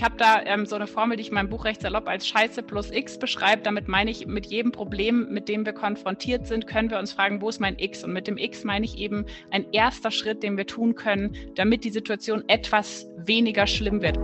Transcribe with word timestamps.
Ich 0.00 0.04
habe 0.04 0.16
da 0.16 0.42
ähm, 0.46 0.64
so 0.64 0.76
eine 0.76 0.86
Formel, 0.86 1.18
die 1.18 1.24
ich 1.24 1.28
in 1.28 1.34
meinem 1.34 1.50
Buch 1.50 1.66
recht 1.66 1.82
salopp 1.82 2.08
als 2.08 2.26
Scheiße 2.26 2.62
plus 2.62 2.90
X 2.90 3.18
beschreibe. 3.18 3.60
Damit 3.60 3.86
meine 3.86 4.10
ich, 4.10 4.26
mit 4.26 4.46
jedem 4.46 4.72
Problem, 4.72 5.28
mit 5.28 5.46
dem 5.46 5.66
wir 5.66 5.74
konfrontiert 5.74 6.46
sind, 6.46 6.66
können 6.66 6.90
wir 6.90 6.98
uns 6.98 7.12
fragen, 7.12 7.42
wo 7.42 7.50
ist 7.50 7.60
mein 7.60 7.78
X? 7.78 8.02
Und 8.02 8.14
mit 8.14 8.26
dem 8.26 8.38
X 8.38 8.64
meine 8.64 8.86
ich 8.86 8.96
eben 8.96 9.26
ein 9.50 9.70
erster 9.72 10.10
Schritt, 10.10 10.42
den 10.42 10.56
wir 10.56 10.66
tun 10.66 10.94
können, 10.94 11.36
damit 11.54 11.84
die 11.84 11.90
Situation 11.90 12.44
etwas 12.46 13.08
weniger 13.18 13.66
schlimm 13.66 14.00
wird. 14.00 14.18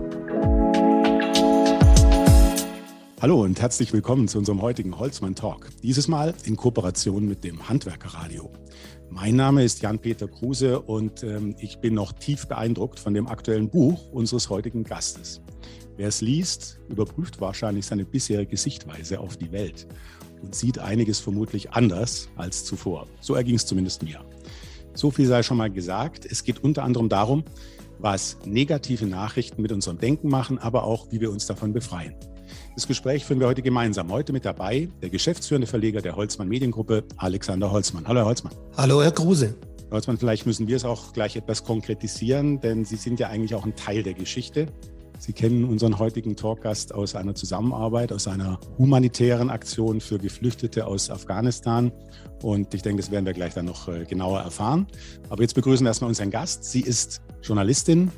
Hallo 3.19 3.41
und 3.41 3.59
herzlich 3.59 3.93
willkommen 3.93 4.27
zu 4.27 4.37
unserem 4.37 4.61
heutigen 4.61 4.99
Holzmann 4.99 5.33
Talk. 5.33 5.69
Dieses 5.81 6.07
Mal 6.07 6.35
in 6.43 6.55
Kooperation 6.55 7.27
mit 7.27 7.43
dem 7.43 7.67
Handwerkerradio. 7.67 8.51
Mein 9.09 9.35
Name 9.35 9.63
ist 9.63 9.81
Jan-Peter 9.81 10.27
Kruse 10.27 10.79
und 10.79 11.23
ähm, 11.23 11.55
ich 11.57 11.79
bin 11.79 11.95
noch 11.95 12.13
tief 12.13 12.45
beeindruckt 12.45 12.99
von 12.99 13.15
dem 13.15 13.25
aktuellen 13.25 13.71
Buch 13.71 14.11
unseres 14.11 14.51
heutigen 14.51 14.83
Gastes. 14.83 15.41
Wer 15.95 16.09
es 16.09 16.21
liest, 16.21 16.79
überprüft 16.89 17.41
wahrscheinlich 17.41 17.87
seine 17.87 18.05
bisherige 18.05 18.55
Sichtweise 18.55 19.19
auf 19.19 19.35
die 19.35 19.51
Welt 19.51 19.87
und 20.43 20.53
sieht 20.53 20.77
einiges 20.77 21.19
vermutlich 21.19 21.71
anders 21.71 22.29
als 22.35 22.65
zuvor. 22.65 23.07
So 23.19 23.33
erging 23.33 23.55
es 23.55 23.65
zumindest 23.65 24.03
mir. 24.03 24.23
So 24.93 25.09
viel 25.09 25.25
sei 25.25 25.41
schon 25.41 25.57
mal 25.57 25.71
gesagt. 25.71 26.23
Es 26.23 26.43
geht 26.43 26.63
unter 26.63 26.83
anderem 26.83 27.09
darum, 27.09 27.45
was 27.97 28.37
negative 28.45 29.07
Nachrichten 29.07 29.63
mit 29.63 29.71
unserem 29.71 29.97
Denken 29.97 30.29
machen, 30.29 30.59
aber 30.59 30.83
auch, 30.83 31.11
wie 31.11 31.19
wir 31.19 31.31
uns 31.31 31.47
davon 31.47 31.73
befreien. 31.73 32.13
Das 32.77 32.85
Gespräch 32.85 33.25
führen 33.25 33.39
wir 33.39 33.47
heute 33.47 33.63
gemeinsam. 33.63 34.11
Heute 34.11 34.33
mit 34.33 34.45
dabei 34.45 34.87
der 35.01 35.09
geschäftsführende 35.09 35.65
Verleger 35.65 35.99
der 35.99 36.15
Holzmann 36.15 36.47
Mediengruppe, 36.47 37.05
Alexander 37.17 37.71
Holzmann. 37.71 38.07
Hallo, 38.07 38.19
Herr 38.19 38.27
Holzmann. 38.27 38.53
Hallo, 38.77 39.01
Herr 39.01 39.09
Kruse. 39.09 39.55
Herr 39.85 39.93
Holzmann, 39.93 40.19
vielleicht 40.19 40.45
müssen 40.45 40.67
wir 40.67 40.75
es 40.75 40.85
auch 40.85 41.11
gleich 41.11 41.35
etwas 41.35 41.63
konkretisieren, 41.63 42.61
denn 42.61 42.85
Sie 42.85 42.97
sind 42.97 43.19
ja 43.19 43.29
eigentlich 43.29 43.55
auch 43.55 43.65
ein 43.65 43.75
Teil 43.75 44.03
der 44.03 44.13
Geschichte. 44.13 44.67
Sie 45.17 45.33
kennen 45.33 45.63
unseren 45.63 45.97
heutigen 45.97 46.35
Talkgast 46.35 46.93
aus 46.93 47.15
einer 47.15 47.33
Zusammenarbeit, 47.33 48.13
aus 48.13 48.27
einer 48.27 48.59
humanitären 48.77 49.49
Aktion 49.49 49.99
für 49.99 50.19
Geflüchtete 50.19 50.85
aus 50.85 51.09
Afghanistan. 51.09 51.91
Und 52.43 52.75
ich 52.75 52.83
denke, 52.83 53.01
das 53.01 53.09
werden 53.09 53.25
wir 53.25 53.33
gleich 53.33 53.55
dann 53.55 53.65
noch 53.65 53.87
äh, 53.87 54.05
genauer 54.05 54.41
erfahren. 54.41 54.85
Aber 55.29 55.41
jetzt 55.41 55.55
begrüßen 55.55 55.83
wir 55.83 55.89
erstmal 55.89 56.09
unseren 56.09 56.29
Gast. 56.29 56.63
Sie 56.65 56.81
ist 56.81 57.23
Journalistin, 57.41 58.11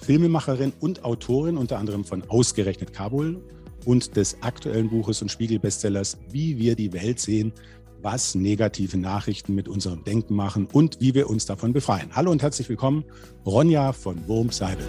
Filmemacherin 0.00 0.72
und 0.80 1.04
Autorin, 1.04 1.58
unter 1.58 1.78
anderem 1.78 2.04
von 2.04 2.22
Ausgerechnet 2.30 2.94
Kabul 2.94 3.42
und 3.84 4.16
des 4.16 4.42
aktuellen 4.42 4.88
Buches 4.88 5.22
und 5.22 5.30
Spiegel-Bestsellers 5.30 6.18
Wie 6.30 6.58
wir 6.58 6.76
die 6.76 6.92
Welt 6.92 7.20
sehen, 7.20 7.52
was 8.02 8.34
negative 8.34 8.96
Nachrichten 8.96 9.54
mit 9.54 9.68
unserem 9.68 10.04
Denken 10.04 10.34
machen 10.34 10.66
und 10.72 11.00
wie 11.00 11.14
wir 11.14 11.28
uns 11.28 11.46
davon 11.46 11.72
befreien. 11.72 12.14
Hallo 12.14 12.30
und 12.30 12.42
herzlich 12.42 12.68
willkommen, 12.68 13.04
Ronja 13.44 13.92
von 13.92 14.26
Wurmseibel. 14.28 14.86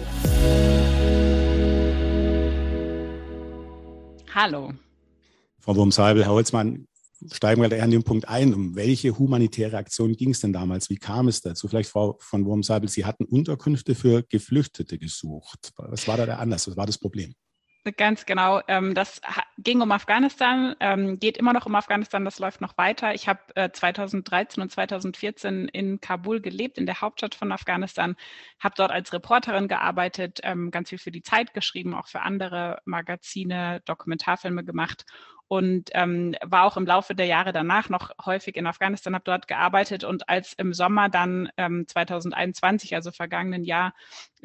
Hallo. 4.32 4.72
Frau 5.58 5.76
Wurmseibel, 5.76 6.24
Herr 6.24 6.32
Holzmann, 6.32 6.86
steigen 7.32 7.60
wir 7.60 7.68
da 7.68 7.78
an 7.82 7.90
den 7.90 8.02
Punkt 8.02 8.28
ein. 8.28 8.54
Um 8.54 8.76
welche 8.76 9.18
humanitäre 9.18 9.76
Aktion 9.76 10.16
ging 10.16 10.30
es 10.30 10.40
denn 10.40 10.52
damals? 10.52 10.88
Wie 10.88 10.96
kam 10.96 11.28
es 11.28 11.40
dazu? 11.40 11.68
Vielleicht, 11.68 11.90
Frau 11.90 12.16
von 12.20 12.44
Wurmseibel, 12.46 12.88
Sie 12.88 13.04
hatten 13.04 13.24
Unterkünfte 13.24 13.94
für 13.94 14.22
Geflüchtete 14.22 14.98
gesucht. 14.98 15.72
Was 15.76 16.06
war 16.06 16.16
da 16.16 16.26
der 16.26 16.38
Anlass? 16.38 16.68
Was 16.68 16.76
war 16.76 16.86
das 16.86 16.98
Problem? 16.98 17.34
Ganz 17.96 18.26
genau. 18.26 18.60
Ähm, 18.68 18.94
das 18.94 19.22
ging 19.56 19.80
um 19.80 19.90
Afghanistan, 19.90 20.76
ähm, 20.80 21.18
geht 21.18 21.38
immer 21.38 21.54
noch 21.54 21.64
um 21.64 21.74
Afghanistan, 21.74 22.26
das 22.26 22.38
läuft 22.38 22.60
noch 22.60 22.76
weiter. 22.76 23.14
Ich 23.14 23.26
habe 23.26 23.70
2013 23.72 24.60
äh, 24.60 24.64
und 24.64 24.70
2014 24.70 25.66
in 25.68 25.98
Kabul 25.98 26.42
gelebt, 26.42 26.76
in 26.76 26.84
der 26.84 27.00
Hauptstadt 27.00 27.34
von 27.34 27.52
Afghanistan, 27.52 28.16
habe 28.58 28.74
dort 28.76 28.90
als 28.90 29.14
Reporterin 29.14 29.66
gearbeitet, 29.66 30.40
ähm, 30.42 30.70
ganz 30.70 30.90
viel 30.90 30.98
für 30.98 31.10
die 31.10 31.22
Zeit 31.22 31.54
geschrieben, 31.54 31.94
auch 31.94 32.06
für 32.08 32.20
andere 32.20 32.82
Magazine, 32.84 33.80
Dokumentarfilme 33.86 34.62
gemacht 34.62 35.06
und 35.50 35.90
ähm, 35.94 36.36
war 36.44 36.64
auch 36.64 36.76
im 36.76 36.86
Laufe 36.86 37.16
der 37.16 37.26
Jahre 37.26 37.52
danach 37.52 37.88
noch 37.88 38.12
häufig 38.24 38.54
in 38.54 38.68
Afghanistan, 38.68 39.16
habe 39.16 39.24
dort 39.24 39.48
gearbeitet 39.48 40.04
und 40.04 40.28
als 40.28 40.52
im 40.52 40.72
Sommer 40.72 41.08
dann 41.08 41.50
ähm, 41.56 41.88
2021, 41.88 42.94
also 42.94 43.10
vergangenen 43.10 43.64
Jahr, 43.64 43.92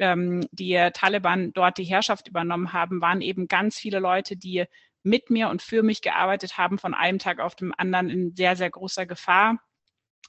ähm, 0.00 0.48
die 0.50 0.74
Taliban 0.92 1.52
dort 1.52 1.78
die 1.78 1.84
Herrschaft 1.84 2.26
übernommen 2.26 2.72
haben, 2.72 3.00
waren 3.00 3.20
eben 3.20 3.46
ganz 3.46 3.78
viele 3.78 4.00
Leute, 4.00 4.36
die 4.36 4.64
mit 5.04 5.30
mir 5.30 5.48
und 5.48 5.62
für 5.62 5.84
mich 5.84 6.02
gearbeitet 6.02 6.58
haben, 6.58 6.76
von 6.76 6.92
einem 6.92 7.20
Tag 7.20 7.38
auf 7.38 7.54
dem 7.54 7.72
anderen 7.78 8.10
in 8.10 8.34
sehr, 8.34 8.56
sehr 8.56 8.70
großer 8.70 9.06
Gefahr 9.06 9.60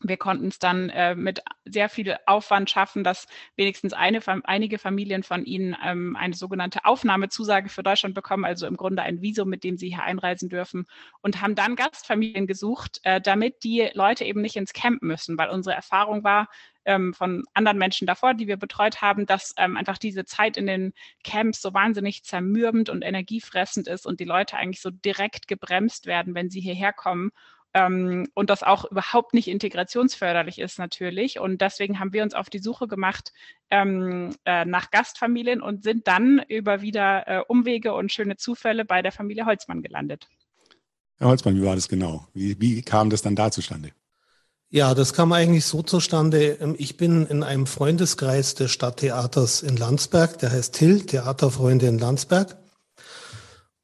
wir 0.01 0.17
konnten 0.17 0.47
es 0.47 0.59
dann 0.59 0.89
äh, 0.89 1.15
mit 1.15 1.41
sehr 1.65 1.89
viel 1.89 2.15
Aufwand 2.27 2.69
schaffen, 2.69 3.03
dass 3.03 3.27
wenigstens 3.55 3.93
eine, 3.93 4.21
einige 4.45 4.77
Familien 4.77 5.23
von 5.23 5.43
ihnen 5.43 5.75
ähm, 5.83 6.15
eine 6.15 6.35
sogenannte 6.35 6.85
Aufnahmezusage 6.85 7.69
für 7.69 7.81
Deutschland 7.81 8.13
bekommen, 8.13 8.45
also 8.45 8.67
im 8.67 8.77
Grunde 8.77 9.01
ein 9.01 9.21
Visum, 9.21 9.49
mit 9.49 9.63
dem 9.63 9.77
sie 9.77 9.89
hier 9.89 10.03
einreisen 10.03 10.49
dürfen 10.49 10.85
und 11.21 11.41
haben 11.41 11.55
dann 11.55 11.75
Gastfamilien 11.75 12.45
gesucht, 12.45 12.99
äh, 13.03 13.19
damit 13.19 13.63
die 13.63 13.89
Leute 13.93 14.23
eben 14.23 14.41
nicht 14.41 14.55
ins 14.55 14.73
Camp 14.73 15.01
müssen, 15.01 15.37
weil 15.37 15.49
unsere 15.49 15.75
Erfahrung 15.75 16.23
war, 16.23 16.47
ähm, 16.85 17.13
von 17.13 17.43
anderen 17.53 17.77
Menschen 17.77 18.07
davor, 18.07 18.33
die 18.33 18.47
wir 18.47 18.57
betreut 18.57 19.01
haben, 19.01 19.25
dass 19.25 19.53
ähm, 19.57 19.75
einfach 19.75 19.97
diese 19.97 20.25
Zeit 20.25 20.57
in 20.57 20.67
den 20.67 20.93
Camps 21.23 21.61
so 21.61 21.73
wahnsinnig 21.73 22.23
zermürbend 22.23 22.89
und 22.89 23.01
energiefressend 23.03 23.87
ist 23.87 24.05
und 24.05 24.19
die 24.19 24.25
Leute 24.25 24.55
eigentlich 24.57 24.81
so 24.81 24.89
direkt 24.89 25.47
gebremst 25.47 26.05
werden, 26.05 26.33
wenn 26.33 26.49
sie 26.49 26.61
hierher 26.61 26.93
kommen 26.93 27.31
ähm, 27.77 28.27
und 28.33 28.49
das 28.49 28.63
auch 28.63 28.89
überhaupt 28.89 29.33
nicht 29.33 29.47
integrationsförderlich 29.47 30.57
ist 30.59 30.79
natürlich. 30.79 31.39
Und 31.39 31.61
deswegen 31.61 31.99
haben 31.99 32.11
wir 32.11 32.23
uns 32.23 32.33
auf 32.33 32.49
die 32.49 32.59
Suche 32.59 32.87
gemacht 32.87 33.33
ähm, 33.69 34.35
äh, 34.45 34.65
nach 34.65 34.89
Gastfamilien 34.89 35.61
und 35.61 35.83
sind 35.83 36.07
dann 36.07 36.41
über 36.47 36.81
wieder 36.81 37.27
äh, 37.27 37.41
Umwege 37.47 37.93
und 37.93 38.11
schöne 38.11 38.37
Zufälle 38.37 38.83
bei 38.83 39.01
der 39.01 39.11
Familie 39.11 39.45
Holzmann 39.45 39.83
gelandet. 39.83 40.27
Herr 41.17 41.27
Holzmann, 41.27 41.55
wie 41.55 41.65
war 41.65 41.75
das 41.75 41.87
genau? 41.87 42.27
Wie, 42.33 42.59
wie 42.59 42.81
kam 42.81 43.09
das 43.09 43.21
dann 43.21 43.35
da 43.35 43.51
zustande? 43.51 43.91
Ja, 44.69 44.93
das 44.93 45.13
kam 45.13 45.31
eigentlich 45.31 45.65
so 45.65 45.83
zustande. 45.83 46.57
Ähm, 46.59 46.75
ich 46.79 46.97
bin 46.97 47.27
in 47.27 47.43
einem 47.43 47.67
Freundeskreis 47.67 48.55
des 48.55 48.71
Stadttheaters 48.71 49.61
in 49.61 49.77
Landsberg, 49.77 50.39
der 50.39 50.51
heißt 50.51 50.73
Till, 50.73 51.05
Theaterfreunde 51.05 51.85
in 51.85 51.99
Landsberg. 51.99 52.57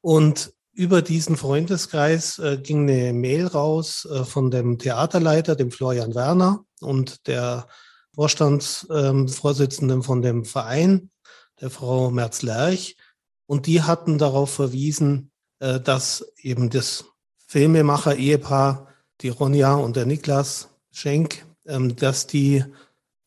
Und 0.00 0.53
über 0.74 1.02
diesen 1.02 1.36
Freundeskreis 1.36 2.38
äh, 2.38 2.58
ging 2.58 2.88
eine 2.88 3.12
Mail 3.12 3.46
raus 3.46 4.06
äh, 4.10 4.24
von 4.24 4.50
dem 4.50 4.78
Theaterleiter, 4.78 5.56
dem 5.56 5.70
Florian 5.70 6.14
Werner 6.14 6.64
und 6.80 7.26
der 7.26 7.66
Vorstandsvorsitzenden 8.14 9.98
ähm, 9.98 10.02
von 10.02 10.22
dem 10.22 10.44
Verein, 10.44 11.10
der 11.60 11.70
Frau 11.70 12.10
Merz-Lerch. 12.10 12.96
Und 13.46 13.66
die 13.66 13.82
hatten 13.82 14.18
darauf 14.18 14.50
verwiesen, 14.50 15.30
äh, 15.60 15.80
dass 15.80 16.26
eben 16.38 16.70
das 16.70 17.04
Filmemacher-Ehepaar, 17.46 18.88
die 19.20 19.28
Ronja 19.28 19.74
und 19.74 19.94
der 19.94 20.06
Niklas 20.06 20.70
Schenk, 20.90 21.46
ähm, 21.66 21.94
dass 21.94 22.26
die 22.26 22.64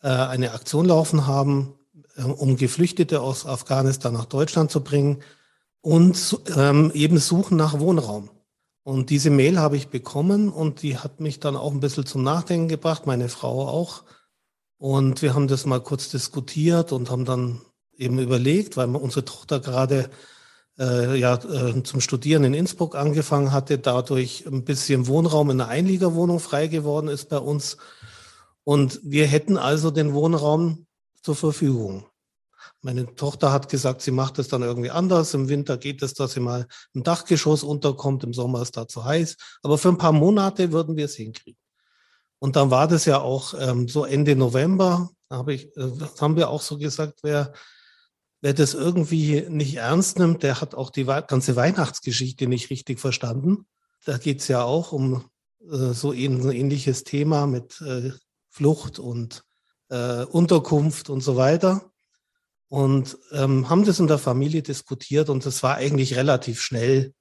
äh, 0.02 0.10
eine 0.10 0.52
Aktion 0.52 0.86
laufen 0.86 1.28
haben, 1.28 1.76
äh, 2.16 2.24
um 2.24 2.58
Geflüchtete 2.58 3.22
aus 3.22 3.46
Afghanistan 3.46 4.14
nach 4.14 4.26
Deutschland 4.26 4.70
zu 4.70 4.84
bringen 4.84 5.24
und 5.88 6.42
ähm, 6.58 6.92
eben 6.94 7.18
suchen 7.18 7.56
nach 7.56 7.80
Wohnraum. 7.80 8.30
Und 8.84 9.10
diese 9.10 9.30
Mail 9.30 9.58
habe 9.58 9.78
ich 9.78 9.88
bekommen 9.88 10.50
und 10.50 10.82
die 10.82 10.98
hat 10.98 11.22
mich 11.22 11.40
dann 11.40 11.56
auch 11.56 11.72
ein 11.72 11.80
bisschen 11.80 12.06
zum 12.06 12.24
Nachdenken 12.24 12.68
gebracht, 12.68 13.06
meine 13.06 13.30
Frau 13.30 13.70
auch. 13.70 14.04
Und 14.78 15.22
wir 15.22 15.34
haben 15.34 15.48
das 15.48 15.66
mal 15.66 15.80
kurz 15.80 16.10
diskutiert 16.10 16.92
und 16.92 17.10
haben 17.10 17.24
dann 17.24 17.62
eben 17.96 18.20
überlegt, 18.20 18.76
weil 18.76 18.94
unsere 18.98 19.24
Tochter 19.24 19.62
gerade 19.62 20.10
äh, 20.78 21.18
ja, 21.18 21.36
äh, 21.36 21.82
zum 21.84 22.02
Studieren 22.02 22.44
in 22.44 22.54
Innsbruck 22.54 22.98
angefangen 22.98 23.54
hatte, 23.54 23.78
dadurch 23.78 24.46
ein 24.46 24.66
bisschen 24.66 25.08
Wohnraum 25.08 25.52
in 25.52 25.62
einer 25.62 25.70
Einliegerwohnung 25.70 26.42
frei 26.42 26.68
geworden 26.68 27.08
ist 27.08 27.30
bei 27.30 27.40
uns. 27.40 27.78
Und 28.66 29.00
wir 29.04 29.26
hätten 29.26 29.56
also 29.56 29.90
den 29.90 30.14
Wohnraum 30.14 30.86
zur 31.22 31.38
Verfügung. 31.38 32.08
Meine 32.88 33.14
Tochter 33.16 33.52
hat 33.52 33.68
gesagt, 33.68 34.02
sie 34.02 34.12
macht 34.12 34.40
es 34.40 34.48
dann 34.48 34.62
irgendwie 34.62 34.92
anders. 34.92 35.34
Im 35.34 35.50
Winter 35.50 35.78
geht 35.78 36.02
es, 36.02 36.14
dass 36.14 36.32
sie 36.32 36.40
mal 36.40 36.68
im 36.94 37.04
Dachgeschoss 37.04 37.62
unterkommt. 37.62 38.24
Im 38.24 38.34
Sommer 38.34 38.62
ist 38.62 38.78
da 38.78 38.88
zu 38.88 39.04
heiß. 39.04 39.36
Aber 39.62 39.78
für 39.78 39.90
ein 39.90 39.98
paar 39.98 40.14
Monate 40.14 40.72
würden 40.72 40.96
wir 40.96 41.04
es 41.04 41.16
hinkriegen. 41.16 41.60
Und 42.40 42.56
dann 42.56 42.72
war 42.72 42.88
das 42.88 43.04
ja 43.04 43.20
auch 43.20 43.54
ähm, 43.60 43.90
so 43.90 44.06
Ende 44.06 44.38
November, 44.38 45.10
habe 45.30 45.54
ich, 45.54 45.76
äh, 45.76 45.92
haben 46.22 46.38
wir 46.38 46.50
auch 46.50 46.62
so 46.62 46.78
gesagt, 46.78 47.20
wer, 47.24 47.52
wer 48.40 48.54
das 48.54 48.74
irgendwie 48.74 49.42
nicht 49.50 49.76
ernst 49.76 50.18
nimmt, 50.18 50.42
der 50.42 50.62
hat 50.62 50.74
auch 50.74 50.90
die 50.90 51.04
ganze 51.04 51.58
Weihnachtsgeschichte 51.58 52.48
nicht 52.48 52.70
richtig 52.70 53.02
verstanden. 53.02 53.66
Da 54.06 54.18
geht 54.18 54.40
es 54.40 54.48
ja 54.48 54.64
auch 54.64 54.94
um 54.94 55.26
äh, 55.60 55.92
so 55.92 56.12
ein 56.12 56.50
ähnliches 56.52 57.04
Thema 57.04 57.48
mit 57.48 57.82
äh, 57.82 58.14
Flucht 58.50 58.98
und 58.98 59.44
äh, 59.90 60.24
Unterkunft 60.24 61.10
und 61.10 61.20
so 61.20 61.36
weiter 61.36 61.92
und 62.70 63.18
ähm, 63.32 63.70
haben 63.70 63.86
das 63.86 64.00
in 64.00 64.08
der 64.08 64.18
Familie 64.18 64.62
diskutiert 64.62 65.30
und 65.30 65.46
es 65.46 65.64
war 65.64 65.76
eigentlich 65.76 66.16
relativ 66.16 66.62
schnell 66.62 67.14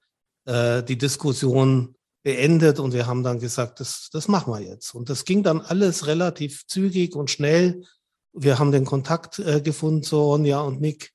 äh, 0.44 0.82
die 0.82 0.98
Diskussion 0.98 1.94
beendet 2.22 2.81
und 2.81 2.93
wir 2.93 3.06
haben 3.06 3.22
dann 3.22 3.38
gesagt, 3.38 3.78
das, 3.78 4.08
das 4.12 4.26
machen 4.26 4.52
wir 4.52 4.60
jetzt. 4.60 4.94
Und 4.94 5.08
das 5.08 5.25
ging 5.25 5.44
dann 5.44 5.60
alles 5.60 6.08
relativ 6.08 6.66
zügig 6.66 7.14
und 7.14 7.31
schnell. 7.31 7.84
Wir 8.32 8.58
haben 8.58 8.72
den 8.72 8.84
Kontakt 8.84 9.38
äh, 9.38 9.60
gefunden 9.60 10.02
zu 10.02 10.20
Ronja 10.20 10.60
und 10.60 10.81
Nick 10.81 11.12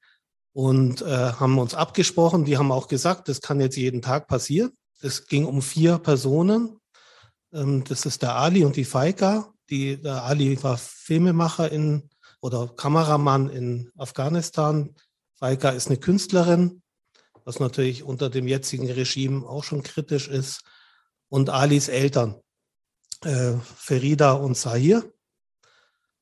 und 0.53 1.01
äh, 1.01 1.33
haben 1.33 1.59
uns 1.59 1.75
abgesprochen. 1.75 2.45
Die 2.45 2.57
haben 2.57 2.71
auch 2.71 2.87
gesagt, 2.87 3.27
das 3.27 3.41
kann 3.41 3.59
jetzt 3.59 3.75
jeden 3.75 4.01
Tag 4.01 4.27
passieren. 4.27 4.71
Es 5.01 5.27
ging 5.27 5.45
um 5.45 5.61
vier 5.61 5.97
Personen. 5.97 6.77
Ähm, 7.53 7.83
das 7.83 8.05
ist 8.05 8.21
der 8.21 8.35
Ali 8.35 8.63
und 8.63 8.77
die 8.77 8.85
Faika. 8.85 9.53
Die, 9.69 10.01
der 10.01 10.23
Ali 10.23 10.61
war 10.63 10.77
Filmemacher 10.77 11.71
in 11.71 12.09
oder 12.41 12.67
Kameramann 12.67 13.49
in 13.49 13.91
Afghanistan. 13.97 14.95
Faika 15.35 15.69
ist 15.69 15.87
eine 15.87 15.97
Künstlerin, 15.97 16.81
was 17.45 17.59
natürlich 17.59 18.03
unter 18.03 18.29
dem 18.29 18.47
jetzigen 18.47 18.89
Regime 18.91 19.47
auch 19.47 19.63
schon 19.63 19.83
kritisch 19.83 20.27
ist. 20.27 20.61
Und 21.29 21.49
Alis 21.49 21.87
Eltern, 21.87 22.41
äh, 23.23 23.53
Ferida 23.75 24.33
und 24.33 24.57
Sahir. 24.57 25.09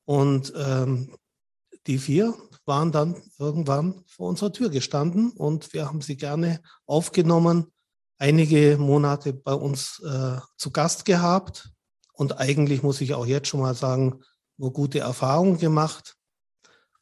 Und 0.04 0.52
ähm, 0.56 1.16
die 1.86 1.98
vier 1.98 2.34
waren 2.66 2.92
dann 2.92 3.20
irgendwann 3.38 4.04
vor 4.06 4.28
unserer 4.28 4.52
Tür 4.52 4.70
gestanden 4.70 5.32
und 5.32 5.72
wir 5.72 5.86
haben 5.86 6.02
sie 6.02 6.16
gerne 6.16 6.60
aufgenommen, 6.86 7.72
einige 8.18 8.76
Monate 8.78 9.32
bei 9.32 9.54
uns 9.54 10.00
äh, 10.00 10.38
zu 10.56 10.70
Gast 10.70 11.04
gehabt 11.04 11.70
und 12.12 12.38
eigentlich 12.38 12.82
muss 12.82 13.00
ich 13.00 13.14
auch 13.14 13.26
jetzt 13.26 13.48
schon 13.48 13.60
mal 13.60 13.74
sagen, 13.74 14.22
nur 14.60 14.72
gute 14.72 15.00
Erfahrungen 15.00 15.58
gemacht. 15.58 16.16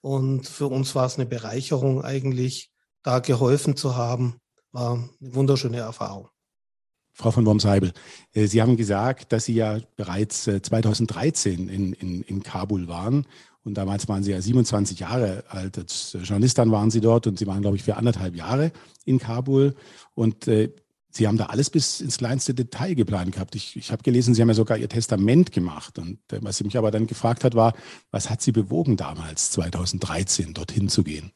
Und 0.01 0.47
für 0.47 0.69
uns 0.69 0.95
war 0.95 1.07
es 1.07 1.17
eine 1.17 1.27
Bereicherung 1.27 2.03
eigentlich, 2.03 2.71
da 3.03 3.19
geholfen 3.19 3.77
zu 3.77 3.97
haben. 3.97 4.37
War 4.71 4.95
eine 4.95 5.35
wunderschöne 5.35 5.79
Erfahrung. 5.79 6.29
Frau 7.13 7.33
von 7.33 7.45
Wormseibel, 7.45 7.93
äh, 8.33 8.47
Sie 8.47 8.63
haben 8.63 8.77
gesagt, 8.77 9.33
dass 9.33 9.47
Sie 9.47 9.55
ja 9.55 9.81
bereits 9.97 10.45
2013 10.45 11.69
äh, 11.69 11.75
in, 11.75 11.93
in, 11.95 12.23
in 12.23 12.43
Kabul 12.45 12.87
waren. 12.87 13.27
Und 13.65 13.75
damals 13.75 14.07
waren 14.09 14.23
Sie 14.23 14.31
ja 14.31 14.41
27 14.41 15.01
Jahre 15.01 15.43
alt. 15.49 15.79
Als 15.79 16.13
Journalistin 16.13 16.71
waren 16.71 16.93
Sie 16.93 17.01
dort 17.01 17.27
und 17.27 17.41
Sie 17.41 17.47
waren, 17.49 17.61
glaube 17.61 17.77
ich, 17.77 17.83
für 17.83 17.97
anderthalb 17.97 18.37
Jahre 18.37 18.71
in 19.05 19.19
Kabul. 19.19 19.75
Und 20.15 20.47
äh, 20.47 20.71
Sie 21.19 21.27
haben 21.27 21.37
da 21.37 21.47
alles 21.47 21.69
bis 21.69 22.01
ins 22.01 22.19
kleinste 22.19 22.55
Detail 22.55 22.95
geplant 22.95 23.33
gehabt. 23.33 23.57
Ich, 23.57 23.75
ich 23.75 23.91
habe 23.91 24.05
gelesen, 24.05 24.35
Sie 24.35 24.41
haben 24.41 24.49
ja 24.51 24.55
sogar 24.55 24.79
Ihr 24.79 24.89
Testament 24.89 25.51
gemacht. 25.51 25.99
Und 25.99 26.21
äh, 26.33 26.39
was 26.43 26.59
Sie 26.59 26.65
mich 26.65 26.79
aber 26.79 26.93
dann 26.93 27.09
gefragt 27.09 27.43
hat, 27.43 27.57
war, 27.57 27.75
was 28.13 28.31
hat 28.31 28.41
Sie 28.41 28.53
bewogen 28.53 28.97
damals, 28.97 29.51
2013, 29.51 30.55
dorthin 30.55 30.89
zu 30.89 31.03
gehen? 31.03 31.33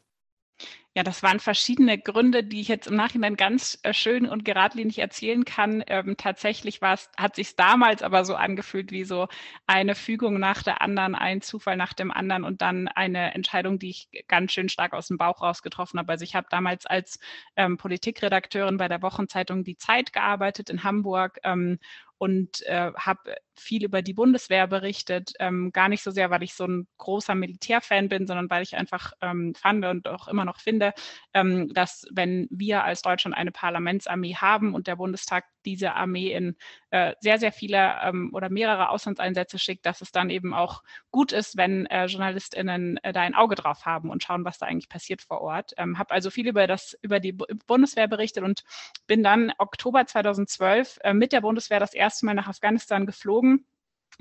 Ja, 0.95 1.03
das 1.03 1.23
waren 1.23 1.41
verschiedene 1.41 1.99
Gründe, 1.99 2.45
die 2.45 2.61
ich 2.61 2.69
jetzt 2.69 2.87
im 2.87 2.97
Nachhinein 2.97 3.37
ganz 3.37 3.79
äh, 3.83 3.95
schön 3.95 4.29
und 4.29 4.45
geradlinig 4.45 4.99
erzählen 4.99 5.47
kann. 5.47 5.83
Ähm, 5.87 6.17
tatsächlich 6.19 6.83
war 6.83 6.93
es, 6.93 7.09
hat 7.17 7.35
sich 7.35 7.57
damals 7.57 8.03
aber 8.03 8.27
so 8.27 8.35
angefühlt 8.35 8.91
wie 8.93 9.05
so 9.05 9.27
eine 9.67 9.95
Fügung 9.95 10.39
nach 10.39 10.63
der 10.63 10.83
anderen, 10.83 11.15
ein 11.15 11.41
Zufall 11.41 11.79
nach 11.79 11.95
dem 11.95 12.11
anderen 12.11 12.45
und 12.45 12.61
dann 12.61 12.89
eine 12.89 13.33
Entscheidung, 13.35 13.79
die 13.79 13.89
ich 13.89 14.09
ganz 14.29 14.53
schön 14.53 14.69
stark 14.69 14.93
aus 14.93 15.09
dem 15.09 15.17
Bauch 15.17 15.41
raus 15.41 15.63
getroffen 15.63 15.99
habe. 15.99 16.13
Also 16.13 16.25
ich 16.25 16.35
habe 16.35 16.49
damals 16.51 16.85
als 16.85 17.19
ähm, 17.57 17.79
Politikredakteurin 17.79 18.77
bei 18.77 18.89
der 18.89 19.01
Wochenzeitung 19.01 19.65
Die 19.65 19.79
Zeit 19.79 20.13
gearbeitet 20.13 20.69
in 20.69 20.85
Hamburg 20.85 21.39
ähm, 21.45 21.79
und 22.19 22.63
äh, 22.67 22.93
habe 22.97 23.35
viel 23.57 23.85
über 23.85 24.03
die 24.03 24.15
Bundeswehr 24.15 24.67
berichtet. 24.67 25.33
Ähm, 25.39 25.73
gar 25.73 25.89
nicht 25.89 26.03
so 26.03 26.11
sehr, 26.11 26.31
weil 26.31 26.43
ich 26.43 26.55
so 26.55 26.65
ein 26.67 26.87
großer 26.99 27.35
Militärfan 27.35 28.09
bin, 28.09 28.27
sondern 28.27 28.51
weil 28.51 28.63
ich 28.63 28.77
einfach 28.77 29.13
ähm, 29.21 29.55
fand 29.55 29.85
und 29.85 30.09
auch 30.09 30.29
immer 30.29 30.45
noch 30.45 30.59
finde, 30.59 30.93
ähm, 31.35 31.73
dass 31.73 32.07
wenn 32.11 32.49
wir 32.51 32.85
als 32.85 33.03
Deutschland 33.03 33.37
eine 33.37 33.53
Parlamentsarmee 33.53 34.37
haben 34.37 34.75
und 34.75 34.87
der 34.87 34.97
Bundestag 34.97 35.45
diese 35.65 35.95
Armee 35.95 36.33
in 36.33 36.57
äh, 36.91 37.15
sehr, 37.21 37.39
sehr 37.39 37.53
viele 37.53 37.97
ähm, 38.03 38.31
oder 38.33 38.49
mehrere 38.49 38.89
Auslandseinsätze 38.91 39.59
schickt, 39.59 39.87
dass 39.87 40.01
es 40.01 40.13
dann 40.13 40.31
eben 40.31 40.55
auch 40.55 40.83
gut 41.11 41.33
ist, 41.33 41.57
wenn 41.57 41.87
äh, 41.87 42.07
JournalistInnen 42.07 42.99
äh, 42.99 43.13
da 43.13 43.21
ein 43.21 43.35
Auge 43.35 43.55
drauf 43.55 43.87
haben 43.87 44.11
und 44.11 44.23
schauen, 44.23 44.45
was 44.45 44.59
da 44.59 44.67
eigentlich 44.67 44.89
passiert 44.89 45.23
vor 45.23 45.41
Ort. 45.41 45.73
Ähm, 45.77 45.99
habe 45.99 46.13
also 46.13 46.31
viel 46.31 46.49
über 46.49 46.67
das, 46.67 46.99
über 47.03 47.21
die 47.21 47.33
Bundeswehr 47.33 48.09
berichtet 48.09 48.43
und 48.45 48.65
bin 49.07 49.23
dann 49.23 49.53
Oktober 49.59 50.05
2012 50.05 50.99
äh, 51.03 51.15
mit 51.15 51.33
der 51.33 51.41
Bundeswehr 51.41 51.81
das 51.81 51.95
erste 51.95 52.27
Mal 52.27 52.35
nach 52.35 52.49
Afghanistan 52.49 53.07
geflogen 53.07 53.42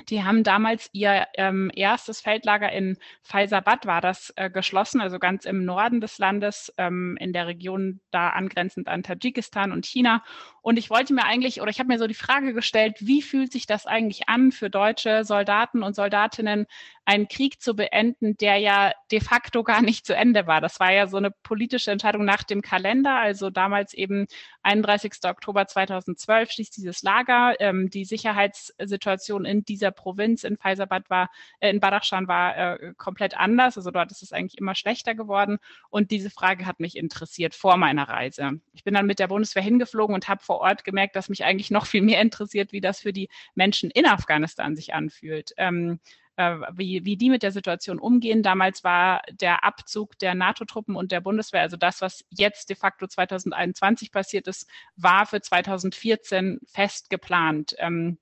die 0.09 0.23
haben 0.23 0.44
damals 0.44 0.89
ihr 0.94 1.27
ähm, 1.35 1.71
erstes 1.75 2.21
Feldlager 2.21 2.71
in 2.71 2.97
Faisabad 3.21 3.85
war 3.85 4.01
das 4.01 4.33
äh, 4.35 4.50
geschlossen, 4.50 5.01
also 5.01 5.19
ganz 5.19 5.45
im 5.45 5.65
Norden 5.65 6.01
des 6.01 6.18
Landes, 6.18 6.73
ähm, 6.77 7.18
in 7.19 7.33
der 7.33 7.47
Region 7.47 8.00
da 8.12 8.29
angrenzend 8.29 8.88
an 8.88 9.03
Tadschikistan 9.03 9.71
und 9.71 9.85
China. 9.85 10.23
Und 10.61 10.77
ich 10.77 10.89
wollte 10.89 11.13
mir 11.13 11.25
eigentlich, 11.25 11.61
oder 11.61 11.71
ich 11.71 11.79
habe 11.79 11.87
mir 11.87 11.97
so 11.97 12.07
die 12.07 12.13
Frage 12.13 12.53
gestellt, 12.53 12.97
wie 12.99 13.21
fühlt 13.21 13.51
sich 13.51 13.65
das 13.65 13.87
eigentlich 13.87 14.29
an 14.29 14.51
für 14.51 14.69
deutsche 14.69 15.23
Soldaten 15.23 15.81
und 15.81 15.95
Soldatinnen, 15.95 16.67
einen 17.03 17.27
Krieg 17.27 17.61
zu 17.61 17.75
beenden, 17.75 18.37
der 18.37 18.57
ja 18.57 18.91
de 19.11 19.21
facto 19.21 19.63
gar 19.63 19.81
nicht 19.81 20.05
zu 20.05 20.15
Ende 20.15 20.45
war. 20.45 20.61
Das 20.61 20.79
war 20.79 20.93
ja 20.93 21.07
so 21.07 21.17
eine 21.17 21.31
politische 21.31 21.91
Entscheidung 21.91 22.25
nach 22.25 22.43
dem 22.43 22.61
Kalender, 22.61 23.15
also 23.15 23.49
damals 23.49 23.93
eben 23.93 24.27
31. 24.63 25.13
Oktober 25.25 25.67
2012 25.67 26.51
schließt 26.51 26.77
dieses 26.77 27.01
Lager. 27.01 27.55
Ähm, 27.59 27.89
die 27.89 28.05
Sicherheitssituation 28.05 29.45
in 29.45 29.65
dieser 29.65 29.91
Provinz 29.91 30.43
in 30.43 30.57
Faisabad 30.57 31.09
war, 31.09 31.29
äh, 31.59 31.71
in 31.71 31.79
Badachshan 31.79 32.27
war 32.27 32.57
äh, 32.57 32.93
komplett 32.97 33.35
anders. 33.35 33.77
Also 33.77 33.89
dort 33.89 34.11
ist 34.11 34.21
es 34.21 34.31
eigentlich 34.31 34.59
immer 34.59 34.75
schlechter 34.75 35.15
geworden. 35.15 35.57
Und 35.89 36.11
diese 36.11 36.29
Frage 36.29 36.65
hat 36.67 36.79
mich 36.79 36.95
interessiert 36.95 37.55
vor 37.55 37.77
meiner 37.77 38.07
Reise. 38.07 38.61
Ich 38.73 38.83
bin 38.83 38.93
dann 38.93 39.07
mit 39.07 39.19
der 39.19 39.27
Bundeswehr 39.27 39.63
hingeflogen 39.63 40.13
und 40.13 40.29
habe 40.29 40.43
vor 40.51 40.59
Ort 40.59 40.83
gemerkt, 40.83 41.15
dass 41.15 41.30
mich 41.30 41.45
eigentlich 41.45 41.71
noch 41.71 41.86
viel 41.86 42.01
mehr 42.01 42.19
interessiert, 42.19 42.74
wie 42.74 42.81
das 42.81 43.00
für 43.00 43.13
die 43.13 43.30
Menschen 43.56 43.89
in 43.89 44.06
Afghanistan 44.06 44.75
sich 44.75 44.94
anfühlt. 44.94 45.53
Ähm, 45.56 46.01
äh, 46.36 46.57
wie, 46.74 47.06
wie 47.06 47.15
die 47.15 47.30
mit 47.30 47.42
der 47.42 47.53
Situation 47.53 48.00
umgehen. 48.00 48.44
Damals 48.44 48.83
war 48.83 49.21
der 49.31 49.63
Abzug 49.63 50.19
der 50.19 50.36
NATO-Truppen 50.36 50.98
und 50.98 51.13
der 51.13 51.21
Bundeswehr, 51.21 51.62
also 51.62 51.77
das, 51.77 52.01
was 52.01 52.25
jetzt 52.30 52.69
de 52.69 52.75
facto 52.75 53.07
2021 53.07 54.12
passiert 54.12 54.48
ist, 54.48 54.69
war 54.98 55.25
für 55.25 55.39
2014 55.39 56.59
fest 56.65 57.09
geplant. 57.09 57.74
Ähm, 57.77 58.18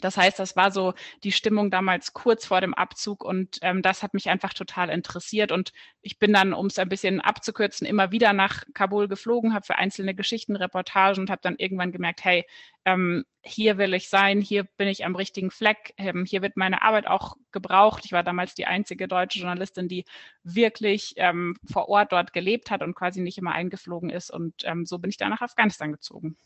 das 0.00 0.16
heißt, 0.16 0.38
das 0.38 0.56
war 0.56 0.70
so 0.70 0.94
die 1.24 1.32
Stimmung 1.32 1.70
damals 1.70 2.12
kurz 2.12 2.46
vor 2.46 2.60
dem 2.60 2.74
Abzug 2.74 3.24
und 3.24 3.58
ähm, 3.62 3.82
das 3.82 4.02
hat 4.02 4.14
mich 4.14 4.28
einfach 4.28 4.54
total 4.54 4.88
interessiert. 4.90 5.52
Und 5.52 5.72
ich 6.00 6.18
bin 6.18 6.32
dann, 6.32 6.54
um 6.54 6.66
es 6.66 6.78
ein 6.78 6.88
bisschen 6.88 7.20
abzukürzen, 7.20 7.86
immer 7.86 8.10
wieder 8.10 8.32
nach 8.32 8.64
Kabul 8.74 9.08
geflogen, 9.08 9.54
habe 9.54 9.66
für 9.66 9.76
einzelne 9.76 10.14
Geschichten 10.14 10.56
Reportagen 10.56 11.20
und 11.20 11.30
habe 11.30 11.40
dann 11.42 11.56
irgendwann 11.56 11.92
gemerkt, 11.92 12.24
hey, 12.24 12.46
ähm, 12.84 13.24
hier 13.42 13.78
will 13.78 13.94
ich 13.94 14.08
sein, 14.08 14.40
hier 14.40 14.64
bin 14.64 14.88
ich 14.88 15.04
am 15.04 15.16
richtigen 15.16 15.50
Fleck, 15.50 15.94
ähm, 15.98 16.24
hier 16.24 16.42
wird 16.42 16.56
meine 16.56 16.82
Arbeit 16.82 17.06
auch 17.06 17.36
gebraucht. 17.50 18.04
Ich 18.04 18.12
war 18.12 18.22
damals 18.22 18.54
die 18.54 18.66
einzige 18.66 19.08
deutsche 19.08 19.40
Journalistin, 19.40 19.88
die 19.88 20.04
wirklich 20.42 21.14
ähm, 21.16 21.56
vor 21.70 21.88
Ort 21.88 22.12
dort 22.12 22.32
gelebt 22.32 22.70
hat 22.70 22.82
und 22.82 22.94
quasi 22.94 23.20
nicht 23.20 23.38
immer 23.38 23.52
eingeflogen 23.52 24.10
ist. 24.10 24.30
Und 24.30 24.54
ähm, 24.64 24.86
so 24.86 24.98
bin 24.98 25.10
ich 25.10 25.16
dann 25.16 25.30
nach 25.30 25.42
Afghanistan 25.42 25.92
gezogen. 25.92 26.36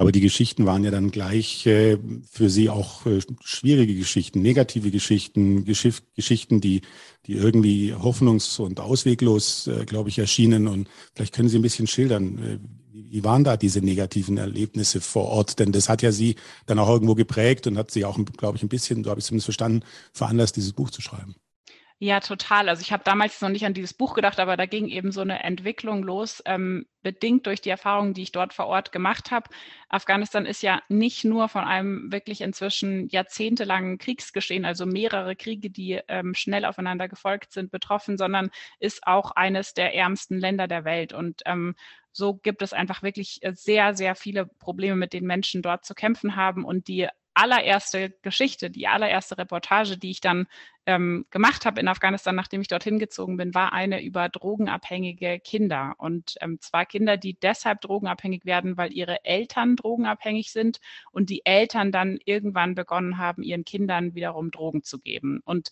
Aber 0.00 0.12
die 0.12 0.22
Geschichten 0.22 0.64
waren 0.64 0.82
ja 0.82 0.90
dann 0.90 1.10
gleich 1.10 1.66
äh, 1.66 1.98
für 2.26 2.48
Sie 2.48 2.70
auch 2.70 3.04
äh, 3.04 3.20
schwierige 3.44 3.94
Geschichten, 3.94 4.40
negative 4.40 4.90
Geschichten, 4.90 5.66
Geschiff 5.66 6.02
Geschichten, 6.16 6.62
die, 6.62 6.80
die 7.26 7.34
irgendwie 7.34 7.92
hoffnungs- 7.92 8.58
und 8.58 8.80
ausweglos, 8.80 9.66
äh, 9.66 9.84
glaube 9.84 10.08
ich, 10.08 10.18
erschienen. 10.18 10.68
Und 10.68 10.88
vielleicht 11.14 11.34
können 11.34 11.50
Sie 11.50 11.58
ein 11.58 11.62
bisschen 11.62 11.86
schildern, 11.86 12.38
äh, 12.38 12.58
wie 12.94 13.24
waren 13.24 13.44
da 13.44 13.58
diese 13.58 13.82
negativen 13.82 14.38
Erlebnisse 14.38 15.02
vor 15.02 15.26
Ort? 15.26 15.58
Denn 15.58 15.70
das 15.70 15.90
hat 15.90 16.00
ja 16.00 16.12
Sie 16.12 16.36
dann 16.64 16.78
auch 16.78 16.88
irgendwo 16.88 17.14
geprägt 17.14 17.66
und 17.66 17.76
hat 17.76 17.90
Sie 17.90 18.06
auch, 18.06 18.18
glaube 18.38 18.56
ich, 18.56 18.62
ein 18.62 18.70
bisschen, 18.70 19.04
so 19.04 19.10
habe 19.10 19.20
ich 19.20 19.24
es 19.24 19.26
zumindest 19.26 19.48
verstanden, 19.48 19.84
veranlasst, 20.14 20.56
dieses 20.56 20.72
Buch 20.72 20.88
zu 20.88 21.02
schreiben. 21.02 21.34
Ja, 22.02 22.20
total. 22.20 22.70
Also 22.70 22.80
ich 22.80 22.92
habe 22.92 23.04
damals 23.04 23.42
noch 23.42 23.50
nicht 23.50 23.66
an 23.66 23.74
dieses 23.74 23.92
Buch 23.92 24.14
gedacht, 24.14 24.40
aber 24.40 24.56
da 24.56 24.64
ging 24.64 24.88
eben 24.88 25.12
so 25.12 25.20
eine 25.20 25.42
Entwicklung 25.44 26.02
los, 26.02 26.42
ähm, 26.46 26.86
bedingt 27.02 27.44
durch 27.46 27.60
die 27.60 27.68
Erfahrungen, 27.68 28.14
die 28.14 28.22
ich 28.22 28.32
dort 28.32 28.54
vor 28.54 28.68
Ort 28.68 28.90
gemacht 28.90 29.30
habe. 29.30 29.50
Afghanistan 29.90 30.46
ist 30.46 30.62
ja 30.62 30.80
nicht 30.88 31.24
nur 31.26 31.50
von 31.50 31.62
einem 31.64 32.10
wirklich 32.10 32.40
inzwischen 32.40 33.06
jahrzehntelangen 33.08 33.98
Kriegsgeschehen, 33.98 34.64
also 34.64 34.86
mehrere 34.86 35.36
Kriege, 35.36 35.68
die 35.68 36.00
ähm, 36.08 36.32
schnell 36.34 36.64
aufeinander 36.64 37.06
gefolgt 37.06 37.52
sind, 37.52 37.70
betroffen, 37.70 38.16
sondern 38.16 38.48
ist 38.78 39.06
auch 39.06 39.32
eines 39.32 39.74
der 39.74 39.94
ärmsten 39.94 40.38
Länder 40.38 40.68
der 40.68 40.86
Welt. 40.86 41.12
Und 41.12 41.42
ähm, 41.44 41.74
so 42.12 42.32
gibt 42.34 42.62
es 42.62 42.72
einfach 42.72 43.02
wirklich 43.02 43.40
äh, 43.42 43.52
sehr, 43.54 43.94
sehr 43.94 44.14
viele 44.14 44.46
Probleme, 44.46 44.96
mit 44.96 45.12
denen 45.12 45.26
Menschen 45.26 45.60
dort 45.60 45.84
zu 45.84 45.94
kämpfen 45.94 46.34
haben 46.34 46.64
und 46.64 46.88
die 46.88 47.08
allererste 47.40 48.10
Geschichte, 48.22 48.70
die 48.70 48.86
allererste 48.86 49.38
Reportage, 49.38 49.96
die 49.96 50.10
ich 50.10 50.20
dann 50.20 50.46
ähm, 50.86 51.24
gemacht 51.30 51.64
habe 51.64 51.80
in 51.80 51.88
Afghanistan, 51.88 52.34
nachdem 52.34 52.60
ich 52.60 52.68
dorthin 52.68 52.98
gezogen 52.98 53.36
bin, 53.36 53.54
war 53.54 53.72
eine 53.72 54.02
über 54.02 54.28
drogenabhängige 54.28 55.40
Kinder. 55.40 55.94
Und 55.98 56.34
ähm, 56.40 56.60
zwar 56.60 56.84
Kinder, 56.84 57.16
die 57.16 57.34
deshalb 57.34 57.80
drogenabhängig 57.80 58.44
werden, 58.44 58.76
weil 58.76 58.92
ihre 58.92 59.24
Eltern 59.24 59.76
drogenabhängig 59.76 60.52
sind 60.52 60.80
und 61.12 61.30
die 61.30 61.46
Eltern 61.46 61.92
dann 61.92 62.18
irgendwann 62.24 62.74
begonnen 62.74 63.18
haben, 63.18 63.42
ihren 63.42 63.64
Kindern 63.64 64.14
wiederum 64.14 64.50
Drogen 64.50 64.82
zu 64.82 64.98
geben. 64.98 65.40
Und 65.44 65.70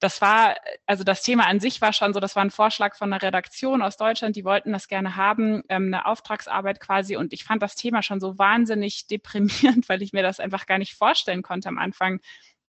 das 0.00 0.22
war, 0.22 0.56
also 0.86 1.04
das 1.04 1.22
Thema 1.22 1.46
an 1.46 1.60
sich 1.60 1.80
war 1.80 1.92
schon 1.92 2.14
so, 2.14 2.20
das 2.20 2.34
war 2.34 2.42
ein 2.42 2.50
Vorschlag 2.50 2.96
von 2.96 3.12
einer 3.12 3.22
Redaktion 3.22 3.82
aus 3.82 3.98
Deutschland, 3.98 4.34
die 4.34 4.44
wollten 4.44 4.72
das 4.72 4.88
gerne 4.88 5.16
haben, 5.16 5.62
ähm, 5.68 5.86
eine 5.86 6.06
Auftragsarbeit 6.06 6.80
quasi. 6.80 7.16
Und 7.16 7.34
ich 7.34 7.44
fand 7.44 7.62
das 7.62 7.76
Thema 7.76 8.02
schon 8.02 8.18
so 8.18 8.38
wahnsinnig 8.38 9.06
deprimierend, 9.06 9.88
weil 9.88 10.02
ich 10.02 10.12
mir 10.12 10.22
das 10.22 10.40
einfach 10.40 10.66
gar 10.66 10.78
nicht 10.78 10.94
vorstellen 10.94 11.42
konnte 11.42 11.68
am 11.68 11.78
Anfang, 11.78 12.20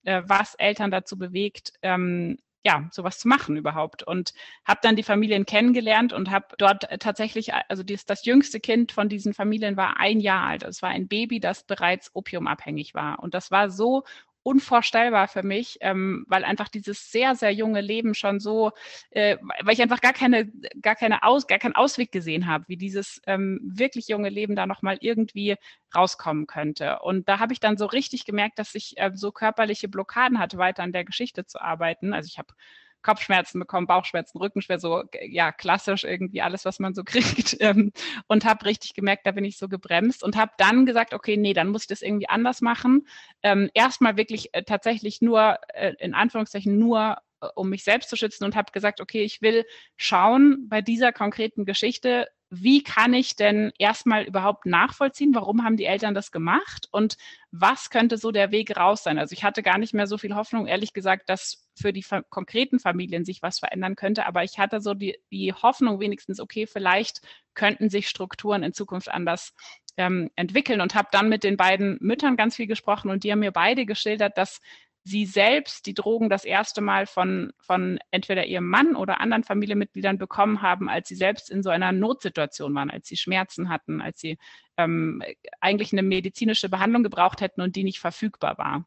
äh, 0.05 0.23
was 0.27 0.55
Eltern 0.57 0.91
dazu 0.91 1.17
bewegt, 1.17 1.73
ähm, 1.83 2.39
ja, 2.63 2.89
sowas 2.93 3.19
zu 3.19 3.29
machen 3.29 3.57
überhaupt. 3.57 4.03
Und 4.03 4.35
habe 4.65 4.81
dann 4.83 4.97
die 4.97 5.03
Familien 5.05 5.47
kennengelernt 5.47 6.13
und 6.13 6.31
habe 6.31 6.47
dort 6.59 6.89
tatsächlich, 7.01 7.55
also 7.69 7.83
das, 7.85 8.05
das 8.07 8.25
jüngste 8.25 8.61
Kind 8.61 8.93
von 8.93 9.09
diesen 9.09 9.35
Familien 9.35 9.77
war 9.77 9.99
ein 9.99 10.21
Jahr 10.21 10.47
alt. 10.47 10.65
Es 10.65 10.83
war 10.83 10.91
ein 10.91 11.09
Baby, 11.09 11.39
das 11.41 11.63
bereits 11.65 12.11
opiumabhängig 12.13 12.93
war. 12.95 13.21
Und 13.21 13.35
das 13.35 13.51
war 13.51 13.71
so 13.71 14.05
unvorstellbar 14.43 15.29
für 15.29 15.43
mich, 15.43 15.79
ähm, 15.81 16.25
weil 16.29 16.45
einfach 16.45 16.69
dieses 16.69 17.11
sehr, 17.11 17.35
sehr 17.35 17.53
junge 17.53 17.81
Leben 17.81 18.15
schon 18.15 18.41
so, 18.41 18.73
äh, 19.11 19.37
weil 19.63 19.75
ich 19.75 19.83
einfach 19.83 20.01
gar 20.01 20.13
keine, 20.13 20.47
gar 20.81 20.97
keine 20.97 21.23
Aus, 21.23 21.47
gar 21.47 21.59
keinen 21.59 21.75
Ausweg 21.75 22.11
gesehen 22.13 22.47
habe, 22.47 22.65
wie 22.69 22.77
dieses 22.77 23.21
ähm, 23.27 23.61
wirklich 23.63 24.09
junge 24.09 24.31
Leben 24.31 24.57
da 24.57 24.67
nochmal 24.67 24.99
irgendwie 25.01 25.57
rauskommen 25.95 26.47
könnte. 26.47 27.01
Und 27.01 27.29
da 27.29 27.39
habe 27.39 27.53
ich 27.53 27.61
dann 27.61 27.77
so 27.77 27.87
richtig 27.87 28.25
gemerkt, 28.25 28.59
dass 28.59 28.75
ich 28.75 28.95
äh, 28.97 29.11
so 29.15 29.33
körperliche 29.33 29.89
Blockaden 29.89 30.39
hatte, 30.39 30.59
weiter 30.59 30.83
an 30.83 30.93
der 30.93 31.05
Geschichte 31.05 31.45
zu 31.45 31.61
arbeiten. 31.61 32.13
Also 32.15 32.27
ich 32.27 32.39
habe 32.39 32.55
Kopfschmerzen 33.03 33.59
bekommen, 33.61 33.87
Bauchschmerzen, 33.87 34.39
Rückenschmerzen, 34.39 34.89
so 34.89 35.05
ja 35.23 35.53
klassisch 35.53 36.05
irgendwie 36.05 36.43
alles, 36.43 36.65
was 36.65 36.79
man 36.79 36.95
so 36.95 37.03
kriegt. 37.05 37.57
Ähm, 37.61 37.93
und 38.27 38.45
habe 38.45 38.67
richtig 38.67 38.95
gemerkt, 38.95 39.27
da 39.27 39.33
bin 39.33 39.45
ich 39.45 39.59
so 39.59 39.69
gebremst 39.69 40.23
und 40.23 40.37
habe 40.37 40.53
dann 40.59 40.87
gesagt, 40.87 41.15
okay, 41.15 41.37
nee, 41.37 41.53
dann 41.55 41.69
muss 41.69 41.83
ich 41.83 41.89
das 41.89 42.03
irgendwie 42.03 42.29
anders 42.29 42.61
machen. 42.61 43.07
Ähm, 43.43 43.71
Erstmal 43.75 44.17
wirklich 44.17 44.55
äh, 44.55 44.63
tatsächlich 44.63 45.21
nur, 45.21 45.59
äh, 45.75 45.95
in 45.99 46.15
Anführungszeichen, 46.15 46.79
nur 46.79 47.19
um 47.55 47.69
mich 47.69 47.85
selbst 47.85 48.11
zu 48.11 48.17
schützen 48.17 48.45
und 48.45 48.57
habe 48.57 48.73
gesagt, 48.73 49.01
okay, 49.01 49.23
ich 49.23 49.43
will 49.43 49.65
schauen 49.97 50.69
bei 50.69 50.83
dieser 50.83 51.13
konkreten 51.13 51.65
Geschichte, 51.65 52.29
wie 52.53 52.83
kann 52.83 53.15
ich 53.15 53.37
denn 53.37 53.73
erstmal 53.79 54.25
überhaupt 54.25 54.67
nachvollziehen, 54.67 55.35
warum 55.37 55.63
haben 55.63 55.77
die 55.77 55.85
Eltern 55.85 56.15
das 56.15 56.33
gemacht 56.33 56.89
und 56.91 57.17
was 57.53 57.91
könnte 57.91 58.19
so 58.19 58.33
der 58.33 58.51
Weg 58.51 58.77
raus 58.77 59.05
sein? 59.05 59.19
Also 59.21 59.35
ich 59.35 59.45
hatte 59.45 59.63
gar 59.63 59.79
nicht 59.79 59.95
mehr 59.95 60.09
so 60.09 60.19
viel 60.19 60.35
Hoffnung, 60.35 60.67
ehrlich 60.67 60.93
gesagt, 60.93 61.31
dass 61.31 61.69
für 61.77 61.93
die 61.93 62.05
konkreten 62.29 62.81
Familien 62.81 63.25
sich 63.25 63.41
was 63.41 63.61
verändern 63.61 63.95
könnte, 63.95 64.27
aber 64.27 64.43
ich 64.43 64.59
hatte 64.59 64.81
so 64.81 64.95
die, 64.95 65.17
die 65.31 65.53
Hoffnung 65.53 66.01
wenigstens, 66.01 66.41
okay, 66.41 66.67
vielleicht 66.67 67.21
könnten 67.55 67.89
sich 67.89 68.09
Strukturen 68.09 68.65
in 68.65 68.73
Zukunft 68.73 69.11
anders 69.11 69.55
ähm, 69.97 70.31
entwickeln 70.35 70.81
und 70.81 70.97
habe 70.97 71.09
dann 71.13 71.29
mit 71.29 71.45
den 71.45 71.57
beiden 71.57 71.99
Müttern 72.01 72.37
ganz 72.37 72.57
viel 72.57 72.67
gesprochen 72.67 73.11
und 73.11 73.23
die 73.23 73.31
haben 73.31 73.41
mir 73.41 73.53
beide 73.53 73.87
geschildert, 73.87 74.37
dass 74.37 74.61
sie 75.05 75.27
selbst 75.27 75.87
die 75.87 75.95
Drogen 75.95 76.29
das 76.29 76.45
erste 76.45 76.81
Mal 76.81 77.07
von, 77.07 77.53
von 77.59 77.99
entweder 78.11 78.47
ihrem 78.47 78.67
Mann 78.67 78.97
oder 78.97 79.21
anderen 79.21 79.45
Familienmitgliedern 79.45 80.19
bekommen 80.19 80.63
haben, 80.63 80.89
als 80.89 81.09
sie 81.09 81.15
selbst 81.15 81.51
in 81.51 81.63
so 81.63 81.71
einer 81.71 81.93
Notsituation 81.93 82.75
waren, 82.75 82.91
als 82.91 83.09
sie 83.09 83.17
Schmerzen 83.17 83.69
hatten, 83.71 84.01
als 84.01 84.21
sie 84.21 84.39
ähm, 84.77 85.23
eigentlich 85.61 85.93
eine 85.93 86.03
medizinische 86.03 86.69
Behandlung 86.69 87.03
gebraucht 87.03 87.41
hätten 87.41 87.61
und 87.61 87.77
die 87.77 87.85
nicht 87.85 88.01
verfügbar 88.01 88.59
war. 88.59 88.85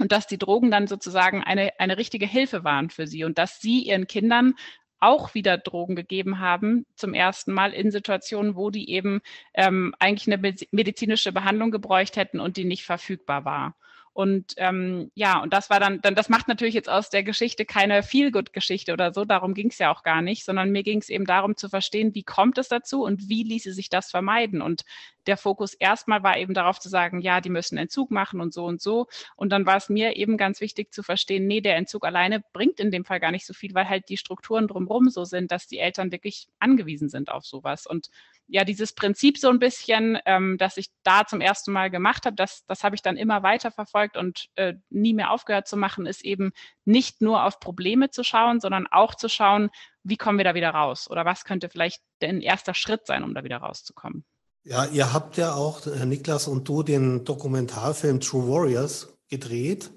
Und 0.00 0.10
dass 0.10 0.26
die 0.26 0.38
Drogen 0.38 0.70
dann 0.70 0.86
sozusagen 0.86 1.42
eine, 1.42 1.78
eine 1.78 1.98
richtige 1.98 2.26
Hilfe 2.26 2.64
waren 2.64 2.88
für 2.88 3.06
sie 3.06 3.24
und 3.24 3.36
dass 3.36 3.60
sie 3.60 3.82
ihren 3.82 4.06
Kindern 4.06 4.54
auch 5.00 5.34
wieder 5.34 5.58
Drogen 5.58 5.96
gegeben 5.96 6.38
haben, 6.38 6.86
zum 6.94 7.12
ersten 7.12 7.52
Mal 7.52 7.72
in 7.72 7.90
Situationen, 7.90 8.54
wo 8.54 8.70
die 8.70 8.88
eben 8.88 9.20
ähm, 9.52 9.94
eigentlich 9.98 10.32
eine 10.32 10.54
medizinische 10.70 11.32
Behandlung 11.32 11.72
gebräucht 11.72 12.16
hätten 12.16 12.38
und 12.40 12.56
die 12.56 12.64
nicht 12.64 12.84
verfügbar 12.84 13.44
war. 13.44 13.74
Und 14.14 14.52
ähm, 14.58 15.10
ja, 15.14 15.42
und 15.42 15.52
das 15.54 15.70
war 15.70 15.80
dann, 15.80 16.00
dann, 16.02 16.14
das 16.14 16.28
macht 16.28 16.46
natürlich 16.46 16.74
jetzt 16.74 16.90
aus 16.90 17.08
der 17.08 17.22
Geschichte 17.22 17.64
keine 17.64 18.02
Feel-Good-Geschichte 18.02 18.92
oder 18.92 19.14
so, 19.14 19.24
darum 19.24 19.54
ging 19.54 19.70
es 19.70 19.78
ja 19.78 19.90
auch 19.90 20.02
gar 20.02 20.20
nicht, 20.20 20.44
sondern 20.44 20.70
mir 20.70 20.82
ging 20.82 20.98
es 20.98 21.08
eben 21.08 21.24
darum 21.24 21.56
zu 21.56 21.70
verstehen, 21.70 22.14
wie 22.14 22.22
kommt 22.22 22.58
es 22.58 22.68
dazu 22.68 23.04
und 23.04 23.28
wie 23.30 23.42
ließe 23.42 23.72
sich 23.72 23.88
das 23.88 24.10
vermeiden. 24.10 24.60
Und 24.60 24.82
der 25.26 25.36
Fokus 25.36 25.74
erstmal 25.74 26.22
war 26.22 26.36
eben 26.36 26.54
darauf 26.54 26.80
zu 26.80 26.88
sagen, 26.88 27.20
ja, 27.20 27.40
die 27.40 27.50
müssen 27.50 27.78
Entzug 27.78 28.10
machen 28.10 28.40
und 28.40 28.52
so 28.52 28.64
und 28.64 28.80
so. 28.80 29.06
Und 29.36 29.50
dann 29.50 29.66
war 29.66 29.76
es 29.76 29.88
mir 29.88 30.16
eben 30.16 30.36
ganz 30.36 30.60
wichtig 30.60 30.92
zu 30.92 31.02
verstehen, 31.02 31.46
nee, 31.46 31.60
der 31.60 31.76
Entzug 31.76 32.04
alleine 32.04 32.42
bringt 32.52 32.80
in 32.80 32.90
dem 32.90 33.04
Fall 33.04 33.20
gar 33.20 33.30
nicht 33.30 33.46
so 33.46 33.54
viel, 33.54 33.74
weil 33.74 33.88
halt 33.88 34.08
die 34.08 34.16
Strukturen 34.16 34.68
drumherum 34.68 35.10
so 35.10 35.24
sind, 35.24 35.52
dass 35.52 35.66
die 35.66 35.78
Eltern 35.78 36.12
wirklich 36.12 36.48
angewiesen 36.58 37.08
sind 37.08 37.30
auf 37.30 37.44
sowas. 37.44 37.86
Und 37.86 38.08
ja, 38.48 38.64
dieses 38.64 38.92
Prinzip 38.92 39.38
so 39.38 39.48
ein 39.48 39.58
bisschen, 39.58 40.18
ähm, 40.26 40.58
das 40.58 40.76
ich 40.76 40.88
da 41.04 41.26
zum 41.26 41.40
ersten 41.40 41.72
Mal 41.72 41.90
gemacht 41.90 42.26
habe, 42.26 42.36
das, 42.36 42.64
das 42.66 42.84
habe 42.84 42.94
ich 42.94 43.02
dann 43.02 43.16
immer 43.16 43.42
weiter 43.42 43.70
verfolgt 43.70 44.16
und 44.16 44.48
äh, 44.56 44.74
nie 44.90 45.14
mehr 45.14 45.30
aufgehört 45.30 45.68
zu 45.68 45.76
machen, 45.76 46.06
ist 46.06 46.24
eben 46.24 46.52
nicht 46.84 47.22
nur 47.22 47.44
auf 47.44 47.60
Probleme 47.60 48.10
zu 48.10 48.24
schauen, 48.24 48.60
sondern 48.60 48.86
auch 48.88 49.14
zu 49.14 49.28
schauen, 49.28 49.70
wie 50.02 50.16
kommen 50.16 50.38
wir 50.38 50.44
da 50.44 50.54
wieder 50.54 50.70
raus 50.70 51.08
oder 51.08 51.24
was 51.24 51.44
könnte 51.44 51.68
vielleicht 51.68 52.02
ein 52.22 52.40
erster 52.40 52.74
Schritt 52.74 53.06
sein, 53.06 53.24
um 53.24 53.34
da 53.34 53.44
wieder 53.44 53.58
rauszukommen. 53.58 54.24
Ja, 54.64 54.84
ihr 54.84 55.12
habt 55.12 55.36
ja 55.38 55.54
auch, 55.54 55.84
Herr 55.86 56.06
Niklas 56.06 56.46
und 56.46 56.68
du, 56.68 56.84
den 56.84 57.24
Dokumentarfilm 57.24 58.20
True 58.20 58.48
Warriors 58.48 59.08
gedreht. 59.28 59.90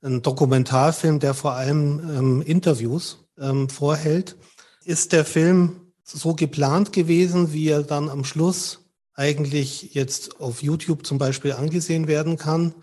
Ein 0.00 0.22
Dokumentarfilm, 0.22 1.18
der 1.18 1.34
vor 1.34 1.52
allem 1.52 2.00
ähm, 2.08 2.42
Interviews 2.42 3.24
ähm, 3.38 3.68
vorhält. 3.68 4.36
Ist 4.84 5.12
der 5.12 5.24
Film 5.24 5.92
so 6.04 6.34
geplant 6.34 6.92
gewesen, 6.92 7.52
wie 7.52 7.68
er 7.68 7.82
dann 7.82 8.08
am 8.08 8.24
Schluss 8.24 8.80
eigentlich 9.14 9.94
jetzt 9.94 10.40
auf 10.40 10.62
YouTube 10.62 11.04
zum 11.04 11.18
Beispiel 11.18 11.52
angesehen 11.52 12.06
werden 12.06 12.36
kann? 12.36 12.74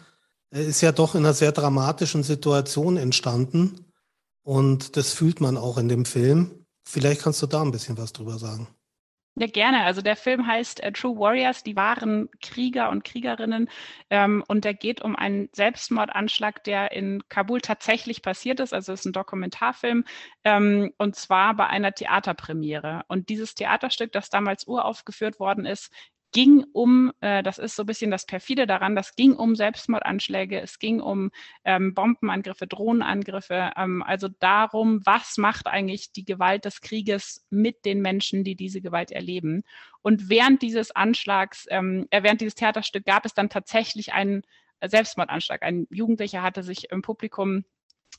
Er 0.52 0.66
ist 0.66 0.82
ja 0.82 0.92
doch 0.92 1.16
in 1.16 1.26
einer 1.26 1.34
sehr 1.34 1.52
dramatischen 1.52 2.24
Situation 2.24 2.98
entstanden 2.98 3.86
und 4.44 4.98
das 4.98 5.14
fühlt 5.14 5.42
man 5.42 5.58
auch 5.58 5.78
in 5.78 5.88
dem 5.88 6.06
Film. 6.06 6.66
Vielleicht 6.84 7.22
kannst 7.22 7.42
du 7.42 7.48
da 7.48 7.62
ein 7.62 7.72
bisschen 7.72 7.98
was 7.98 8.14
drüber 8.14 8.40
sagen. 8.40 8.68
Ja, 9.40 9.48
gerne. 9.48 9.86
Also 9.86 10.02
der 10.02 10.18
Film 10.18 10.46
heißt 10.48 10.84
äh, 10.84 10.92
True 10.92 11.18
Warriors, 11.18 11.64
die 11.64 11.78
wahren 11.78 12.30
Krieger 12.42 12.90
und 12.90 13.06
Kriegerinnen. 13.06 13.70
Ähm, 14.10 14.44
und 14.50 14.66
der 14.66 14.74
geht 14.74 15.02
um 15.02 15.16
einen 15.16 15.48
Selbstmordanschlag, 15.54 16.62
der 16.66 16.92
in 16.92 17.24
Kabul 17.30 17.62
tatsächlich 17.62 18.22
passiert 18.22 18.60
ist. 18.60 18.74
Also 18.74 18.92
es 18.92 19.00
ist 19.02 19.06
ein 19.06 19.14
Dokumentarfilm 19.14 20.04
ähm, 20.44 20.92
und 20.98 21.16
zwar 21.16 21.54
bei 21.56 21.68
einer 21.68 21.94
Theaterpremiere. 21.94 23.04
Und 23.08 23.30
dieses 23.30 23.56
Theaterstück, 23.56 24.12
das 24.12 24.30
damals 24.30 24.68
uraufgeführt 24.68 25.40
worden 25.40 25.66
ist, 25.66 25.90
ging 26.32 26.64
um, 26.74 27.12
äh, 27.22 27.42
das 27.44 27.58
ist 27.58 27.76
so 27.76 27.84
ein 27.84 27.86
bisschen 27.88 28.12
das 28.12 28.26
perfide 28.26 28.68
daran, 28.68 28.96
das 28.96 29.16
ging 29.16 29.34
um 29.34 29.56
Selbstmordanschläge, 29.56 30.62
es 30.62 30.80
ging 30.80 31.02
um 31.02 31.32
ähm, 31.64 31.94
Bombenangriffe, 31.94 32.68
Drohnenangriffe, 32.68 33.72
ähm, 33.76 34.04
also 34.04 34.28
darum, 34.40 35.02
was 35.06 35.38
macht 35.38 35.68
eigentlich 35.68 36.12
die 36.12 36.26
Gewalt 36.26 36.66
des 36.66 36.82
Krieges 36.82 37.46
mit 37.50 37.86
den 37.86 38.02
Menschen, 38.02 38.44
die 38.44 38.56
diese 38.56 38.82
Gewalt 38.82 39.12
erleben. 39.12 39.64
Und 40.02 40.30
während 40.30 40.62
dieses 40.62 40.92
Anschlags, 40.96 41.66
ähm, 41.70 42.08
äh, 42.12 42.24
während 42.24 42.42
dieses 42.42 42.56
Theaterstück 42.56 43.06
gab 43.06 43.26
es 43.26 43.34
dann 43.34 43.50
tatsächlich 43.50 44.14
einen 44.14 44.44
Selbstmordanschlag. 44.86 45.64
Ein 45.64 45.88
Jugendlicher 45.90 46.42
hatte 46.42 46.64
sich 46.64 46.90
im 46.92 47.02
Publikum 47.02 47.66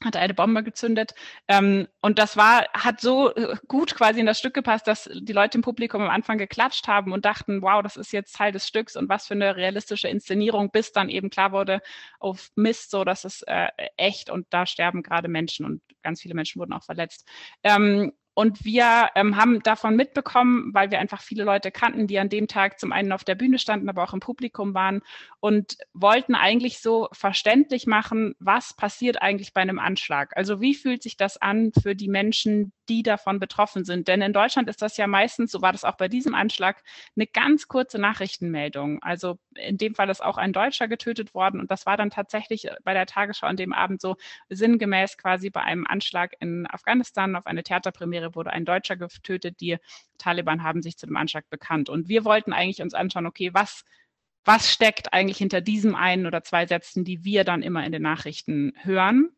hat 0.04 0.16
eine 0.16 0.34
Bombe 0.34 0.62
gezündet. 0.62 1.14
Ähm, 1.46 1.86
und 2.00 2.18
das 2.18 2.36
war, 2.36 2.66
hat 2.72 3.00
so 3.00 3.34
äh, 3.34 3.56
gut 3.68 3.94
quasi 3.94 4.20
in 4.20 4.26
das 4.26 4.38
Stück 4.38 4.54
gepasst, 4.54 4.86
dass 4.86 5.10
die 5.12 5.32
Leute 5.32 5.58
im 5.58 5.62
Publikum 5.62 6.00
am 6.00 6.08
Anfang 6.08 6.38
geklatscht 6.38 6.88
haben 6.88 7.12
und 7.12 7.24
dachten, 7.24 7.60
wow, 7.62 7.82
das 7.82 7.96
ist 7.96 8.12
jetzt 8.12 8.34
Teil 8.34 8.52
des 8.52 8.66
Stücks 8.66 8.96
und 8.96 9.08
was 9.08 9.26
für 9.26 9.34
eine 9.34 9.56
realistische 9.56 10.08
Inszenierung, 10.08 10.70
bis 10.70 10.92
dann 10.92 11.10
eben 11.10 11.28
klar 11.28 11.52
wurde, 11.52 11.80
auf 12.18 12.50
Mist, 12.54 12.90
so, 12.90 13.04
das 13.04 13.24
ist 13.24 13.46
äh, 13.46 13.68
echt 13.96 14.30
und 14.30 14.46
da 14.50 14.64
sterben 14.64 15.02
gerade 15.02 15.28
Menschen 15.28 15.66
und 15.66 15.82
ganz 16.02 16.22
viele 16.22 16.34
Menschen 16.34 16.60
wurden 16.60 16.72
auch 16.72 16.84
verletzt. 16.84 17.28
Ähm, 17.62 18.12
und 18.34 18.64
wir 18.64 19.08
ähm, 19.16 19.36
haben 19.36 19.60
davon 19.62 19.96
mitbekommen, 19.96 20.72
weil 20.72 20.90
wir 20.90 21.00
einfach 21.00 21.20
viele 21.20 21.44
Leute 21.44 21.70
kannten, 21.70 22.06
die 22.06 22.18
an 22.18 22.28
dem 22.28 22.46
Tag 22.48 22.78
zum 22.78 22.92
einen 22.92 23.12
auf 23.12 23.24
der 23.24 23.34
Bühne 23.34 23.58
standen, 23.58 23.88
aber 23.88 24.04
auch 24.04 24.14
im 24.14 24.20
Publikum 24.20 24.72
waren 24.72 25.02
und 25.40 25.76
wollten 25.94 26.34
eigentlich 26.34 26.80
so 26.80 27.08
verständlich 27.12 27.86
machen, 27.86 28.34
was 28.38 28.74
passiert 28.74 29.20
eigentlich 29.20 29.52
bei 29.52 29.60
einem 29.62 29.78
Anschlag. 29.78 30.36
Also 30.36 30.60
wie 30.60 30.74
fühlt 30.74 31.02
sich 31.02 31.16
das 31.16 31.36
an 31.36 31.72
für 31.82 31.96
die 31.96 32.08
Menschen, 32.08 32.72
die 32.90 33.02
davon 33.04 33.38
betroffen 33.38 33.84
sind. 33.84 34.08
Denn 34.08 34.20
in 34.20 34.32
Deutschland 34.32 34.68
ist 34.68 34.82
das 34.82 34.96
ja 34.96 35.06
meistens, 35.06 35.52
so 35.52 35.62
war 35.62 35.70
das 35.70 35.84
auch 35.84 35.96
bei 35.96 36.08
diesem 36.08 36.34
Anschlag, 36.34 36.82
eine 37.16 37.26
ganz 37.28 37.68
kurze 37.68 38.00
Nachrichtenmeldung. 38.00 39.00
Also 39.00 39.38
in 39.54 39.78
dem 39.78 39.94
Fall 39.94 40.10
ist 40.10 40.22
auch 40.22 40.36
ein 40.36 40.52
Deutscher 40.52 40.88
getötet 40.88 41.32
worden 41.32 41.60
und 41.60 41.70
das 41.70 41.86
war 41.86 41.96
dann 41.96 42.10
tatsächlich 42.10 42.68
bei 42.82 42.92
der 42.92 43.06
Tagesschau 43.06 43.46
an 43.46 43.56
dem 43.56 43.72
Abend 43.72 44.00
so 44.00 44.16
sinngemäß 44.48 45.16
quasi 45.18 45.50
bei 45.50 45.62
einem 45.62 45.86
Anschlag 45.86 46.32
in 46.40 46.66
Afghanistan 46.68 47.36
auf 47.36 47.46
eine 47.46 47.62
Theaterpremiere 47.62 48.19
wurde 48.34 48.50
ein 48.50 48.64
Deutscher 48.64 48.96
getötet. 48.96 49.60
Die 49.60 49.78
Taliban 50.18 50.62
haben 50.62 50.82
sich 50.82 50.96
zu 50.96 51.06
dem 51.06 51.16
Anschlag 51.16 51.48
bekannt. 51.50 51.88
Und 51.88 52.08
wir 52.08 52.24
wollten 52.24 52.52
eigentlich 52.52 52.82
uns 52.82 52.94
anschauen, 52.94 53.26
okay, 53.26 53.50
was 53.52 53.84
was 54.44 54.72
steckt 54.72 55.12
eigentlich 55.12 55.38
hinter 55.38 55.60
diesem 55.60 55.94
einen 55.94 56.26
oder 56.26 56.42
zwei 56.42 56.66
Sätzen, 56.66 57.04
die 57.04 57.24
wir 57.24 57.44
dann 57.44 57.62
immer 57.62 57.84
in 57.84 57.92
den 57.92 58.02
Nachrichten 58.02 58.72
hören? 58.82 59.30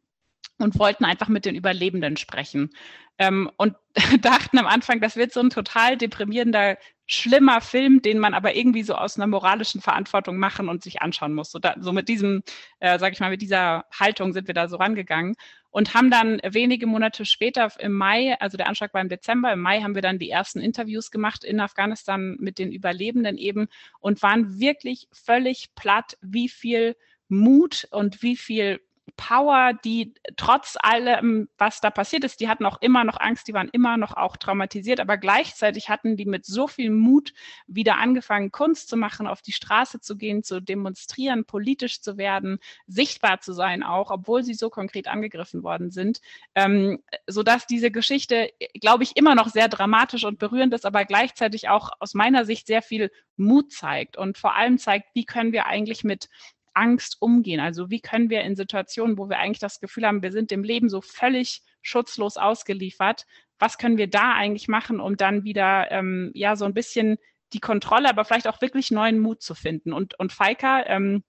Und 0.58 0.78
wollten 0.78 1.04
einfach 1.04 1.28
mit 1.28 1.44
den 1.44 1.54
Überlebenden 1.54 2.16
sprechen. 2.16 2.70
Ähm, 3.18 3.50
und 3.56 3.74
dachten 4.20 4.58
am 4.58 4.66
Anfang, 4.66 5.00
das 5.00 5.16
wird 5.16 5.32
so 5.32 5.40
ein 5.40 5.50
total 5.50 5.96
deprimierender, 5.96 6.78
schlimmer 7.06 7.60
Film, 7.60 8.00
den 8.00 8.18
man 8.18 8.32
aber 8.32 8.54
irgendwie 8.56 8.82
so 8.82 8.94
aus 8.94 9.16
einer 9.16 9.26
moralischen 9.26 9.80
Verantwortung 9.80 10.38
machen 10.38 10.68
und 10.68 10.82
sich 10.82 11.02
anschauen 11.02 11.34
muss. 11.34 11.50
So, 11.50 11.58
da, 11.58 11.74
so 11.78 11.92
mit 11.92 12.08
diesem, 12.08 12.42
äh, 12.80 12.98
sage 12.98 13.12
ich 13.12 13.20
mal, 13.20 13.30
mit 13.30 13.42
dieser 13.42 13.84
Haltung 13.92 14.32
sind 14.32 14.46
wir 14.46 14.54
da 14.54 14.68
so 14.68 14.76
rangegangen 14.76 15.34
und 15.70 15.94
haben 15.94 16.10
dann 16.10 16.40
wenige 16.44 16.86
Monate 16.86 17.24
später 17.24 17.70
im 17.78 17.92
Mai, 17.92 18.36
also 18.40 18.56
der 18.56 18.68
Anschlag 18.68 18.94
war 18.94 19.00
im 19.00 19.08
Dezember, 19.08 19.52
im 19.52 19.60
Mai 19.60 19.80
haben 19.80 19.94
wir 19.94 20.02
dann 20.02 20.18
die 20.18 20.30
ersten 20.30 20.60
Interviews 20.60 21.10
gemacht 21.10 21.44
in 21.44 21.60
Afghanistan 21.60 22.36
mit 22.38 22.58
den 22.58 22.72
Überlebenden 22.72 23.36
eben 23.36 23.68
und 23.98 24.22
waren 24.22 24.60
wirklich 24.60 25.08
völlig 25.12 25.74
platt, 25.74 26.16
wie 26.20 26.48
viel 26.48 26.96
Mut 27.28 27.88
und 27.90 28.22
wie 28.22 28.36
viel 28.36 28.80
Power, 29.16 29.72
die 29.84 30.14
trotz 30.36 30.76
allem, 30.80 31.48
was 31.58 31.80
da 31.80 31.90
passiert 31.90 32.24
ist, 32.24 32.40
die 32.40 32.48
hatten 32.48 32.64
auch 32.64 32.80
immer 32.80 33.04
noch 33.04 33.18
Angst, 33.18 33.48
die 33.48 33.52
waren 33.52 33.68
immer 33.72 33.96
noch 33.96 34.16
auch 34.16 34.36
traumatisiert, 34.36 35.00
aber 35.00 35.16
gleichzeitig 35.16 35.88
hatten 35.88 36.16
die 36.16 36.24
mit 36.24 36.46
so 36.46 36.68
viel 36.68 36.90
Mut 36.90 37.32
wieder 37.66 37.98
angefangen, 37.98 38.52
Kunst 38.52 38.88
zu 38.88 38.96
machen, 38.96 39.26
auf 39.26 39.42
die 39.42 39.52
Straße 39.52 40.00
zu 40.00 40.16
gehen, 40.16 40.42
zu 40.44 40.60
demonstrieren, 40.60 41.44
politisch 41.44 42.00
zu 42.00 42.16
werden, 42.16 42.58
sichtbar 42.86 43.40
zu 43.40 43.52
sein 43.52 43.82
auch, 43.82 44.10
obwohl 44.10 44.44
sie 44.44 44.54
so 44.54 44.70
konkret 44.70 45.08
angegriffen 45.08 45.62
worden 45.62 45.90
sind, 45.90 46.20
ähm, 46.54 47.02
sodass 47.26 47.66
diese 47.66 47.90
Geschichte, 47.90 48.50
glaube 48.80 49.02
ich, 49.02 49.16
immer 49.16 49.34
noch 49.34 49.48
sehr 49.48 49.68
dramatisch 49.68 50.24
und 50.24 50.38
berührend 50.38 50.74
ist, 50.74 50.86
aber 50.86 51.04
gleichzeitig 51.04 51.68
auch 51.68 51.90
aus 51.98 52.14
meiner 52.14 52.44
Sicht 52.44 52.66
sehr 52.68 52.82
viel 52.82 53.10
Mut 53.36 53.72
zeigt. 53.72 54.16
Und 54.16 54.38
vor 54.38 54.54
allem 54.54 54.78
zeigt, 54.78 55.08
wie 55.14 55.24
können 55.24 55.52
wir 55.52 55.66
eigentlich 55.66 56.04
mit 56.04 56.28
Angst 56.74 57.16
umgehen? 57.20 57.60
Also 57.60 57.90
wie 57.90 58.00
können 58.00 58.30
wir 58.30 58.42
in 58.42 58.56
Situationen, 58.56 59.18
wo 59.18 59.28
wir 59.28 59.38
eigentlich 59.38 59.58
das 59.58 59.80
Gefühl 59.80 60.06
haben, 60.06 60.22
wir 60.22 60.32
sind 60.32 60.50
dem 60.50 60.64
Leben 60.64 60.88
so 60.88 61.00
völlig 61.00 61.62
schutzlos 61.82 62.36
ausgeliefert, 62.36 63.26
was 63.58 63.78
können 63.78 63.98
wir 63.98 64.08
da 64.08 64.34
eigentlich 64.34 64.68
machen, 64.68 65.00
um 65.00 65.16
dann 65.16 65.44
wieder 65.44 65.90
ähm, 65.90 66.30
ja 66.34 66.56
so 66.56 66.64
ein 66.64 66.74
bisschen 66.74 67.18
die 67.52 67.60
Kontrolle, 67.60 68.08
aber 68.08 68.24
vielleicht 68.24 68.48
auch 68.48 68.60
wirklich 68.60 68.90
neuen 68.90 69.18
Mut 69.18 69.42
zu 69.42 69.54
finden? 69.54 69.92
Und, 69.92 70.18
und 70.18 70.32
Faika, 70.32 70.84
ähm, 70.86 71.22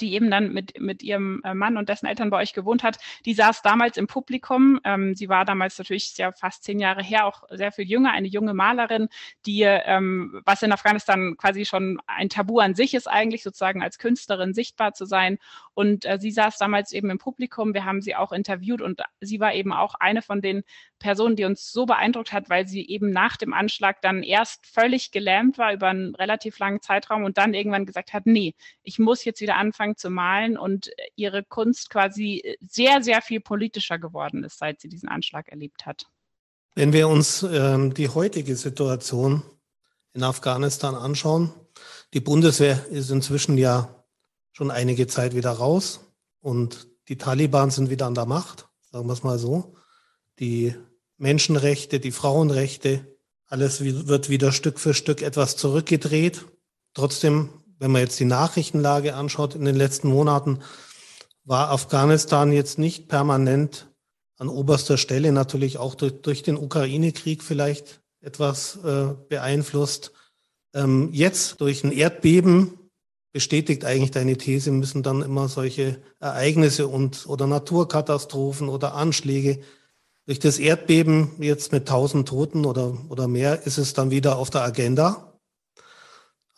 die 0.00 0.14
eben 0.14 0.30
dann 0.30 0.52
mit, 0.52 0.80
mit 0.80 1.02
ihrem 1.02 1.40
äh, 1.44 1.54
Mann 1.54 1.76
und 1.76 1.88
dessen 1.88 2.06
Eltern 2.06 2.30
bei 2.30 2.38
euch 2.38 2.52
gewohnt 2.52 2.82
hat, 2.82 2.98
die 3.24 3.34
saß 3.34 3.62
damals 3.62 3.96
im 3.96 4.06
Publikum. 4.06 4.80
Ähm, 4.84 5.14
sie 5.14 5.28
war 5.28 5.44
damals 5.44 5.78
natürlich 5.78 6.16
ja 6.16 6.32
fast 6.32 6.64
zehn 6.64 6.78
Jahre 6.78 7.02
her, 7.02 7.26
auch 7.26 7.42
sehr 7.50 7.72
viel 7.72 7.88
jünger, 7.88 8.12
eine 8.12 8.28
junge 8.28 8.54
Malerin, 8.54 9.08
die, 9.46 9.62
ähm, 9.62 10.40
was 10.44 10.62
in 10.62 10.72
Afghanistan 10.72 11.36
quasi 11.36 11.64
schon 11.64 12.00
ein 12.06 12.28
Tabu 12.28 12.60
an 12.60 12.74
sich 12.74 12.94
ist, 12.94 13.08
eigentlich 13.08 13.42
sozusagen 13.42 13.82
als 13.82 13.98
Künstlerin 13.98 14.54
sichtbar 14.54 14.94
zu 14.94 15.04
sein. 15.04 15.38
Und 15.74 16.04
äh, 16.04 16.18
sie 16.20 16.30
saß 16.30 16.58
damals 16.58 16.92
eben 16.92 17.10
im 17.10 17.18
Publikum. 17.18 17.74
Wir 17.74 17.84
haben 17.84 18.02
sie 18.02 18.14
auch 18.14 18.32
interviewt 18.32 18.82
und 18.82 19.02
sie 19.20 19.40
war 19.40 19.54
eben 19.54 19.72
auch 19.72 19.94
eine 19.94 20.22
von 20.22 20.40
den 20.40 20.62
Person, 20.98 21.34
die 21.34 21.44
uns 21.44 21.72
so 21.72 21.86
beeindruckt 21.86 22.32
hat, 22.32 22.48
weil 22.48 22.68
sie 22.68 22.86
eben 22.86 23.10
nach 23.10 23.36
dem 23.36 23.52
Anschlag 23.52 24.00
dann 24.02 24.22
erst 24.22 24.66
völlig 24.66 25.10
gelähmt 25.10 25.58
war 25.58 25.72
über 25.72 25.88
einen 25.88 26.14
relativ 26.14 26.58
langen 26.58 26.80
Zeitraum 26.80 27.24
und 27.24 27.38
dann 27.38 27.54
irgendwann 27.54 27.86
gesagt 27.86 28.12
hat, 28.12 28.26
nee, 28.26 28.54
ich 28.84 28.98
muss 28.98 29.24
jetzt 29.24 29.40
wieder 29.40 29.56
anfangen 29.56 29.71
zu 29.96 30.10
malen 30.10 30.56
und 30.56 30.90
ihre 31.16 31.42
Kunst 31.42 31.90
quasi 31.90 32.56
sehr, 32.60 33.02
sehr 33.02 33.22
viel 33.22 33.40
politischer 33.40 33.98
geworden 33.98 34.44
ist, 34.44 34.58
seit 34.58 34.80
sie 34.80 34.88
diesen 34.88 35.08
Anschlag 35.08 35.48
erlebt 35.48 35.86
hat. 35.86 36.06
Wenn 36.74 36.92
wir 36.92 37.08
uns 37.08 37.42
ähm, 37.42 37.92
die 37.94 38.08
heutige 38.08 38.56
Situation 38.56 39.42
in 40.14 40.22
Afghanistan 40.22 40.94
anschauen, 40.94 41.52
die 42.14 42.20
Bundeswehr 42.20 42.86
ist 42.90 43.10
inzwischen 43.10 43.58
ja 43.58 44.04
schon 44.52 44.70
einige 44.70 45.06
Zeit 45.06 45.34
wieder 45.34 45.50
raus 45.50 46.00
und 46.40 46.88
die 47.08 47.18
Taliban 47.18 47.70
sind 47.70 47.90
wieder 47.90 48.06
an 48.06 48.14
der 48.14 48.26
Macht, 48.26 48.68
sagen 48.90 49.06
wir 49.06 49.12
es 49.12 49.22
mal 49.22 49.38
so. 49.38 49.74
Die 50.38 50.74
Menschenrechte, 51.16 52.00
die 52.00 52.12
Frauenrechte, 52.12 53.06
alles 53.46 53.82
wird 53.82 54.28
wieder 54.28 54.50
Stück 54.50 54.78
für 54.78 54.94
Stück 54.94 55.20
etwas 55.20 55.56
zurückgedreht. 55.56 56.46
Trotzdem, 56.94 57.50
wenn 57.82 57.90
man 57.90 58.02
jetzt 58.02 58.20
die 58.20 58.26
Nachrichtenlage 58.26 59.16
anschaut 59.16 59.56
in 59.56 59.64
den 59.64 59.74
letzten 59.74 60.06
Monaten, 60.08 60.60
war 61.42 61.70
Afghanistan 61.70 62.52
jetzt 62.52 62.78
nicht 62.78 63.08
permanent 63.08 63.88
an 64.38 64.48
oberster 64.48 64.96
Stelle, 64.96 65.32
natürlich 65.32 65.78
auch 65.78 65.96
durch, 65.96 66.22
durch 66.22 66.44
den 66.44 66.56
Ukraine-Krieg 66.56 67.42
vielleicht 67.42 68.00
etwas 68.20 68.78
äh, 68.84 69.14
beeinflusst. 69.28 70.12
Ähm, 70.72 71.08
jetzt 71.12 71.60
durch 71.60 71.82
ein 71.82 71.90
Erdbeben 71.90 72.78
bestätigt 73.32 73.84
eigentlich 73.84 74.12
deine 74.12 74.38
These, 74.38 74.70
müssen 74.70 75.02
dann 75.02 75.20
immer 75.20 75.48
solche 75.48 76.00
Ereignisse 76.20 76.86
und 76.86 77.26
oder 77.26 77.48
Naturkatastrophen 77.48 78.68
oder 78.68 78.94
Anschläge 78.94 79.58
durch 80.26 80.38
das 80.38 80.60
Erdbeben 80.60 81.32
jetzt 81.40 81.72
mit 81.72 81.90
1000 81.90 82.28
Toten 82.28 82.64
oder, 82.64 82.96
oder 83.08 83.26
mehr 83.26 83.66
ist 83.66 83.78
es 83.78 83.92
dann 83.92 84.12
wieder 84.12 84.38
auf 84.38 84.50
der 84.50 84.62
Agenda. 84.62 85.31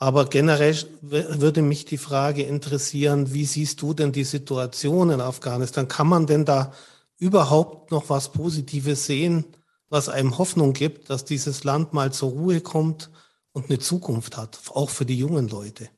Aber 0.04 0.26
generell 0.26 0.76
würde 1.00 1.62
mich 1.62 1.86
die 1.86 1.96
Frage 1.96 2.42
interessieren, 2.42 3.32
wie 3.32 3.46
siehst 3.46 3.80
du 3.80 3.94
denn 3.94 4.12
die 4.12 4.24
Situation 4.24 5.08
in 5.08 5.22
Afghanistan? 5.22 5.88
Kann 5.88 6.08
man 6.08 6.26
denn 6.26 6.44
da 6.44 6.74
überhaupt 7.16 7.90
noch 7.90 8.10
was 8.10 8.30
Positives 8.30 9.06
sehen, 9.06 9.46
was 9.88 10.10
einem 10.10 10.36
Hoffnung 10.36 10.74
gibt, 10.74 11.08
dass 11.08 11.24
dieses 11.24 11.64
Land 11.64 11.94
mal 11.94 12.12
zur 12.12 12.32
Ruhe 12.32 12.60
kommt 12.60 13.10
und 13.52 13.70
eine 13.70 13.78
Zukunft 13.78 14.36
hat, 14.36 14.60
auch 14.74 14.90
für 14.90 15.06
die 15.06 15.16
jungen 15.16 15.48
Leute? 15.48 15.88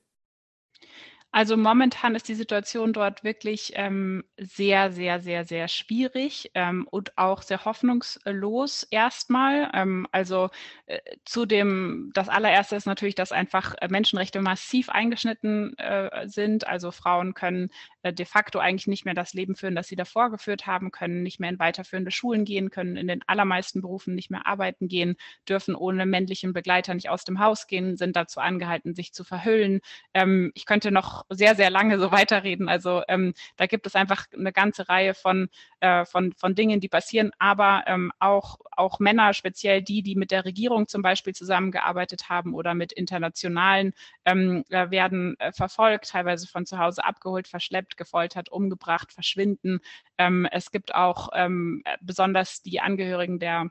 Also 1.37 1.59
momentan 1.59 2.15
ist 2.15 2.29
die 2.31 2.35
Situation 2.35 2.95
dort 2.95 3.23
wirklich 3.23 3.73
ähm, 3.75 4.25
sehr, 4.39 4.91
sehr, 4.91 5.21
sehr, 5.21 5.45
sehr 5.45 5.69
schwierig 5.69 6.51
ähm, 6.55 6.89
und 6.91 7.19
auch 7.19 7.43
sehr 7.43 7.67
hoffnungslos 7.67 8.85
erstmal. 8.85 9.71
Ähm, 9.75 10.07
also 10.13 10.49
äh, 10.87 10.99
zu 11.27 11.45
dem, 11.45 12.11
das 12.15 12.31
allererste 12.31 12.77
ist 12.77 12.87
natürlich, 12.87 13.17
dass 13.17 13.33
einfach 13.33 13.75
äh, 13.83 13.89
Menschenrechte 13.89 14.41
massiv 14.41 14.89
eingeschnitten 14.89 15.77
äh, 15.77 16.27
sind. 16.27 16.67
Also 16.67 16.91
Frauen 16.91 17.35
können 17.35 17.69
äh, 18.01 18.15
de 18.15 18.25
facto 18.25 18.59
eigentlich 18.59 18.87
nicht 18.87 19.05
mehr 19.05 19.13
das 19.13 19.35
Leben 19.35 19.57
führen, 19.57 19.75
das 19.75 19.89
sie 19.89 19.97
davor 19.97 20.31
geführt 20.31 20.67
haben, 20.67 20.91
können 20.91 21.23
nicht 21.23 21.39
mehr 21.39 21.51
in 21.51 21.59
weiterführende 21.59 22.13
Schulen 22.13 22.47
gehen, 22.47 22.71
können 22.71 22.97
in 22.97 23.09
den 23.09 23.21
allermeisten 23.27 23.83
Berufen 23.83 24.15
nicht 24.15 24.31
mehr 24.31 24.47
arbeiten 24.47 24.89
gehen, 24.89 25.17
dürfen 25.47 25.75
ohne 25.75 26.07
männlichen 26.07 26.55
Begleiter 26.55 26.95
nicht 26.95 27.11
aus 27.11 27.25
dem 27.25 27.41
Haus 27.41 27.67
gehen, 27.67 27.99
sind 27.99 28.17
dazu 28.17 28.41
angehalten, 28.41 28.95
sich 28.95 29.13
zu 29.13 29.23
verhüllen. 29.23 29.83
Ähm, 30.15 30.51
ich 30.55 30.65
könnte 30.65 30.91
noch 30.91 31.26
sehr, 31.29 31.55
sehr 31.55 31.71
lange 31.71 31.99
so 31.99 32.13
weiterreden. 32.13 32.69
Also 32.69 33.03
ähm, 33.09 33.35
da 33.57 33.67
gibt 33.67 33.87
es 33.87 33.95
einfach 33.95 34.27
eine 34.33 34.53
ganze 34.53 34.89
Reihe 34.89 35.15
von, 35.15 35.49
äh, 35.81 36.05
von, 36.05 36.33
von 36.35 36.55
Dingen, 36.55 36.81
die 36.81 36.89
passieren, 36.89 37.31
aber 37.39 37.85
ähm, 37.87 38.13
auch, 38.19 38.59
auch 38.73 38.99
Männer, 39.01 39.35
speziell 39.35 39.83
die, 39.83 40.03
die 40.03 40.17
mit 40.17 40.31
der 40.31 40.45
Regierung 40.45 40.89
zum 40.89 41.03
Beispiel 41.03 41.35
zusammengearbeitet 41.35 42.29
haben 42.29 42.55
oder 42.55 42.75
mit 42.75 42.93
internationalen, 42.93 43.93
ähm, 44.25 44.65
äh, 44.71 44.91
werden 44.91 45.37
äh, 45.39 45.53
verfolgt, 45.53 46.11
teilweise 46.11 46.47
von 46.47 46.67
zu 46.67 46.79
Hause 46.79 47.05
abgeholt, 47.05 47.49
verschleppt, 47.49 47.97
gefoltert, 47.97 48.51
umgebracht, 48.51 49.13
verschwinden. 49.13 49.81
Ähm, 50.19 50.47
es 50.51 50.71
gibt 50.71 50.95
auch 50.95 51.31
ähm, 51.35 51.83
besonders 52.01 52.63
die 52.63 52.81
Angehörigen 52.81 53.39
der 53.39 53.71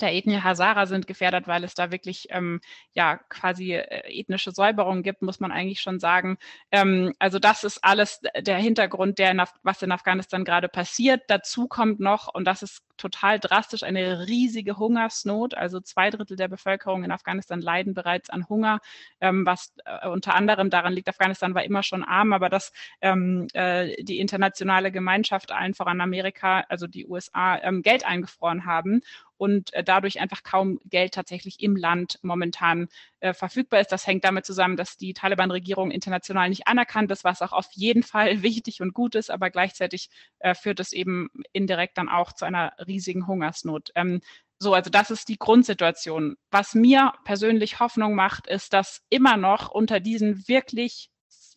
der 0.00 0.14
Ethnie 0.14 0.42
Hazara 0.42 0.86
sind 0.86 1.06
gefährdet, 1.06 1.46
weil 1.46 1.64
es 1.64 1.74
da 1.74 1.90
wirklich 1.90 2.28
ähm, 2.30 2.60
ja 2.92 3.16
quasi 3.28 3.74
äh, 3.74 4.20
ethnische 4.20 4.52
Säuberung 4.52 5.02
gibt, 5.02 5.22
muss 5.22 5.40
man 5.40 5.52
eigentlich 5.52 5.80
schon 5.80 6.00
sagen. 6.00 6.38
Ähm, 6.70 7.14
also 7.18 7.38
das 7.38 7.64
ist 7.64 7.84
alles 7.84 8.20
der 8.36 8.58
Hintergrund, 8.58 9.18
der 9.18 9.30
in 9.30 9.42
was 9.62 9.82
in 9.82 9.92
Afghanistan 9.92 10.44
gerade 10.44 10.68
passiert. 10.68 11.22
Dazu 11.28 11.68
kommt 11.68 12.00
noch, 12.00 12.32
und 12.34 12.44
das 12.44 12.62
ist 12.62 12.82
total 12.96 13.38
drastisch, 13.38 13.82
eine 13.82 14.26
riesige 14.26 14.76
Hungersnot. 14.76 15.54
Also 15.54 15.80
zwei 15.80 16.10
Drittel 16.10 16.36
der 16.36 16.48
Bevölkerung 16.48 17.04
in 17.04 17.12
Afghanistan 17.12 17.60
leiden 17.60 17.94
bereits 17.94 18.28
an 18.28 18.48
Hunger, 18.48 18.80
ähm, 19.20 19.46
was 19.46 19.72
äh, 19.84 20.08
unter 20.08 20.34
anderem 20.34 20.68
daran 20.70 20.92
liegt, 20.92 21.08
Afghanistan 21.08 21.54
war 21.54 21.64
immer 21.64 21.82
schon 21.82 22.04
arm, 22.04 22.32
aber 22.32 22.48
dass 22.48 22.72
ähm, 23.00 23.46
äh, 23.54 24.02
die 24.02 24.18
internationale 24.18 24.92
Gemeinschaft, 24.92 25.52
allen 25.52 25.74
voran 25.74 26.00
Amerika, 26.00 26.64
also 26.68 26.86
die 26.86 27.06
USA, 27.06 27.58
ähm, 27.58 27.82
Geld 27.82 28.04
eingefroren 28.04 28.66
haben 28.66 29.02
und 29.38 29.72
äh, 29.72 29.82
dadurch 29.82 30.20
einfach 30.20 30.42
kaum 30.42 30.80
Geld 30.84 31.14
tatsächlich 31.14 31.60
im 31.60 31.76
Land 31.76 32.18
momentan 32.22 32.88
äh, 33.20 33.32
verfügbar 33.32 33.80
ist. 33.80 33.92
Das 33.92 34.06
hängt 34.06 34.24
damit 34.24 34.44
zusammen, 34.44 34.76
dass 34.76 34.96
die 34.96 35.14
Taliban-Regierung 35.14 35.90
international 35.90 36.48
nicht 36.50 36.68
anerkannt 36.68 37.10
ist, 37.10 37.24
was 37.24 37.40
auch 37.40 37.52
auf 37.52 37.68
jeden 37.72 38.02
Fall 38.02 38.42
wichtig 38.42 38.82
und 38.82 38.92
gut 38.92 39.14
ist, 39.14 39.30
aber 39.30 39.50
gleichzeitig 39.50 40.10
äh, 40.40 40.54
führt 40.54 40.80
es 40.80 40.92
eben 40.92 41.30
indirekt 41.52 41.96
dann 41.96 42.08
auch 42.08 42.32
zu 42.32 42.44
einer 42.44 42.72
riesigen 42.86 43.26
Hungersnot. 43.26 43.90
Ähm, 43.94 44.20
so, 44.60 44.74
also 44.74 44.90
das 44.90 45.10
ist 45.10 45.28
die 45.28 45.38
Grundsituation. 45.38 46.36
Was 46.50 46.74
mir 46.74 47.12
persönlich 47.24 47.78
Hoffnung 47.78 48.14
macht, 48.14 48.48
ist, 48.48 48.72
dass 48.72 49.02
immer 49.08 49.36
noch 49.36 49.70
unter 49.70 50.00
diesen 50.00 50.48
wirklich 50.48 51.10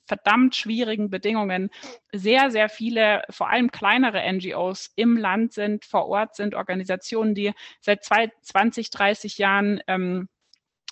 verdammt 0.06 0.56
schwierigen 0.56 1.10
Bedingungen 1.10 1.70
sehr, 2.12 2.52
sehr 2.52 2.70
viele, 2.70 3.24
vor 3.30 3.50
allem 3.50 3.72
kleinere 3.72 4.22
NGOs 4.32 4.92
im 4.96 5.18
Land 5.18 5.54
sind, 5.54 5.86
vor 5.86 6.08
Ort 6.08 6.36
sind, 6.36 6.56
Organisationen, 6.56 7.36
die 7.36 7.54
seit 7.80 8.04
zwei, 8.04 8.32
20, 8.42 8.90
30 8.90 9.38
Jahren 9.38 9.82
ähm, 9.88 10.28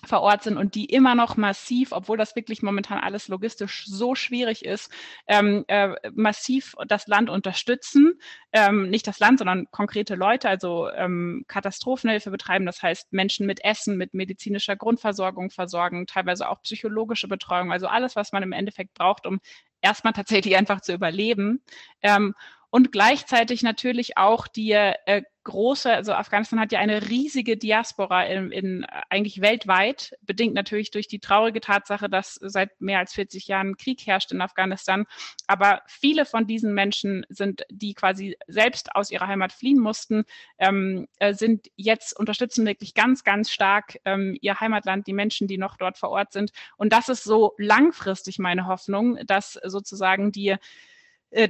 vor 0.06 0.20
Ort 0.22 0.42
sind 0.42 0.56
und 0.56 0.74
die 0.74 0.86
immer 0.86 1.14
noch 1.14 1.36
massiv, 1.36 1.92
obwohl 1.92 2.16
das 2.16 2.36
wirklich 2.36 2.62
momentan 2.62 2.98
alles 2.98 3.28
logistisch 3.28 3.84
so 3.86 4.14
schwierig 4.14 4.64
ist, 4.64 4.92
ähm, 5.26 5.64
äh, 5.68 5.94
massiv 6.12 6.74
das 6.86 7.06
Land 7.06 7.30
unterstützen. 7.30 8.18
Ähm, 8.52 8.90
nicht 8.90 9.06
das 9.06 9.18
Land, 9.20 9.38
sondern 9.38 9.66
konkrete 9.70 10.14
Leute, 10.14 10.48
also 10.48 10.90
ähm, 10.90 11.44
Katastrophenhilfe 11.46 12.30
betreiben, 12.30 12.66
das 12.66 12.82
heißt 12.82 13.12
Menschen 13.12 13.46
mit 13.46 13.64
Essen, 13.64 13.96
mit 13.96 14.14
medizinischer 14.14 14.76
Grundversorgung 14.76 15.50
versorgen, 15.50 16.06
teilweise 16.06 16.48
auch 16.48 16.62
psychologische 16.62 17.28
Betreuung, 17.28 17.72
also 17.72 17.86
alles, 17.86 18.16
was 18.16 18.32
man 18.32 18.42
im 18.42 18.52
Endeffekt 18.52 18.94
braucht, 18.94 19.26
um 19.26 19.40
erstmal 19.80 20.12
tatsächlich 20.12 20.56
einfach 20.58 20.80
zu 20.80 20.92
überleben. 20.92 21.62
Ähm, 22.02 22.34
und 22.70 22.92
gleichzeitig 22.92 23.62
natürlich 23.62 24.16
auch 24.16 24.46
die 24.46 24.72
äh, 24.72 25.22
große, 25.42 25.92
also 25.92 26.12
Afghanistan 26.12 26.60
hat 26.60 26.70
ja 26.70 26.80
eine 26.80 27.08
riesige 27.08 27.56
Diaspora 27.56 28.24
in, 28.24 28.52
in 28.52 28.86
eigentlich 29.08 29.40
weltweit, 29.40 30.12
bedingt 30.22 30.54
natürlich 30.54 30.90
durch 30.90 31.08
die 31.08 31.18
traurige 31.18 31.60
Tatsache, 31.60 32.08
dass 32.08 32.34
seit 32.34 32.80
mehr 32.80 32.98
als 32.98 33.14
40 33.14 33.48
Jahren 33.48 33.76
Krieg 33.76 34.06
herrscht 34.06 34.32
in 34.32 34.40
Afghanistan. 34.40 35.06
Aber 35.46 35.82
viele 35.86 36.26
von 36.26 36.46
diesen 36.46 36.74
Menschen 36.74 37.24
sind, 37.28 37.64
die 37.70 37.94
quasi 37.94 38.36
selbst 38.46 38.94
aus 38.94 39.10
ihrer 39.10 39.26
Heimat 39.26 39.52
fliehen 39.52 39.80
mussten, 39.80 40.24
ähm, 40.58 41.08
äh, 41.18 41.34
sind 41.34 41.68
jetzt 41.76 42.18
unterstützen 42.18 42.66
wirklich 42.66 42.94
ganz, 42.94 43.24
ganz 43.24 43.50
stark 43.50 43.98
ähm, 44.04 44.36
ihr 44.40 44.60
Heimatland, 44.60 45.06
die 45.06 45.14
Menschen, 45.14 45.48
die 45.48 45.58
noch 45.58 45.76
dort 45.76 45.98
vor 45.98 46.10
Ort 46.10 46.32
sind. 46.32 46.52
Und 46.76 46.92
das 46.92 47.08
ist 47.08 47.24
so 47.24 47.54
langfristig 47.56 48.38
meine 48.38 48.66
Hoffnung, 48.66 49.18
dass 49.26 49.54
sozusagen 49.64 50.32
die 50.32 50.50
äh, 50.50 50.58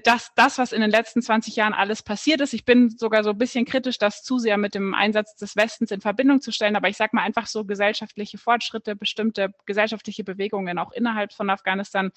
dass 0.04 0.32
das, 0.34 0.58
was 0.58 0.72
in 0.72 0.82
den 0.82 0.90
letzten 0.90 1.22
20 1.22 1.56
Jahren 1.56 1.72
alles 1.72 2.02
passiert 2.02 2.42
ist, 2.42 2.52
ich 2.52 2.66
bin 2.66 2.90
sogar 2.90 3.24
so 3.24 3.30
ein 3.30 3.38
bisschen 3.38 3.64
kritisch, 3.64 3.96
das 3.96 4.22
zu 4.22 4.38
sehr 4.38 4.58
mit 4.58 4.74
dem 4.74 4.94
Einsatz 4.94 5.36
des 5.36 5.56
Westens 5.56 5.90
in 5.90 6.02
Verbindung 6.02 6.42
zu 6.42 6.52
stellen, 6.52 6.76
aber 6.76 6.88
ich 6.88 6.98
sage 6.98 7.10
mal 7.14 7.22
einfach 7.22 7.46
so 7.46 7.64
gesellschaftliche 7.64 8.36
Fortschritte, 8.36 8.94
bestimmte 8.94 9.54
gesellschaftliche 9.64 10.22
Bewegungen 10.22 10.78
auch 10.78 10.92
innerhalb 10.92 11.32
von 11.32 11.48
Afghanistan, 11.48 12.10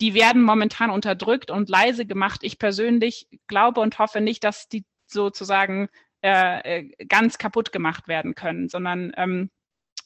die 0.00 0.12
werden 0.14 0.42
momentan 0.42 0.90
unterdrückt 0.90 1.50
und 1.50 1.68
leise 1.68 2.04
gemacht. 2.04 2.40
Ich 2.42 2.58
persönlich 2.58 3.26
glaube 3.46 3.80
und 3.80 3.98
hoffe 3.98 4.20
nicht, 4.20 4.44
dass 4.44 4.68
die 4.68 4.84
sozusagen 5.06 5.88
äh, 6.22 6.80
äh 6.80 7.06
ganz 7.06 7.38
kaputt 7.38 7.72
gemacht 7.72 8.06
werden 8.06 8.34
können, 8.34 8.68
sondern 8.68 9.12
ähm, 9.16 9.50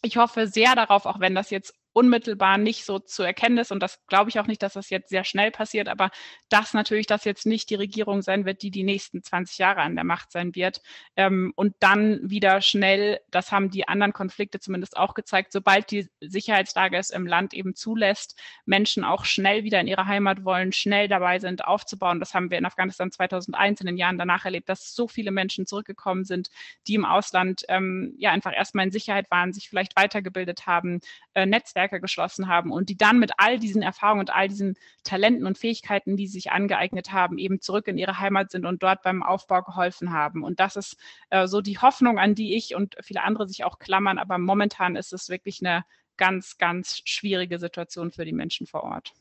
ich 0.02 0.16
hoffe 0.16 0.46
sehr 0.46 0.74
darauf, 0.74 1.06
auch 1.06 1.20
wenn 1.20 1.34
das 1.34 1.50
jetzt 1.50 1.74
unmittelbar 1.92 2.59
nicht 2.59 2.85
so 2.85 2.98
zu 2.98 3.22
erkennen 3.22 3.59
ist. 3.59 3.70
Und 3.70 3.81
das 3.81 4.05
glaube 4.07 4.31
ich 4.31 4.40
auch 4.40 4.46
nicht, 4.46 4.62
dass 4.62 4.74
das 4.74 4.90
jetzt 4.90 5.11
sehr 5.11 5.24
schnell 5.24 5.50
passiert, 5.50 5.88
aber 5.88 6.11
dass 6.48 6.74
natürlich 6.74 7.07
das 7.07 7.24
jetzt 7.24 7.46
nicht 7.46 7.70
die 7.70 7.74
Regierung 7.74 8.22
sein 8.22 8.44
wird, 8.44 8.62
die 8.62 8.70
die 8.70 8.83
nächsten 8.83 9.22
20 9.22 9.59
Jahre 9.59 9.83
an 9.83 9.94
der 9.94 10.05
Macht 10.05 10.33
sein 10.33 10.55
wird. 10.55 10.81
Ähm, 11.16 11.52
und 11.55 11.74
dann 11.81 12.18
wieder 12.22 12.61
schnell, 12.62 13.20
das 13.31 13.52
haben 13.52 13.70
die 13.70 13.87
anderen 13.88 14.12
Konflikte 14.12 14.59
zumindest 14.61 14.96
auch 14.96 15.14
gezeigt, 15.14 15.52
sobald 15.52 15.90
die 15.90 16.09
Sicherheitslage 16.20 16.96
es 16.96 17.11
im 17.11 17.26
Land 17.26 17.55
eben 17.55 17.74
zulässt, 17.74 18.40
Menschen 18.64 19.05
auch 19.05 19.24
schnell 19.24 19.64
wieder 19.64 19.81
in 19.81 19.87
ihre 19.87 20.07
Heimat 20.07 20.44
wollen, 20.44 20.72
schnell 20.72 21.09
dabei 21.09 21.38
sind, 21.38 21.64
aufzubauen. 21.64 22.20
Das 22.20 22.35
haben 22.35 22.50
wir 22.50 22.59
in 22.59 22.66
Afghanistan 22.66 23.11
2001 23.11 23.81
in 23.81 23.87
den 23.87 23.96
Jahren 23.96 24.18
danach 24.18 24.44
erlebt, 24.44 24.68
dass 24.68 24.94
so 24.94 25.09
viele 25.09 25.31
Menschen 25.31 25.66
zurückgekommen 25.66 26.24
sind, 26.24 26.48
die 26.87 26.94
im 26.94 27.05
Ausland 27.05 27.64
ähm, 27.68 28.14
ja 28.18 28.31
einfach 28.31 28.55
erstmal 28.55 28.87
in 28.87 28.92
Sicherheit 28.92 29.31
waren, 29.31 29.52
sich 29.52 29.68
vielleicht 29.68 29.96
weitergebildet 29.96 30.66
haben, 30.66 31.00
äh, 31.35 31.46
Netzwerke 31.46 31.82
Netzwerke 31.83 32.01
geschlossen 32.01 32.49
haben 32.49 32.71
und 32.71 32.88
die 32.88 32.97
dann 32.97 33.18
mit 33.18 33.33
all 33.38 33.59
diesen 33.59 33.83
Erfahrungen 33.83 34.21
und 34.21 34.31
all 34.31 34.49
diesen 34.49 34.77
Talenten 35.05 35.47
und 35.47 35.59
Fähigkeiten, 35.59 36.16
die 36.16 36.27
sie 36.27 36.35
sich 36.35 36.53
angeeignet 36.53 37.12
haben, 37.12 37.38
eben 37.38 37.61
zurück 37.61 37.88
in 37.88 37.99
ihre 37.99 38.18
Heimat 38.18 38.51
sind 38.51 38.66
und 38.66 38.83
dort 38.83 39.03
beim 39.03 39.23
Aufbau 39.23 39.62
geholfen 39.62 40.12
haben. 40.12 40.45
Und 40.45 40.61
das 40.61 40.77
ist 40.77 40.97
äh, 41.31 41.47
so 41.47 41.61
die 41.61 41.79
Hoffnung, 41.79 42.18
an 42.18 42.35
die 42.35 42.55
ich 42.55 42.75
und 42.75 42.97
viele 43.03 43.23
andere 43.23 43.49
sich 43.49 43.64
auch 43.64 43.79
klammern. 43.79 44.18
Aber 44.18 44.38
momentan 44.38 44.97
ist 44.97 45.12
es 45.12 45.29
wirklich 45.29 45.61
eine 45.61 45.85
ganz, 46.16 46.59
ganz 46.59 47.01
schwierige 47.05 47.59
Situation 47.59 48.12
für 48.12 48.25
die 48.25 48.33
Menschen 48.33 48.66
vor 48.66 48.85
Ort. 48.85 49.12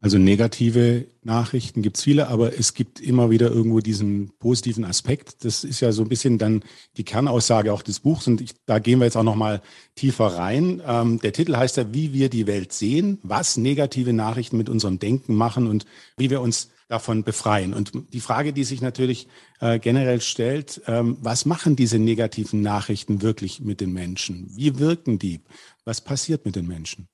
Also 0.00 0.16
negative 0.16 1.06
Nachrichten 1.24 1.82
gibt 1.82 1.96
es 1.96 2.04
viele, 2.04 2.28
aber 2.28 2.56
es 2.56 2.74
gibt 2.74 3.00
immer 3.00 3.30
wieder 3.30 3.50
irgendwo 3.50 3.80
diesen 3.80 4.30
positiven 4.38 4.84
Aspekt. 4.84 5.44
Das 5.44 5.64
ist 5.64 5.80
ja 5.80 5.90
so 5.90 6.02
ein 6.02 6.08
bisschen 6.08 6.38
dann 6.38 6.62
die 6.96 7.04
Kernaussage 7.04 7.72
auch 7.72 7.82
des 7.82 7.98
Buchs 7.98 8.28
und 8.28 8.40
ich, 8.40 8.54
da 8.64 8.78
gehen 8.78 9.00
wir 9.00 9.06
jetzt 9.06 9.16
auch 9.16 9.24
noch 9.24 9.34
mal 9.34 9.60
tiefer 9.96 10.26
rein. 10.26 10.80
Ähm, 10.86 11.18
der 11.20 11.32
Titel 11.32 11.56
heißt 11.56 11.78
ja, 11.78 11.92
wie 11.92 12.12
wir 12.12 12.28
die 12.28 12.46
Welt 12.46 12.72
sehen, 12.72 13.18
was 13.24 13.56
negative 13.56 14.12
Nachrichten 14.12 14.56
mit 14.56 14.68
unserem 14.68 15.00
Denken 15.00 15.34
machen 15.34 15.66
und 15.66 15.84
wie 16.16 16.30
wir 16.30 16.40
uns 16.42 16.70
davon 16.86 17.24
befreien. 17.24 17.74
Und 17.74 17.92
die 18.12 18.20
Frage, 18.20 18.52
die 18.52 18.64
sich 18.64 18.80
natürlich 18.80 19.26
äh, 19.60 19.80
generell 19.80 20.20
stellt, 20.20 20.80
ähm, 20.86 21.18
was 21.20 21.44
machen 21.44 21.74
diese 21.74 21.98
negativen 21.98 22.62
Nachrichten 22.62 23.20
wirklich 23.20 23.60
mit 23.60 23.80
den 23.80 23.92
Menschen? 23.92 24.48
Wie 24.54 24.78
wirken 24.78 25.18
die? 25.18 25.40
Was 25.84 26.00
passiert 26.00 26.46
mit 26.46 26.54
den 26.54 26.68
Menschen? 26.68 27.08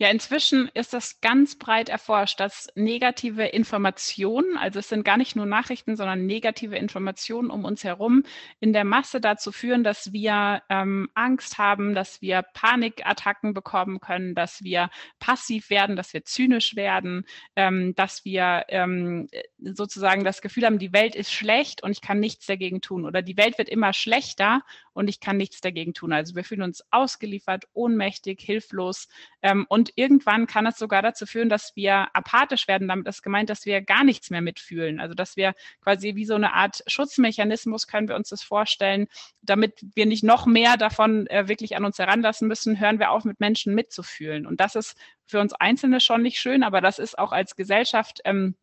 Ja, 0.00 0.10
inzwischen 0.10 0.70
ist 0.74 0.92
das 0.92 1.20
ganz 1.20 1.58
breit 1.58 1.88
erforscht, 1.88 2.38
dass 2.38 2.68
negative 2.76 3.44
Informationen, 3.46 4.56
also 4.56 4.78
es 4.78 4.88
sind 4.88 5.04
gar 5.04 5.16
nicht 5.16 5.34
nur 5.34 5.44
Nachrichten, 5.44 5.96
sondern 5.96 6.24
negative 6.24 6.76
Informationen 6.76 7.50
um 7.50 7.64
uns 7.64 7.82
herum 7.82 8.22
in 8.60 8.72
der 8.72 8.84
Masse 8.84 9.20
dazu 9.20 9.50
führen, 9.50 9.82
dass 9.82 10.12
wir 10.12 10.62
ähm, 10.68 11.08
Angst 11.14 11.58
haben, 11.58 11.96
dass 11.96 12.22
wir 12.22 12.42
Panikattacken 12.42 13.54
bekommen 13.54 13.98
können, 13.98 14.36
dass 14.36 14.62
wir 14.62 14.88
passiv 15.18 15.68
werden, 15.68 15.96
dass 15.96 16.12
wir 16.12 16.24
zynisch 16.24 16.76
werden, 16.76 17.26
ähm, 17.56 17.96
dass 17.96 18.24
wir 18.24 18.66
ähm, 18.68 19.28
sozusagen 19.58 20.22
das 20.22 20.42
Gefühl 20.42 20.64
haben, 20.64 20.78
die 20.78 20.92
Welt 20.92 21.16
ist 21.16 21.32
schlecht 21.32 21.82
und 21.82 21.90
ich 21.90 22.02
kann 22.02 22.20
nichts 22.20 22.46
dagegen 22.46 22.80
tun 22.80 23.04
oder 23.04 23.20
die 23.20 23.36
Welt 23.36 23.58
wird 23.58 23.68
immer 23.68 23.92
schlechter 23.92 24.62
und 24.92 25.08
ich 25.08 25.18
kann 25.18 25.36
nichts 25.36 25.60
dagegen 25.60 25.94
tun. 25.94 26.12
Also 26.12 26.36
wir 26.36 26.44
fühlen 26.44 26.62
uns 26.62 26.84
ausgeliefert, 26.92 27.64
ohnmächtig, 27.72 28.40
hilflos 28.40 29.08
ähm, 29.42 29.66
und 29.68 29.87
irgendwann 29.96 30.46
kann 30.46 30.66
es 30.66 30.78
sogar 30.78 31.02
dazu 31.02 31.26
führen, 31.26 31.48
dass 31.48 31.74
wir 31.76 32.08
apathisch 32.14 32.68
werden. 32.68 32.88
Damit 32.88 33.06
ist 33.08 33.22
gemeint, 33.22 33.50
dass 33.50 33.66
wir 33.66 33.82
gar 33.82 34.04
nichts 34.04 34.30
mehr 34.30 34.40
mitfühlen. 34.40 35.00
Also 35.00 35.14
dass 35.14 35.36
wir 35.36 35.54
quasi 35.80 36.14
wie 36.14 36.24
so 36.24 36.34
eine 36.34 36.54
Art 36.54 36.82
Schutzmechanismus, 36.86 37.86
können 37.86 38.08
wir 38.08 38.16
uns 38.16 38.28
das 38.28 38.42
vorstellen, 38.42 39.06
damit 39.42 39.84
wir 39.94 40.06
nicht 40.06 40.24
noch 40.24 40.46
mehr 40.46 40.76
davon 40.76 41.26
äh, 41.28 41.48
wirklich 41.48 41.76
an 41.76 41.84
uns 41.84 41.98
heranlassen 41.98 42.48
müssen, 42.48 42.80
hören 42.80 42.98
wir 42.98 43.10
auf, 43.10 43.24
mit 43.24 43.40
Menschen 43.40 43.74
mitzufühlen. 43.74 44.46
Und 44.46 44.60
das 44.60 44.74
ist 44.74 44.96
für 45.26 45.40
uns 45.40 45.52
Einzelne 45.52 46.00
schon 46.00 46.22
nicht 46.22 46.38
schön, 46.38 46.62
aber 46.62 46.80
das 46.80 46.98
ist 46.98 47.18
auch 47.18 47.32
als 47.32 47.56
Gesellschaft 47.56 48.20
ähm, 48.24 48.56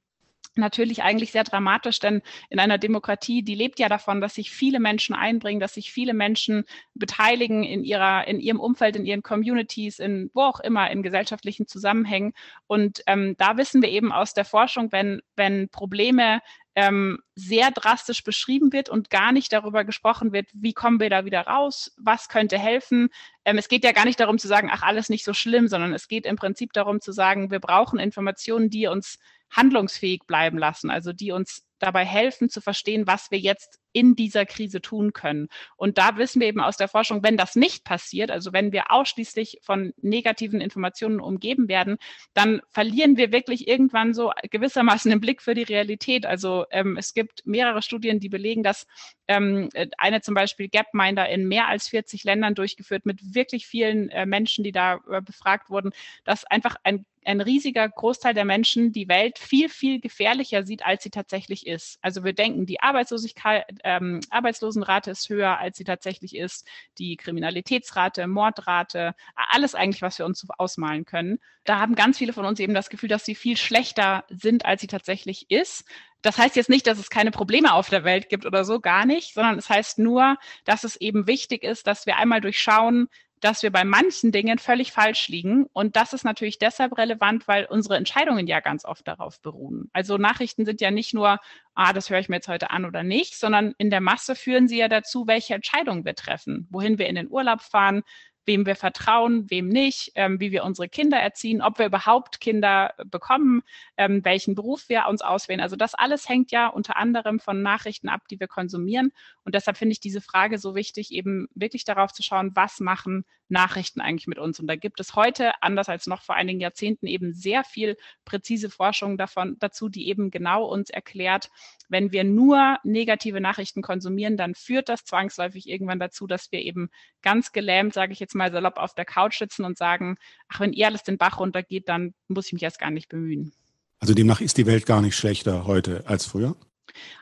natürlich 0.58 1.04
eigentlich 1.04 1.32
sehr 1.32 1.44
dramatisch, 1.44 2.00
denn 2.00 2.22
in 2.50 2.60
einer 2.60 2.78
Demokratie, 2.78 3.44
die 3.44 3.56
lebt 3.56 3.80
ja 3.80 3.90
davon, 3.90 4.22
dass 4.22 4.36
sich 4.36 4.52
viele 4.52 4.80
Menschen 4.80 5.16
einbringen, 5.16 5.60
dass 5.60 5.74
sich 5.74 5.92
viele 5.92 6.14
Menschen 6.14 6.66
beteiligen 6.94 7.64
in 7.64 7.84
ihrer, 7.84 8.28
in 8.28 8.40
ihrem 8.40 8.60
Umfeld, 8.60 8.96
in 8.96 9.06
ihren 9.06 9.24
Communities, 9.24 10.00
in 10.00 10.30
wo 10.34 10.42
auch 10.42 10.60
immer, 10.60 10.90
in 10.92 11.04
gesellschaftlichen 11.04 11.68
Zusammenhängen. 11.68 12.34
Und 12.68 13.04
ähm, 13.08 13.36
da 13.38 13.58
wissen 13.58 13.82
wir 13.82 13.90
eben 13.90 14.12
aus 14.12 14.34
der 14.34 14.46
Forschung, 14.46 14.92
wenn, 14.92 15.22
wenn 15.36 15.70
Probleme 15.70 16.42
ähm, 16.76 17.20
sehr 17.36 17.72
drastisch 17.72 18.24
beschrieben 18.24 18.74
wird 18.74 18.90
und 18.90 19.10
gar 19.10 19.32
nicht 19.32 19.54
darüber 19.54 19.86
gesprochen 19.86 20.34
wird, 20.34 20.50
wie 20.54 20.74
kommen 20.74 21.00
wir 21.00 21.10
da 21.10 21.24
wieder 21.24 21.42
raus, 21.42 21.94
was 21.98 22.28
könnte 22.28 22.60
helfen. 22.60 23.10
Ähm, 23.46 23.58
es 23.58 23.70
geht 23.70 23.86
ja 23.86 23.94
gar 23.94 24.04
nicht 24.04 24.20
darum 24.20 24.38
zu 24.38 24.50
sagen, 24.50 24.70
ach, 24.72 24.84
alles 24.84 25.08
nicht 25.08 25.24
so 25.24 25.34
schlimm, 25.34 25.70
sondern 25.70 25.94
es 25.94 26.10
geht 26.10 26.26
im 26.26 26.36
Prinzip 26.36 26.74
darum 26.74 27.00
zu 27.00 27.14
sagen, 27.14 27.50
wir 27.50 27.60
brauchen 27.60 27.98
Informationen, 27.98 28.70
die 28.70 28.88
uns 28.88 29.20
handlungsfähig 29.52 30.22
bleiben 30.28 30.58
lassen, 30.58 30.90
also 30.90 31.14
die 31.14 31.32
uns 31.32 31.64
dabei 31.80 32.06
helfen 32.06 32.50
zu 32.50 32.62
verstehen, 32.62 33.08
was 33.08 33.32
wir 33.32 33.40
jetzt 33.40 33.80
in 33.96 34.16
dieser 34.16 34.46
Krise 34.46 34.82
tun 34.82 35.14
können. 35.14 35.48
Und 35.78 35.98
da 35.98 36.18
wissen 36.18 36.42
wir 36.42 36.48
eben 36.48 36.60
aus 36.60 36.76
der 36.76 36.90
Forschung, 36.90 37.24
wenn 37.24 37.38
das 37.38 37.56
nicht 37.56 37.86
passiert, 37.86 38.30
also 38.30 38.52
wenn 38.52 38.74
wir 38.74 38.92
ausschließlich 38.92 39.60
von 39.62 39.94
negativen 40.02 40.60
Informationen 40.60 41.22
umgeben 41.22 41.70
werden, 41.70 41.98
dann 42.34 42.62
verlieren 42.72 43.16
wir 43.16 43.32
wirklich 43.32 43.70
irgendwann 43.70 44.14
so 44.14 44.34
gewissermaßen 44.52 45.10
den 45.10 45.22
Blick 45.22 45.42
für 45.42 45.54
die 45.54 45.64
Realität. 45.64 46.26
Also 46.26 46.66
ähm, 46.72 46.98
es 46.98 47.14
gibt 47.14 47.46
mehrere 47.46 47.82
Studien, 47.82 48.20
die 48.20 48.28
belegen, 48.28 48.64
dass 48.64 48.86
ähm, 49.30 49.70
eine 49.98 50.20
zum 50.20 50.36
Beispiel 50.36 50.68
Gapminder 50.68 51.30
in 51.30 51.48
mehr 51.48 51.70
als 51.70 51.88
40 51.88 52.26
Ländern 52.26 52.54
durchgeführt 52.54 53.06
mit 53.06 53.34
wirklich 53.34 53.66
vielen 53.66 54.10
äh, 54.10 54.26
Menschen, 54.26 54.66
die 54.66 54.74
da 54.74 55.00
äh, 55.10 55.22
befragt 55.22 55.70
wurden, 55.70 55.92
dass 56.26 56.44
einfach 56.44 56.76
ein 56.84 57.06
ein 57.26 57.42
riesiger 57.42 57.90
Großteil 57.90 58.34
der 58.34 58.46
Menschen 58.46 58.92
die 58.92 59.08
Welt 59.08 59.40
viel, 59.40 59.70
viel 59.70 60.00
gefährlicher 60.00 60.64
sieht, 60.64 60.86
als 60.86 61.04
sie 61.04 61.10
tatsächlich 61.10 61.68
ist. 61.68 61.98
Also 62.02 62.24
wir 62.24 62.34
denken, 62.34 62.66
die 62.66 62.80
Arbeitslosigkeit, 62.80 63.66
ähm, 63.86 64.20
Arbeitslosenrate 64.32 65.12
ist 65.12 65.30
höher, 65.30 65.60
als 65.60 65.78
sie 65.78 65.84
tatsächlich 65.86 66.36
ist, 66.36 66.68
die 66.98 67.16
Kriminalitätsrate, 67.16 68.28
Mordrate, 68.28 69.16
alles 69.36 69.76
eigentlich, 69.76 70.02
was 70.02 70.18
wir 70.20 70.26
uns 70.26 70.46
ausmalen 70.58 71.06
können. 71.06 71.40
Da 71.64 71.80
haben 71.80 71.96
ganz 71.96 72.18
viele 72.18 72.34
von 72.34 72.46
uns 72.46 72.60
eben 72.60 72.74
das 72.74 72.90
Gefühl, 72.90 73.10
dass 73.10 73.24
sie 73.24 73.36
viel 73.36 73.56
schlechter 73.56 74.26
sind, 74.30 74.66
als 74.66 74.82
sie 74.82 74.88
tatsächlich 74.88 75.50
ist. 75.50 75.86
Das 76.24 76.40
heißt 76.40 76.56
jetzt 76.56 76.70
nicht, 76.70 76.88
dass 76.88 76.98
es 76.98 77.12
keine 77.12 77.30
Probleme 77.30 77.74
auf 77.74 77.90
der 77.90 78.04
Welt 78.04 78.30
gibt 78.30 78.48
oder 78.48 78.66
so, 78.66 78.80
gar 78.80 79.06
nicht, 79.06 79.36
sondern 79.36 79.60
es 79.60 79.70
heißt 79.70 80.00
nur, 80.00 80.38
dass 80.64 80.84
es 80.84 80.96
eben 80.96 81.28
wichtig 81.28 81.64
ist, 81.64 81.86
dass 81.86 82.08
wir 82.08 82.18
einmal 82.18 82.42
durchschauen, 82.42 83.08
dass 83.46 83.62
wir 83.62 83.72
bei 83.72 83.84
manchen 83.84 84.32
Dingen 84.32 84.58
völlig 84.58 84.92
falsch 84.92 85.28
liegen. 85.28 85.68
Und 85.72 85.96
das 85.96 86.14
ist 86.14 86.24
natürlich 86.24 86.58
deshalb 86.58 86.98
relevant, 86.98 87.48
weil 87.48 87.66
unsere 87.66 87.96
Entscheidungen 87.96 88.48
ja 88.48 88.60
ganz 88.60 88.86
oft 88.86 89.08
darauf 89.08 89.40
beruhen. 89.40 89.88
Also 89.94 90.18
Nachrichten 90.18 90.66
sind 90.66 90.82
ja 90.82 90.90
nicht 90.90 91.14
nur, 91.14 91.38
ah, 91.76 91.94
das 91.94 92.10
höre 92.10 92.18
ich 92.18 92.28
mir 92.28 92.38
jetzt 92.38 92.48
heute 92.48 92.72
an 92.72 92.86
oder 92.86 93.04
nicht, 93.04 93.36
sondern 93.36 93.76
in 93.78 93.92
der 93.92 94.02
Masse 94.02 94.34
führen 94.34 94.68
sie 94.68 94.80
ja 94.80 94.88
dazu, 94.88 95.28
welche 95.28 95.54
Entscheidungen 95.54 96.06
wir 96.06 96.16
treffen, 96.16 96.68
wohin 96.72 96.98
wir 96.98 97.06
in 97.06 97.14
den 97.14 97.30
Urlaub 97.30 97.62
fahren, 97.62 98.02
wem 98.46 98.66
wir 98.66 98.76
vertrauen, 98.76 99.50
wem 99.50 99.68
nicht, 99.68 100.12
ähm, 100.16 100.40
wie 100.40 100.52
wir 100.52 100.64
unsere 100.64 100.90
Kinder 100.90 101.18
erziehen, 101.18 101.62
ob 101.62 101.80
wir 101.80 101.86
überhaupt 101.86 102.40
Kinder 102.40 102.94
bekommen, 103.06 103.64
ähm, 103.98 104.24
welchen 104.24 104.56
Beruf 104.56 104.90
wir 104.90 105.06
uns 105.08 105.22
auswählen. 105.22 105.62
Also 105.62 105.76
das 105.76 105.96
alles 105.96 106.30
hängt 106.30 106.52
ja 106.52 106.68
unter 106.68 106.98
anderem 106.98 107.40
von 107.40 107.62
Nachrichten 107.62 108.10
ab, 108.10 108.22
die 108.30 108.40
wir 108.40 108.48
konsumieren. 108.48 109.12
Und 109.44 109.56
deshalb 109.56 109.78
finde 109.78 109.94
ich 109.94 110.00
diese 110.00 110.22
Frage 110.22 110.58
so 110.58 110.76
wichtig, 110.76 111.12
eben 111.12 111.48
wirklich 111.56 111.86
darauf 111.86 112.14
zu 112.14 112.24
schauen, 112.24 112.52
was 112.54 112.80
machen 112.80 113.26
Nachrichten 113.48 114.02
eigentlich 114.02 114.28
mit 114.28 114.40
uns. 114.40 114.60
Und 114.60 114.68
da 114.68 114.76
gibt 114.76 115.00
es 115.00 115.16
heute, 115.16 115.62
anders 115.62 115.90
als 115.90 116.08
noch 116.08 116.22
vor 116.22 116.36
einigen 116.36 116.60
Jahrzehnten, 116.60 117.08
eben 117.08 117.34
sehr 117.34 117.64
viel 117.64 117.98
präzise 118.26 118.70
Forschung 118.70 119.18
davon, 119.18 119.58
dazu, 119.60 119.90
die 119.90 120.08
eben 120.08 120.32
genau 120.32 120.66
uns 120.66 120.90
erklärt, 120.90 121.50
wenn 121.90 122.12
wir 122.12 122.24
nur 122.24 122.78
negative 122.84 123.40
Nachrichten 123.40 123.82
konsumieren, 123.82 124.38
dann 124.38 124.56
führt 124.56 124.90
das 124.90 125.06
zwangsläufig 125.06 125.70
irgendwann 125.70 126.00
dazu, 126.00 126.28
dass 126.28 126.52
wir 126.52 126.60
eben 126.60 126.90
ganz 127.22 127.52
gelähmt, 127.52 127.94
sage 127.94 128.14
ich 128.14 128.20
jetzt 128.20 128.36
mal 128.36 128.52
salopp, 128.52 128.78
auf 128.78 128.96
der 128.96 129.06
Couch 129.06 129.38
sitzen 129.38 129.66
und 129.66 129.78
sagen, 129.78 130.18
ach, 130.48 130.60
wenn 130.60 130.74
ihr 130.74 130.88
alles 130.88 131.04
den 131.04 131.18
Bach 131.18 131.40
runtergeht, 131.40 131.88
dann 131.90 132.14
muss 132.28 132.48
ich 132.48 132.54
mich 132.54 132.64
erst 132.64 132.80
gar 132.80 132.92
nicht 132.92 133.10
bemühen. 133.10 133.54
Also 134.00 134.14
demnach 134.14 134.42
ist 134.42 134.58
die 134.58 134.66
Welt 134.66 134.86
gar 134.86 135.02
nicht 135.02 135.16
schlechter 135.16 135.66
heute 135.66 136.04
als 136.08 136.26
früher? 136.26 136.56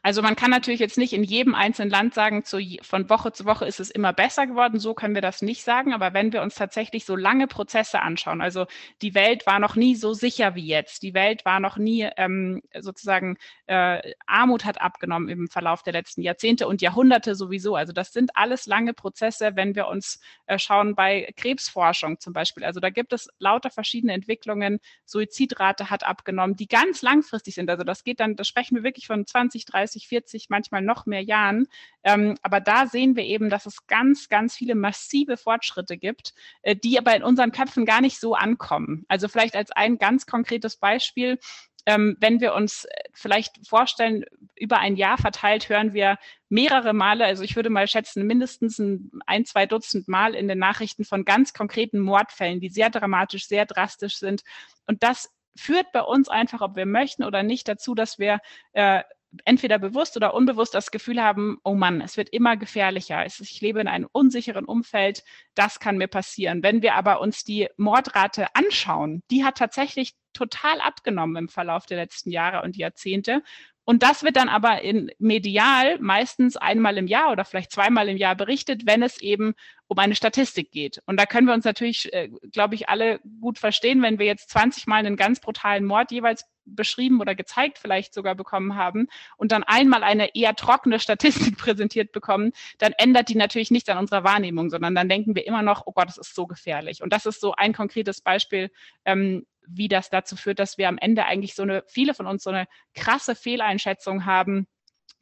Also 0.02 0.22
man 0.22 0.36
kann 0.36 0.52
natürlich 0.52 0.80
jetzt 0.80 0.98
nicht 0.98 1.14
in 1.14 1.24
jedem 1.24 1.56
einzelnen 1.56 1.90
Land 1.90 2.14
sagen, 2.14 2.44
zu, 2.44 2.60
von 2.82 3.10
Woche 3.10 3.32
zu 3.32 3.46
Woche 3.46 3.66
ist 3.66 3.80
es 3.80 3.90
immer 3.90 4.14
besser 4.14 4.48
geworden. 4.48 4.80
So 4.80 4.94
können 4.94 5.16
wir 5.16 5.22
das 5.22 5.42
nicht 5.42 5.64
sagen. 5.64 5.94
Aber 5.94 6.14
wenn 6.14 6.34
wir 6.34 6.42
uns 6.42 6.56
tatsächlich 6.56 7.06
so 7.06 7.16
lange 7.16 7.48
Prozesse 7.48 8.02
anschauen, 8.02 8.42
also 8.42 8.66
die 9.02 9.16
Welt 9.16 9.46
war 9.48 9.60
noch 9.60 9.76
nie 9.76 9.96
so 9.96 10.14
sicher 10.14 10.56
wie 10.56 10.66
jetzt. 10.66 11.04
Die 11.04 11.14
Welt 11.14 11.46
war 11.46 11.60
noch 11.60 11.78
nie 11.78 12.08
ähm, 12.18 12.62
sozusagen, 12.80 13.38
äh, 13.68 14.14
Armut 14.26 14.66
hat 14.66 14.82
abgenommen 14.82 15.30
im 15.30 15.48
Verlauf 15.48 15.84
der 15.84 15.94
letzten 15.94 16.22
Jahrzehnte 16.22 16.68
und 16.68 16.82
Jahrhunderte 16.82 17.36
sowieso. 17.36 17.76
Also 17.76 17.94
das 17.94 18.14
sind 18.14 18.36
alles 18.36 18.66
lange 18.66 18.94
Prozesse, 18.94 19.56
wenn 19.56 19.76
wir 19.76 19.88
uns 19.88 20.20
äh, 20.46 20.60
schauen 20.60 20.96
bei 20.96 21.34
Krebsforschung 21.38 22.20
zum 22.20 22.34
Beispiel. 22.34 22.64
Also 22.64 22.80
da 22.80 22.90
gibt 22.90 23.14
es 23.14 23.30
lauter 23.40 23.70
verschiedene 23.70 24.14
Entwicklungen. 24.14 24.80
Suizidrate 25.06 25.90
hat 25.90 26.06
abgenommen, 26.06 26.56
die 26.56 26.68
ganz 26.68 27.02
langfristig 27.02 27.56
sind. 27.56 27.70
Also 27.70 27.84
das 27.84 28.04
geht 28.04 28.20
dann, 28.20 28.36
da 28.36 28.44
sprechen 28.44 28.76
wir 28.76 28.84
wirklich 28.84 29.08
von 29.08 29.26
20 29.26 29.53
20, 29.54 29.66
30, 29.66 30.08
40, 30.08 30.50
manchmal 30.50 30.82
noch 30.82 31.06
mehr 31.06 31.22
Jahren. 31.22 31.68
Ähm, 32.04 32.38
aber 32.42 32.60
da 32.60 32.88
sehen 32.88 33.16
wir 33.16 33.24
eben, 33.24 33.50
dass 33.50 33.66
es 33.66 33.86
ganz, 33.88 34.30
ganz 34.30 34.56
viele 34.56 34.76
massive 34.76 35.38
Fortschritte 35.38 35.98
gibt, 35.98 36.34
äh, 36.64 36.76
die 36.76 36.98
aber 36.98 37.16
in 37.16 37.24
unseren 37.24 37.52
Köpfen 37.52 37.86
gar 37.86 38.02
nicht 38.02 38.20
so 38.20 38.34
ankommen. 38.36 39.06
Also 39.08 39.28
vielleicht 39.28 39.56
als 39.56 39.72
ein 39.72 39.98
ganz 39.98 40.26
konkretes 40.26 40.78
Beispiel. 40.78 41.40
Ähm, 41.86 42.16
wenn 42.22 42.40
wir 42.40 42.54
uns 42.54 42.86
äh, 42.86 42.90
vielleicht 43.12 43.68
vorstellen, 43.68 44.24
über 44.56 44.80
ein 44.80 44.96
Jahr 44.96 45.18
verteilt 45.18 45.68
hören 45.68 45.94
wir 45.94 46.18
mehrere 46.48 46.94
Male, 46.94 47.26
also 47.26 47.44
ich 47.44 47.58
würde 47.58 47.70
mal 47.70 47.88
schätzen, 47.88 48.26
mindestens 48.26 48.80
ein, 48.80 49.12
ein, 49.26 49.46
zwei 49.46 49.66
Dutzend 49.66 50.08
Mal 50.08 50.34
in 50.34 50.48
den 50.48 50.60
Nachrichten 50.60 51.04
von 51.04 51.26
ganz 51.26 51.54
konkreten 51.54 52.00
Mordfällen, 52.00 52.62
die 52.62 52.70
sehr 52.70 52.90
dramatisch, 52.90 53.48
sehr 53.48 53.66
drastisch 53.66 54.18
sind. 54.18 54.44
Und 54.88 55.04
das 55.04 55.30
führt 55.56 55.92
bei 55.92 56.02
uns 56.02 56.30
einfach, 56.30 56.62
ob 56.62 56.76
wir 56.76 56.86
möchten 56.86 57.24
oder 57.24 57.44
nicht, 57.44 57.68
dazu, 57.68 57.96
dass 57.96 58.20
wir 58.20 58.40
äh, 58.74 59.04
entweder 59.46 59.80
bewusst 59.80 60.18
oder 60.18 60.34
unbewusst 60.34 60.74
das 60.74 60.92
Gefühl 60.92 61.22
haben, 61.22 61.58
oh 61.64 61.74
Mann, 61.74 62.02
es 62.02 62.18
wird 62.18 62.30
immer 62.30 62.58
gefährlicher. 62.58 63.26
Ich 63.26 63.62
lebe 63.62 63.82
in 63.82 63.88
einem 63.88 64.08
unsicheren 64.12 64.66
Umfeld, 64.66 65.24
das 65.56 65.80
kann 65.80 65.98
mir 65.98 66.08
passieren. 66.08 66.64
Wenn 66.64 66.82
wir 66.82 66.96
aber 66.96 67.22
uns 67.22 67.44
die 67.44 67.70
Mordrate 67.78 68.48
anschauen, 68.56 69.24
die 69.32 69.44
hat 69.44 69.58
tatsächlich 69.58 70.16
total 70.34 70.82
abgenommen 70.82 71.36
im 71.36 71.50
Verlauf 71.50 71.86
der 71.86 71.98
letzten 71.98 72.32
Jahre 72.32 72.64
und 72.64 72.76
Jahrzehnte. 72.76 73.44
Und 73.86 74.02
das 74.02 74.24
wird 74.24 74.38
dann 74.38 74.50
aber 74.50 74.82
in 74.82 75.12
medial 75.20 76.00
meistens 76.00 76.56
einmal 76.56 76.98
im 76.98 77.08
Jahr 77.08 77.32
oder 77.32 77.44
vielleicht 77.44 77.72
zweimal 77.72 78.08
im 78.08 78.18
Jahr 78.18 78.36
berichtet, 78.36 78.86
wenn 78.86 79.04
es 79.04 79.22
eben 79.22 79.56
um 79.88 80.00
eine 80.00 80.16
Statistik 80.16 80.72
geht. 80.72 81.02
Und 81.06 81.20
da 81.20 81.26
können 81.26 81.48
wir 81.48 81.54
uns 81.54 81.66
natürlich, 81.66 82.14
äh, 82.14 82.30
glaube 82.52 82.76
ich, 82.76 82.90
alle 82.90 83.20
gut 83.42 83.60
verstehen, 83.60 84.02
wenn 84.02 84.20
wir 84.20 84.26
jetzt 84.26 84.50
20 84.50 84.88
Mal 84.88 84.98
einen 84.98 85.18
ganz 85.18 85.40
brutalen 85.40 85.86
Mord 85.86 86.12
jeweils 86.12 86.46
beschrieben 86.66 87.20
oder 87.20 87.36
gezeigt 87.36 87.78
vielleicht 87.78 88.14
sogar 88.14 88.36
bekommen 88.36 88.76
haben 88.76 89.08
und 89.38 89.52
dann 89.52 89.64
einmal 89.64 90.04
eine 90.04 90.34
eher 90.34 90.56
trockene 90.56 91.00
Statistik 91.00 91.58
präsentiert 91.58 92.12
bekommen, 92.12 92.52
dann 92.78 92.94
ändert 92.98 93.30
die 93.30 93.36
natürlich 93.36 93.72
nichts 93.72 93.90
an 93.90 93.98
unserer 93.98 94.24
Wahrnehmung, 94.24 94.70
sondern 94.70 94.96
dann 94.96 95.10
denken 95.10 95.36
wir 95.36 95.46
immer 95.46 95.62
noch, 95.62 95.84
oh 95.86 95.92
Gott, 95.92 96.08
das 96.08 96.18
ist 96.18 96.36
so 96.36 96.48
gefährlich. 96.48 97.04
Und 97.04 97.12
das 97.12 97.26
ist 97.26 97.42
so 97.42 97.54
ein 97.54 97.74
konkretes 97.74 98.22
Beispiel, 98.22 98.72
ähm, 99.06 99.46
wie 99.68 99.88
das 99.88 100.10
dazu 100.10 100.36
führt, 100.36 100.60
dass 100.60 100.78
wir 100.78 100.90
am 100.90 100.98
Ende 100.98 101.26
eigentlich 101.26 101.56
so 101.56 101.64
eine, 101.64 101.84
viele 101.88 102.14
von 102.14 102.28
uns 102.28 102.44
so 102.44 102.50
eine 102.50 102.68
krasse 102.94 103.36
Fehleinschätzung 103.36 104.26
haben, 104.26 104.68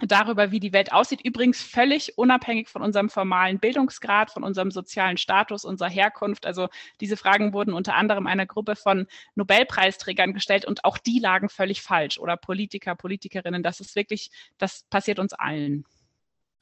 darüber, 0.08 0.52
wie 0.52 0.60
die 0.60 0.74
Welt 0.74 0.92
aussieht. 0.92 1.22
Übrigens 1.22 1.62
völlig 1.62 2.18
unabhängig 2.18 2.70
von 2.70 2.82
unserem 2.82 3.10
formalen 3.10 3.60
Bildungsgrad, 3.60 4.32
von 4.32 4.44
unserem 4.44 4.72
sozialen 4.72 5.18
Status, 5.18 5.66
unserer 5.66 5.90
Herkunft. 5.90 6.46
Also 6.46 6.70
diese 7.00 7.18
Fragen 7.18 7.54
wurden 7.54 7.74
unter 7.74 7.96
anderem 7.96 8.28
einer 8.28 8.46
Gruppe 8.46 8.76
von 8.76 9.08
Nobelpreisträgern 9.36 10.34
gestellt 10.34 10.66
und 10.66 10.86
auch 10.86 10.98
die 10.98 11.20
lagen 11.20 11.50
völlig 11.50 11.82
falsch 11.82 12.18
oder 12.18 12.38
Politiker, 12.38 12.96
Politikerinnen. 12.96 13.64
Das 13.64 13.80
ist 13.80 13.96
wirklich, 13.96 14.32
das 14.58 14.84
passiert 14.90 15.20
uns 15.20 15.34
allen. 15.34 15.86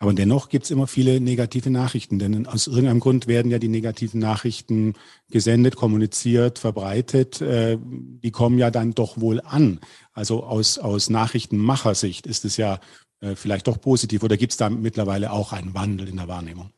Aber 0.02 0.14
dennoch 0.14 0.48
gibt 0.48 0.64
es 0.64 0.72
immer 0.72 0.88
viele 0.88 1.20
negative 1.20 1.70
Nachrichten, 1.70 2.20
denn 2.20 2.48
aus 2.48 2.68
irgendeinem 2.68 3.02
Grund 3.02 3.28
werden 3.28 3.52
ja 3.52 3.60
die 3.60 3.68
negativen 3.68 4.22
Nachrichten 4.22 4.94
gesendet, 5.30 5.76
kommuniziert, 5.76 6.58
verbreitet. 6.58 7.42
Äh, 7.42 7.78
die 7.82 8.32
kommen 8.32 8.58
ja 8.58 8.72
dann 8.72 8.94
doch 8.94 9.20
wohl 9.20 9.42
an. 9.42 9.82
Also 10.14 10.44
aus, 10.44 10.78
aus 10.78 11.10
Nachrichtenmachersicht 11.10 12.28
ist 12.28 12.46
es 12.46 12.56
ja 12.56 12.80
äh, 13.20 13.36
vielleicht 13.36 13.68
doch 13.68 13.82
positiv 13.82 14.24
oder 14.24 14.38
gibt 14.38 14.54
es 14.54 14.58
da 14.58 14.70
mittlerweile 14.70 15.34
auch 15.34 15.52
einen 15.52 15.74
Wandel 15.74 16.08
in 16.08 16.16
der 16.16 16.30
Wahrnehmung? 16.30 16.72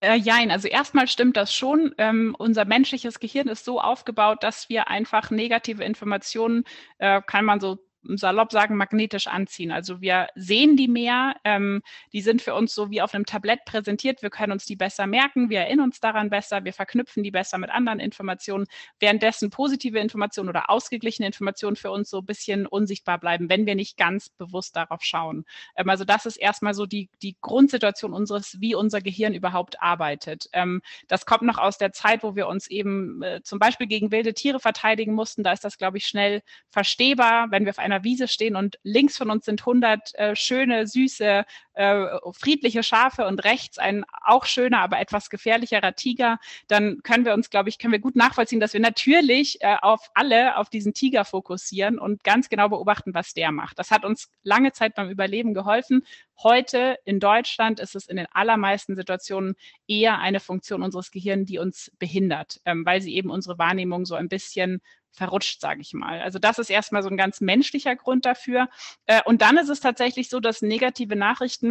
Äh, 0.00 0.16
jein, 0.16 0.52
also 0.52 0.68
erstmal 0.68 1.08
stimmt 1.08 1.36
das 1.36 1.52
schon. 1.52 1.92
Ähm, 1.98 2.36
unser 2.38 2.66
menschliches 2.66 3.18
Gehirn 3.18 3.48
ist 3.48 3.64
so 3.64 3.80
aufgebaut, 3.80 4.42
dass 4.42 4.68
wir 4.68 4.88
einfach 4.88 5.30
negative 5.30 5.82
Informationen, 5.82 6.62
äh, 6.98 7.20
kann 7.26 7.44
man 7.44 7.58
so 7.58 7.78
salopp 8.14 8.52
sagen, 8.52 8.76
magnetisch 8.76 9.26
anziehen. 9.26 9.72
Also 9.72 10.00
wir 10.00 10.28
sehen 10.34 10.76
die 10.76 10.88
mehr, 10.88 11.34
ähm, 11.44 11.82
die 12.12 12.20
sind 12.20 12.42
für 12.42 12.54
uns 12.54 12.74
so 12.74 12.90
wie 12.90 13.02
auf 13.02 13.14
einem 13.14 13.26
Tablett 13.26 13.64
präsentiert, 13.64 14.22
wir 14.22 14.30
können 14.30 14.52
uns 14.52 14.64
die 14.64 14.76
besser 14.76 15.06
merken, 15.06 15.50
wir 15.50 15.60
erinnern 15.60 15.86
uns 15.86 16.00
daran 16.00 16.30
besser, 16.30 16.64
wir 16.64 16.72
verknüpfen 16.72 17.22
die 17.22 17.30
besser 17.30 17.58
mit 17.58 17.70
anderen 17.70 18.00
Informationen, 18.00 18.66
währenddessen 19.00 19.50
positive 19.50 19.98
Informationen 19.98 20.48
oder 20.48 20.70
ausgeglichene 20.70 21.26
Informationen 21.26 21.76
für 21.76 21.90
uns 21.90 22.10
so 22.10 22.18
ein 22.18 22.26
bisschen 22.26 22.66
unsichtbar 22.66 23.18
bleiben, 23.18 23.48
wenn 23.48 23.66
wir 23.66 23.74
nicht 23.74 23.96
ganz 23.96 24.28
bewusst 24.28 24.76
darauf 24.76 25.02
schauen. 25.02 25.44
Ähm, 25.76 25.88
also 25.88 26.04
das 26.04 26.26
ist 26.26 26.36
erstmal 26.36 26.74
so 26.74 26.86
die, 26.86 27.08
die 27.22 27.36
Grundsituation 27.40 28.12
unseres, 28.12 28.56
wie 28.60 28.74
unser 28.74 29.00
Gehirn 29.00 29.34
überhaupt 29.34 29.80
arbeitet. 29.82 30.48
Ähm, 30.52 30.82
das 31.08 31.26
kommt 31.26 31.42
noch 31.42 31.58
aus 31.58 31.78
der 31.78 31.92
Zeit, 31.92 32.22
wo 32.22 32.36
wir 32.36 32.46
uns 32.46 32.66
eben 32.68 33.22
äh, 33.22 33.42
zum 33.42 33.58
Beispiel 33.58 33.86
gegen 33.86 34.10
wilde 34.10 34.34
Tiere 34.34 34.60
verteidigen 34.60 35.14
mussten. 35.14 35.42
Da 35.42 35.52
ist 35.52 35.64
das, 35.64 35.78
glaube 35.78 35.98
ich, 35.98 36.06
schnell 36.06 36.42
verstehbar, 36.70 37.50
wenn 37.50 37.64
wir 37.64 37.70
auf 37.70 37.78
einer 37.78 37.95
einer 37.96 38.04
Wiese 38.04 38.28
stehen 38.28 38.56
und 38.56 38.78
links 38.82 39.16
von 39.16 39.30
uns 39.30 39.46
sind 39.46 39.62
100 39.62 40.14
äh, 40.14 40.36
schöne, 40.36 40.86
süße, 40.86 41.44
äh, 41.76 42.06
friedliche 42.32 42.82
Schafe 42.82 43.26
und 43.26 43.44
rechts 43.44 43.78
ein 43.78 44.04
auch 44.24 44.46
schöner, 44.46 44.80
aber 44.80 44.98
etwas 44.98 45.30
gefährlicherer 45.30 45.94
Tiger, 45.94 46.38
dann 46.68 47.02
können 47.02 47.24
wir 47.24 47.34
uns, 47.34 47.50
glaube 47.50 47.68
ich, 47.68 47.78
können 47.78 47.92
wir 47.92 48.00
gut 48.00 48.16
nachvollziehen, 48.16 48.60
dass 48.60 48.72
wir 48.72 48.80
natürlich 48.80 49.60
äh, 49.60 49.76
auf 49.82 50.10
alle, 50.14 50.56
auf 50.56 50.70
diesen 50.70 50.94
Tiger 50.94 51.24
fokussieren 51.24 51.98
und 51.98 52.24
ganz 52.24 52.48
genau 52.48 52.68
beobachten, 52.68 53.14
was 53.14 53.34
der 53.34 53.52
macht. 53.52 53.78
Das 53.78 53.90
hat 53.90 54.04
uns 54.04 54.30
lange 54.42 54.72
Zeit 54.72 54.94
beim 54.94 55.10
Überleben 55.10 55.54
geholfen. 55.54 56.04
Heute 56.42 56.98
in 57.04 57.20
Deutschland 57.20 57.78
ist 57.78 57.94
es 57.94 58.08
in 58.08 58.16
den 58.16 58.26
allermeisten 58.32 58.96
Situationen 58.96 59.54
eher 59.86 60.18
eine 60.18 60.40
Funktion 60.40 60.82
unseres 60.82 61.10
Gehirns, 61.10 61.46
die 61.46 61.58
uns 61.58 61.92
behindert, 61.98 62.60
ähm, 62.64 62.86
weil 62.86 63.00
sie 63.02 63.14
eben 63.14 63.30
unsere 63.30 63.58
Wahrnehmung 63.58 64.06
so 64.06 64.14
ein 64.14 64.28
bisschen 64.28 64.80
verrutscht, 65.16 65.60
sage 65.60 65.80
ich 65.80 65.94
mal. 65.94 66.20
Also 66.20 66.38
das 66.38 66.58
ist 66.58 66.70
erstmal 66.70 67.02
so 67.02 67.08
ein 67.08 67.16
ganz 67.16 67.40
menschlicher 67.40 67.96
Grund 67.96 68.26
dafür. 68.26 68.68
Äh, 69.06 69.22
und 69.24 69.40
dann 69.40 69.56
ist 69.56 69.70
es 69.70 69.80
tatsächlich 69.80 70.28
so, 70.28 70.40
dass 70.40 70.62
negative 70.62 71.16
Nachrichten 71.16 71.65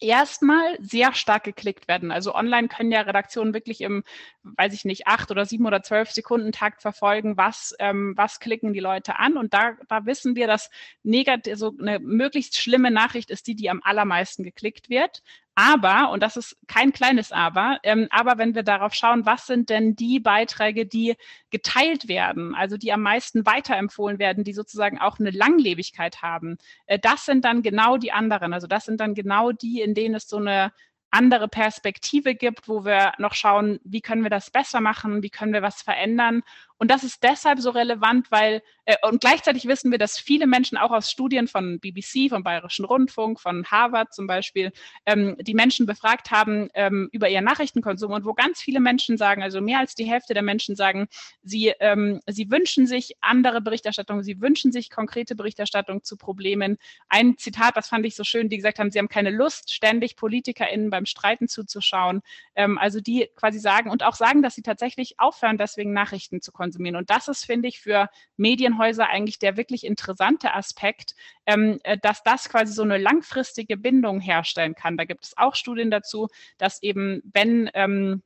erstmal 0.00 0.76
sehr 0.80 1.14
stark 1.14 1.44
geklickt 1.44 1.88
werden. 1.88 2.10
Also 2.10 2.34
online 2.34 2.68
können 2.68 2.92
ja 2.92 3.00
Redaktionen 3.00 3.54
wirklich 3.54 3.80
im, 3.80 4.04
weiß 4.42 4.74
ich 4.74 4.84
nicht, 4.84 5.06
acht 5.06 5.30
oder 5.30 5.46
sieben 5.46 5.66
oder 5.66 5.82
zwölf 5.82 6.10
Sekunden 6.10 6.52
Takt 6.52 6.82
verfolgen, 6.82 7.36
was, 7.36 7.74
ähm, 7.78 8.12
was 8.16 8.40
klicken 8.40 8.72
die 8.72 8.80
Leute 8.80 9.18
an. 9.18 9.36
Und 9.36 9.54
da, 9.54 9.76
da 9.88 10.04
wissen 10.04 10.36
wir, 10.36 10.46
dass 10.46 10.70
negativ, 11.02 11.56
so 11.56 11.74
eine 11.80 11.98
möglichst 11.98 12.58
schlimme 12.58 12.90
Nachricht 12.90 13.30
ist 13.30 13.46
die, 13.46 13.56
die 13.56 13.70
am 13.70 13.80
allermeisten 13.82 14.42
geklickt 14.44 14.90
wird. 14.90 15.22
Aber, 15.58 16.10
und 16.10 16.22
das 16.22 16.36
ist 16.36 16.54
kein 16.66 16.92
kleines 16.92 17.32
Aber, 17.32 17.78
ähm, 17.82 18.08
aber 18.10 18.36
wenn 18.36 18.54
wir 18.54 18.62
darauf 18.62 18.92
schauen, 18.92 19.24
was 19.24 19.46
sind 19.46 19.70
denn 19.70 19.96
die 19.96 20.20
Beiträge, 20.20 20.84
die 20.84 21.16
geteilt 21.50 22.08
werden, 22.08 22.54
also 22.54 22.76
die 22.76 22.92
am 22.92 23.00
meisten 23.00 23.46
weiterempfohlen 23.46 24.18
werden, 24.18 24.44
die 24.44 24.52
sozusagen 24.52 24.98
auch 24.98 25.18
eine 25.18 25.30
Langlebigkeit 25.30 26.20
haben, 26.20 26.58
äh, 26.84 26.98
das 26.98 27.24
sind 27.24 27.46
dann 27.46 27.62
genau 27.62 27.96
die 27.96 28.12
anderen. 28.12 28.52
Also 28.52 28.66
das 28.66 28.84
sind 28.84 29.00
dann 29.00 29.14
genau 29.14 29.50
die, 29.50 29.80
in 29.80 29.94
denen 29.94 30.14
es 30.16 30.28
so 30.28 30.36
eine 30.36 30.72
andere 31.10 31.48
Perspektive 31.48 32.34
gibt, 32.34 32.68
wo 32.68 32.84
wir 32.84 33.12
noch 33.18 33.34
schauen, 33.34 33.80
wie 33.84 34.02
können 34.02 34.22
wir 34.22 34.30
das 34.30 34.50
besser 34.50 34.82
machen, 34.82 35.22
wie 35.22 35.30
können 35.30 35.54
wir 35.54 35.62
was 35.62 35.80
verändern. 35.80 36.42
Und 36.78 36.90
das 36.90 37.04
ist 37.04 37.22
deshalb 37.22 37.60
so 37.60 37.70
relevant, 37.70 38.30
weil, 38.30 38.62
äh, 38.84 38.96
und 39.02 39.20
gleichzeitig 39.20 39.66
wissen 39.66 39.90
wir, 39.90 39.98
dass 39.98 40.18
viele 40.18 40.46
Menschen 40.46 40.76
auch 40.76 40.90
aus 40.90 41.10
Studien 41.10 41.48
von 41.48 41.80
BBC, 41.80 42.28
vom 42.28 42.42
Bayerischen 42.42 42.84
Rundfunk, 42.84 43.40
von 43.40 43.64
Harvard 43.66 44.12
zum 44.12 44.26
Beispiel, 44.26 44.72
ähm, 45.06 45.36
die 45.40 45.54
Menschen 45.54 45.86
befragt 45.86 46.30
haben 46.30 46.68
ähm, 46.74 47.08
über 47.12 47.30
ihren 47.30 47.44
Nachrichtenkonsum 47.44 48.12
und 48.12 48.24
wo 48.26 48.34
ganz 48.34 48.60
viele 48.60 48.80
Menschen 48.80 49.16
sagen, 49.16 49.42
also 49.42 49.60
mehr 49.60 49.78
als 49.78 49.94
die 49.94 50.04
Hälfte 50.04 50.34
der 50.34 50.42
Menschen 50.42 50.76
sagen, 50.76 51.08
sie, 51.42 51.72
ähm, 51.80 52.20
sie 52.26 52.50
wünschen 52.50 52.86
sich 52.86 53.16
andere 53.22 53.62
Berichterstattung, 53.62 54.22
sie 54.22 54.40
wünschen 54.42 54.70
sich 54.70 54.90
konkrete 54.90 55.34
Berichterstattung 55.34 56.04
zu 56.04 56.18
Problemen. 56.18 56.76
Ein 57.08 57.38
Zitat, 57.38 57.76
das 57.76 57.88
fand 57.88 58.04
ich 58.04 58.14
so 58.14 58.24
schön, 58.24 58.50
die 58.50 58.56
gesagt 58.56 58.78
haben, 58.78 58.90
sie 58.90 58.98
haben 58.98 59.08
keine 59.08 59.30
Lust, 59.30 59.72
ständig 59.72 60.16
PolitikerInnen 60.16 60.90
beim 60.90 61.06
Streiten 61.06 61.48
zuzuschauen. 61.48 62.20
Ähm, 62.54 62.76
also 62.76 63.00
die 63.00 63.30
quasi 63.34 63.58
sagen 63.58 63.90
und 63.90 64.02
auch 64.02 64.14
sagen, 64.14 64.42
dass 64.42 64.54
sie 64.54 64.62
tatsächlich 64.62 65.18
aufhören, 65.18 65.56
deswegen 65.56 65.94
Nachrichten 65.94 66.42
zu 66.42 66.52
konsumieren. 66.52 66.65
Und 66.96 67.10
das 67.10 67.28
ist, 67.28 67.44
finde 67.44 67.68
ich, 67.68 67.80
für 67.80 68.08
Medienhäuser 68.36 69.08
eigentlich 69.08 69.38
der 69.38 69.56
wirklich 69.56 69.84
interessante 69.84 70.54
Aspekt, 70.54 71.14
ähm, 71.46 71.78
äh, 71.84 71.98
dass 72.00 72.22
das 72.22 72.48
quasi 72.48 72.72
so 72.72 72.82
eine 72.82 72.98
langfristige 72.98 73.76
Bindung 73.76 74.20
herstellen 74.20 74.74
kann. 74.74 74.96
Da 74.96 75.04
gibt 75.04 75.24
es 75.24 75.36
auch 75.36 75.54
Studien 75.54 75.90
dazu, 75.90 76.28
dass 76.58 76.82
eben, 76.82 77.22
wenn 77.32 77.70
ähm, 77.74 78.22
äh, 78.22 78.25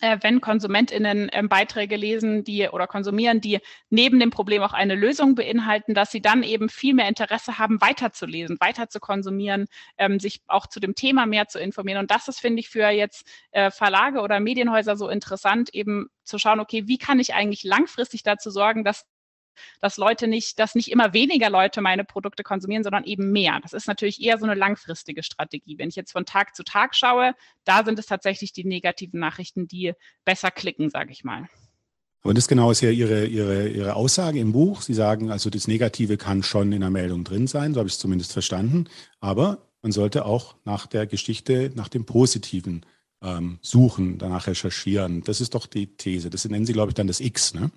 wenn 0.00 0.40
KonsumentInnen 0.40 1.28
ähm, 1.32 1.48
Beiträge 1.48 1.96
lesen, 1.96 2.44
die 2.44 2.68
oder 2.68 2.86
konsumieren, 2.86 3.40
die 3.40 3.60
neben 3.90 4.18
dem 4.18 4.30
Problem 4.30 4.62
auch 4.62 4.72
eine 4.72 4.94
Lösung 4.94 5.34
beinhalten, 5.34 5.94
dass 5.94 6.10
sie 6.10 6.22
dann 6.22 6.42
eben 6.42 6.68
viel 6.68 6.94
mehr 6.94 7.08
Interesse 7.08 7.58
haben, 7.58 7.80
weiterzulesen, 7.80 8.58
weiter 8.60 8.88
zu 8.88 9.00
konsumieren, 9.00 9.66
ähm, 9.98 10.18
sich 10.20 10.40
auch 10.46 10.66
zu 10.66 10.80
dem 10.80 10.94
Thema 10.94 11.26
mehr 11.26 11.48
zu 11.48 11.58
informieren. 11.58 12.00
Und 12.00 12.10
das 12.10 12.28
ist, 12.28 12.40
finde 12.40 12.60
ich, 12.60 12.68
für 12.68 12.88
jetzt 12.88 13.26
äh, 13.52 13.70
Verlage 13.70 14.20
oder 14.20 14.40
Medienhäuser 14.40 14.96
so 14.96 15.08
interessant, 15.08 15.74
eben 15.74 16.08
zu 16.24 16.38
schauen, 16.38 16.60
okay, 16.60 16.86
wie 16.86 16.98
kann 16.98 17.20
ich 17.20 17.34
eigentlich 17.34 17.64
langfristig 17.64 18.22
dazu 18.22 18.50
sorgen, 18.50 18.84
dass 18.84 19.06
dass 19.80 19.96
Leute 19.96 20.26
nicht, 20.26 20.58
dass 20.58 20.74
nicht 20.74 20.90
immer 20.90 21.12
weniger 21.12 21.50
Leute 21.50 21.80
meine 21.80 22.04
Produkte 22.04 22.42
konsumieren, 22.42 22.82
sondern 22.82 23.04
eben 23.04 23.32
mehr. 23.32 23.60
Das 23.62 23.72
ist 23.72 23.86
natürlich 23.86 24.22
eher 24.22 24.38
so 24.38 24.44
eine 24.44 24.54
langfristige 24.54 25.22
Strategie. 25.22 25.78
Wenn 25.78 25.88
ich 25.88 25.96
jetzt 25.96 26.12
von 26.12 26.26
Tag 26.26 26.54
zu 26.54 26.64
Tag 26.64 26.94
schaue, 26.94 27.34
da 27.64 27.84
sind 27.84 27.98
es 27.98 28.06
tatsächlich 28.06 28.52
die 28.52 28.64
negativen 28.64 29.20
Nachrichten, 29.20 29.68
die 29.68 29.92
besser 30.24 30.50
klicken, 30.50 30.90
sage 30.90 31.12
ich 31.12 31.24
mal. 31.24 31.48
Aber 32.22 32.34
das 32.34 32.48
genau 32.48 32.70
ist 32.70 32.82
ja 32.82 32.90
Ihre, 32.90 33.26
Ihre, 33.26 33.68
Ihre 33.68 33.96
Aussage 33.96 34.38
im 34.38 34.52
Buch. 34.52 34.82
Sie 34.82 34.94
sagen, 34.94 35.30
also 35.30 35.48
das 35.48 35.68
Negative 35.68 36.16
kann 36.16 36.42
schon 36.42 36.72
in 36.72 36.80
der 36.80 36.90
Meldung 36.90 37.24
drin 37.24 37.46
sein, 37.46 37.72
so 37.72 37.80
habe 37.80 37.88
ich 37.88 37.94
es 37.94 37.98
zumindest 38.00 38.32
verstanden. 38.32 38.88
Aber 39.20 39.70
man 39.82 39.92
sollte 39.92 40.26
auch 40.26 40.56
nach 40.64 40.86
der 40.86 41.06
Geschichte, 41.06 41.72
nach 41.74 41.88
dem 41.88 42.04
Positiven 42.04 42.84
ähm, 43.22 43.58
suchen, 43.62 44.18
danach 44.18 44.46
recherchieren. 44.46 45.22
Das 45.24 45.40
ist 45.40 45.54
doch 45.54 45.66
die 45.66 45.96
These. 45.96 46.28
Das 46.28 46.44
nennen 46.44 46.66
Sie, 46.66 46.72
glaube 46.72 46.90
ich, 46.90 46.94
dann 46.94 47.06
das 47.06 47.20
X, 47.20 47.54
ne? 47.54 47.70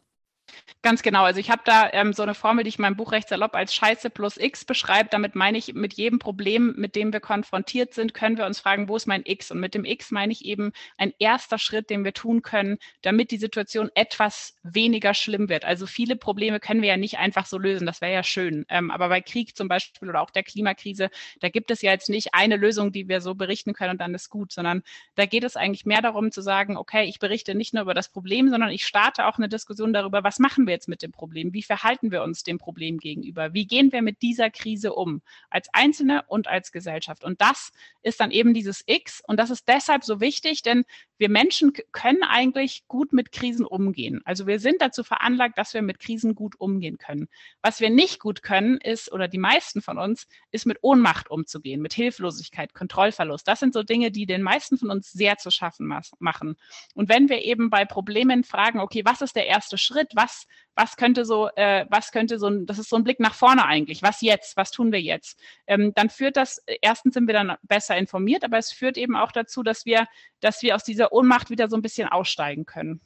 Ganz 0.82 1.02
genau. 1.02 1.24
Also 1.24 1.40
ich 1.40 1.50
habe 1.50 1.62
da 1.66 1.90
ähm, 1.94 2.12
so 2.12 2.24
eine 2.24 2.34
Formel, 2.34 2.64
die 2.64 2.70
ich 2.70 2.78
in 2.78 2.82
meinem 2.82 2.98
Buch 2.98 3.14
recht 3.14 3.30
salopp 3.30 3.56
als 3.56 3.74
Scheiße 3.74 4.10
plus 4.10 4.38
X 4.38 4.66
beschreibe. 4.66 5.10
Damit 5.10 5.34
meine 5.34 5.58
ich, 5.58 5.74
mit 5.74 5.94
jedem 5.94 6.20
Problem, 6.20 6.74
mit 6.78 6.96
dem 6.96 7.14
wir 7.14 7.22
konfrontiert 7.22 7.94
sind, 7.94 8.14
können 8.14 8.38
wir 8.38 8.46
uns 8.46 8.60
fragen, 8.60 8.90
wo 8.90 8.96
ist 8.98 9.08
mein 9.08 9.22
X? 9.26 9.50
Und 9.52 9.60
mit 9.60 9.76
dem 9.76 9.86
X 9.86 10.12
meine 10.12 10.34
ich 10.34 10.44
eben 10.44 10.74
ein 10.98 11.14
erster 11.20 11.58
Schritt, 11.58 11.90
den 11.90 12.04
wir 12.04 12.14
tun 12.14 12.42
können, 12.42 12.80
damit 13.02 13.32
die 13.32 13.38
Situation 13.38 13.90
etwas 13.96 14.56
weniger 14.64 15.14
schlimm 15.14 15.48
wird. 15.48 15.64
Also 15.64 15.88
viele 15.88 16.16
Probleme 16.18 16.60
können 16.60 16.82
wir 16.82 16.90
ja 16.90 16.98
nicht 16.98 17.18
einfach 17.18 17.46
so 17.46 17.58
lösen. 17.58 17.86
Das 17.86 18.02
wäre 18.02 18.14
ja 18.14 18.24
schön. 18.24 18.66
Ähm, 18.68 18.92
aber 18.92 19.10
bei 19.10 19.22
Krieg 19.22 19.56
zum 19.56 19.70
Beispiel 19.70 20.10
oder 20.10 20.22
auch 20.22 20.32
der 20.32 20.44
Klimakrise, 20.44 21.10
da 21.40 21.50
gibt 21.50 21.72
es 21.72 21.82
ja 21.82 21.92
jetzt 21.92 22.10
nicht 22.10 22.34
eine 22.34 22.58
Lösung, 22.58 22.92
die 22.92 23.08
wir 23.08 23.22
so 23.22 23.36
berichten 23.36 23.74
können 23.74 23.92
und 23.92 24.02
dann 24.02 24.14
ist 24.14 24.30
gut, 24.30 24.52
sondern 24.52 24.84
da 25.16 25.26
geht 25.26 25.44
es 25.46 25.56
eigentlich 25.56 25.86
mehr 25.86 26.02
darum 26.02 26.32
zu 26.32 26.42
sagen, 26.42 26.76
okay, 26.76 27.06
ich 27.06 27.20
berichte 27.20 27.56
nicht 27.56 27.74
nur 27.74 27.84
über 27.84 27.94
das 27.94 28.10
Problem, 28.10 28.50
sondern 28.50 28.70
ich 28.70 28.86
starte 28.86 29.26
auch 29.28 29.38
eine 29.38 29.50
Diskussion 29.50 29.94
darüber, 29.94 30.24
was 30.24 30.40
machen 30.44 30.68
wir 30.68 30.74
jetzt 30.74 30.90
mit 30.90 31.02
dem 31.02 31.14
Problem? 31.14 31.54
Wie 31.54 31.64
verhalten 31.64 32.12
wir 32.12 32.22
uns 32.22 32.44
dem 32.44 32.58
Problem 32.58 32.98
gegenüber? 32.98 33.54
Wie 33.54 33.66
gehen 33.66 33.94
wir 33.94 34.02
mit 34.02 34.22
dieser 34.22 34.50
Krise 34.50 34.94
um? 34.94 35.22
Als 35.50 35.70
Einzelne 35.72 36.26
und 36.28 36.48
als 36.48 36.74
Gesellschaft. 36.74 37.24
Und 37.24 37.40
das 37.42 37.72
ist 38.02 38.20
dann 38.20 38.30
eben 38.30 38.54
dieses 38.54 38.84
X. 38.86 39.24
Und 39.26 39.38
das 39.38 39.50
ist 39.50 39.70
deshalb 39.70 40.04
so 40.04 40.20
wichtig, 40.20 40.62
denn 40.62 40.84
wir 41.18 41.30
Menschen 41.30 41.72
können 41.94 42.24
eigentlich 42.24 42.84
gut 42.90 43.14
mit 43.14 43.32
Krisen 43.32 43.66
umgehen. 43.66 44.22
Also 44.26 44.46
wir 44.46 44.60
sind 44.60 44.82
dazu 44.82 45.06
veranlagt, 45.06 45.58
dass 45.58 45.74
wir 45.74 45.82
mit 45.82 46.00
Krisen 46.00 46.36
gut 46.36 46.60
umgehen 46.60 46.98
können. 46.98 47.30
Was 47.62 47.80
wir 47.80 47.90
nicht 47.90 48.20
gut 48.20 48.44
können, 48.44 48.78
ist, 48.82 49.10
oder 49.14 49.30
die 49.30 49.38
meisten 49.38 49.82
von 49.82 49.98
uns, 49.98 50.28
ist 50.52 50.66
mit 50.66 50.80
Ohnmacht 50.82 51.32
umzugehen, 51.32 51.82
mit 51.82 51.94
Hilflosigkeit, 51.94 52.74
Kontrollverlust. 52.74 53.48
Das 53.48 53.62
sind 53.62 53.74
so 53.74 53.84
Dinge, 53.84 54.12
die 54.12 54.26
den 54.26 54.42
meisten 54.42 54.78
von 54.78 54.90
uns 54.90 55.14
sehr 55.14 55.38
zu 55.38 55.50
schaffen 55.50 55.88
machen. 56.20 56.58
Und 56.94 57.08
wenn 57.08 57.30
wir 57.30 57.44
eben 57.46 57.70
bei 57.70 57.86
Problemen 57.86 58.44
fragen, 58.44 58.82
okay, 58.82 59.04
was 59.06 59.22
ist 59.22 59.38
der 59.38 59.48
erste 59.48 59.78
Schritt? 59.78 60.12
Was, 60.16 60.33
was 60.76 60.96
könnte 60.96 61.26
so, 61.26 61.50
äh, 61.56 61.86
was 61.90 62.12
könnte 62.12 62.40
so, 62.40 62.50
das 62.50 62.80
ist 62.80 62.90
so 62.90 62.96
ein 62.96 63.04
Blick 63.04 63.20
nach 63.20 63.36
vorne 63.36 63.66
eigentlich. 63.66 64.02
Was 64.02 64.22
jetzt? 64.22 64.58
Was 64.58 64.72
tun 64.72 64.92
wir 64.92 65.02
jetzt? 65.02 65.40
Ähm, 65.68 65.92
dann 65.96 66.10
führt 66.10 66.38
das, 66.38 66.62
erstens 66.82 67.14
sind 67.14 67.28
wir 67.28 67.34
dann 67.34 67.54
besser 67.64 67.98
informiert, 67.98 68.44
aber 68.44 68.58
es 68.58 68.72
führt 68.72 68.98
eben 68.98 69.16
auch 69.16 69.32
dazu, 69.32 69.64
dass 69.64 69.86
wir, 69.86 70.08
dass 70.40 70.62
wir 70.62 70.76
aus 70.76 70.84
dieser 70.84 71.14
Ohnmacht 71.14 71.50
wieder 71.50 71.70
so 71.70 71.76
ein 71.76 71.82
bisschen 71.82 72.08
aussteigen 72.08 72.66
können. 72.66 73.02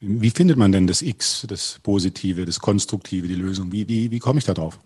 Wie 0.00 0.30
findet 0.30 0.56
man 0.56 0.72
denn 0.72 0.86
das 0.86 1.02
X, 1.02 1.46
das 1.48 1.78
Positive, 1.82 2.44
das 2.44 2.60
Konstruktive, 2.60 3.28
die 3.28 3.34
Lösung? 3.34 3.72
Wie, 3.72 3.88
wie, 3.88 4.10
wie 4.10 4.18
komme 4.18 4.38
ich 4.38 4.44
da 4.44 4.54
drauf? 4.54 4.78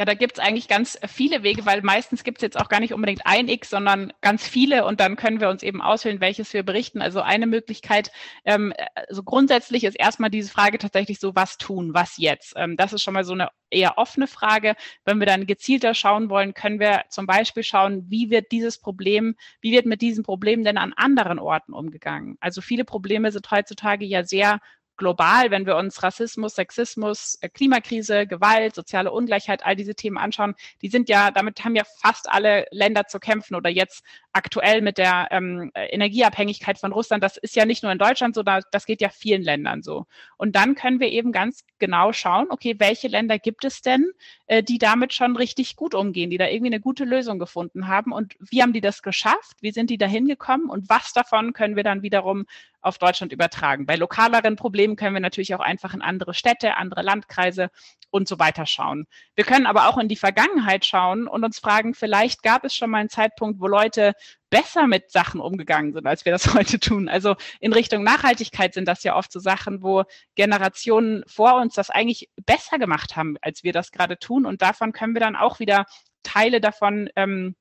Ja, 0.00 0.04
da 0.04 0.14
gibt 0.14 0.38
es 0.38 0.44
eigentlich 0.44 0.68
ganz 0.68 0.96
viele 1.08 1.42
Wege, 1.42 1.66
weil 1.66 1.82
meistens 1.82 2.22
gibt 2.22 2.38
es 2.38 2.42
jetzt 2.42 2.56
auch 2.56 2.68
gar 2.68 2.78
nicht 2.78 2.94
unbedingt 2.94 3.22
ein 3.24 3.48
X, 3.48 3.70
sondern 3.70 4.12
ganz 4.20 4.46
viele 4.46 4.84
und 4.84 5.00
dann 5.00 5.16
können 5.16 5.40
wir 5.40 5.48
uns 5.48 5.64
eben 5.64 5.82
auswählen, 5.82 6.20
welches 6.20 6.52
wir 6.52 6.62
berichten. 6.62 7.02
Also 7.02 7.20
eine 7.20 7.48
Möglichkeit, 7.48 8.12
ähm, 8.44 8.72
also 8.94 9.24
grundsätzlich 9.24 9.82
ist 9.82 9.98
erstmal 9.98 10.30
diese 10.30 10.52
Frage 10.52 10.78
tatsächlich 10.78 11.18
so, 11.18 11.34
was 11.34 11.58
tun, 11.58 11.94
was 11.94 12.16
jetzt? 12.16 12.52
Ähm, 12.56 12.76
das 12.76 12.92
ist 12.92 13.02
schon 13.02 13.14
mal 13.14 13.24
so 13.24 13.32
eine 13.32 13.48
eher 13.70 13.98
offene 13.98 14.28
Frage. 14.28 14.76
Wenn 15.04 15.18
wir 15.18 15.26
dann 15.26 15.46
gezielter 15.46 15.94
schauen 15.94 16.30
wollen, 16.30 16.54
können 16.54 16.78
wir 16.78 17.02
zum 17.10 17.26
Beispiel 17.26 17.64
schauen, 17.64 18.04
wie 18.08 18.30
wird 18.30 18.52
dieses 18.52 18.78
Problem, 18.78 19.34
wie 19.60 19.72
wird 19.72 19.86
mit 19.86 20.00
diesem 20.00 20.22
Problem 20.22 20.62
denn 20.62 20.78
an 20.78 20.92
anderen 20.92 21.40
Orten 21.40 21.72
umgegangen? 21.72 22.36
Also 22.38 22.60
viele 22.60 22.84
Probleme 22.84 23.32
sind 23.32 23.50
heutzutage 23.50 24.04
ja 24.04 24.22
sehr 24.22 24.60
global, 24.98 25.50
wenn 25.50 25.64
wir 25.64 25.76
uns 25.76 26.02
Rassismus, 26.02 26.56
Sexismus, 26.56 27.38
äh, 27.40 27.48
Klimakrise, 27.48 28.26
Gewalt, 28.26 28.74
soziale 28.74 29.10
Ungleichheit, 29.10 29.64
all 29.64 29.76
diese 29.76 29.94
Themen 29.94 30.18
anschauen, 30.18 30.54
die 30.82 30.88
sind 30.88 31.08
ja, 31.08 31.30
damit 31.30 31.64
haben 31.64 31.76
ja 31.76 31.84
fast 32.02 32.28
alle 32.30 32.66
Länder 32.70 33.06
zu 33.06 33.18
kämpfen 33.18 33.54
oder 33.54 33.70
jetzt 33.70 34.04
aktuell 34.32 34.82
mit 34.82 34.98
der 34.98 35.28
ähm, 35.30 35.70
Energieabhängigkeit 35.74 36.78
von 36.78 36.92
Russland. 36.92 37.24
Das 37.24 37.36
ist 37.38 37.56
ja 37.56 37.64
nicht 37.64 37.82
nur 37.82 37.90
in 37.90 37.98
Deutschland 37.98 38.34
so, 38.34 38.42
das 38.42 38.86
geht 38.86 39.00
ja 39.00 39.08
vielen 39.08 39.42
Ländern 39.42 39.82
so. 39.82 40.06
Und 40.36 40.54
dann 40.54 40.74
können 40.74 41.00
wir 41.00 41.08
eben 41.08 41.32
ganz 41.32 41.64
genau 41.78 42.12
schauen, 42.12 42.46
okay, 42.50 42.76
welche 42.78 43.08
Länder 43.08 43.38
gibt 43.38 43.64
es 43.64 43.80
denn, 43.80 44.10
äh, 44.46 44.62
die 44.62 44.78
damit 44.78 45.14
schon 45.14 45.36
richtig 45.36 45.76
gut 45.76 45.94
umgehen, 45.94 46.30
die 46.30 46.38
da 46.38 46.46
irgendwie 46.46 46.72
eine 46.72 46.80
gute 46.80 47.04
Lösung 47.04 47.38
gefunden 47.38 47.88
haben 47.88 48.12
und 48.12 48.36
wie 48.40 48.62
haben 48.62 48.72
die 48.72 48.80
das 48.80 49.02
geschafft? 49.02 49.56
Wie 49.60 49.72
sind 49.72 49.90
die 49.90 49.98
da 49.98 50.06
hingekommen 50.06 50.68
und 50.68 50.88
was 50.88 51.12
davon 51.12 51.52
können 51.52 51.76
wir 51.76 51.84
dann 51.84 52.02
wiederum 52.02 52.46
auf 52.80 52.98
Deutschland 52.98 53.32
übertragen. 53.32 53.86
Bei 53.86 53.96
lokaleren 53.96 54.56
Problemen 54.56 54.96
können 54.96 55.14
wir 55.14 55.20
natürlich 55.20 55.54
auch 55.54 55.60
einfach 55.60 55.94
in 55.94 56.02
andere 56.02 56.34
Städte, 56.34 56.76
andere 56.76 57.02
Landkreise 57.02 57.70
und 58.10 58.28
so 58.28 58.38
weiter 58.38 58.66
schauen. 58.66 59.06
Wir 59.34 59.44
können 59.44 59.66
aber 59.66 59.88
auch 59.88 59.98
in 59.98 60.08
die 60.08 60.16
Vergangenheit 60.16 60.86
schauen 60.86 61.26
und 61.28 61.44
uns 61.44 61.58
fragen, 61.58 61.94
vielleicht 61.94 62.42
gab 62.42 62.64
es 62.64 62.74
schon 62.74 62.90
mal 62.90 62.98
einen 62.98 63.10
Zeitpunkt, 63.10 63.60
wo 63.60 63.66
Leute 63.66 64.14
besser 64.50 64.86
mit 64.86 65.10
Sachen 65.10 65.40
umgegangen 65.40 65.92
sind, 65.92 66.06
als 66.06 66.24
wir 66.24 66.32
das 66.32 66.46
heute 66.54 66.80
tun. 66.80 67.08
Also 67.08 67.36
in 67.60 67.72
Richtung 67.72 68.02
Nachhaltigkeit 68.02 68.74
sind 68.74 68.86
das 68.86 69.02
ja 69.02 69.16
oft 69.16 69.32
so 69.32 69.40
Sachen, 69.40 69.82
wo 69.82 70.04
Generationen 70.36 71.24
vor 71.26 71.60
uns 71.60 71.74
das 71.74 71.90
eigentlich 71.90 72.30
besser 72.46 72.78
gemacht 72.78 73.16
haben, 73.16 73.36
als 73.42 73.62
wir 73.62 73.72
das 73.72 73.92
gerade 73.92 74.18
tun. 74.18 74.46
Und 74.46 74.62
davon 74.62 74.92
können 74.92 75.14
wir 75.14 75.20
dann 75.20 75.36
auch 75.36 75.58
wieder 75.58 75.84
Teile 76.22 76.60
davon 76.60 77.10
ähm, 77.16 77.56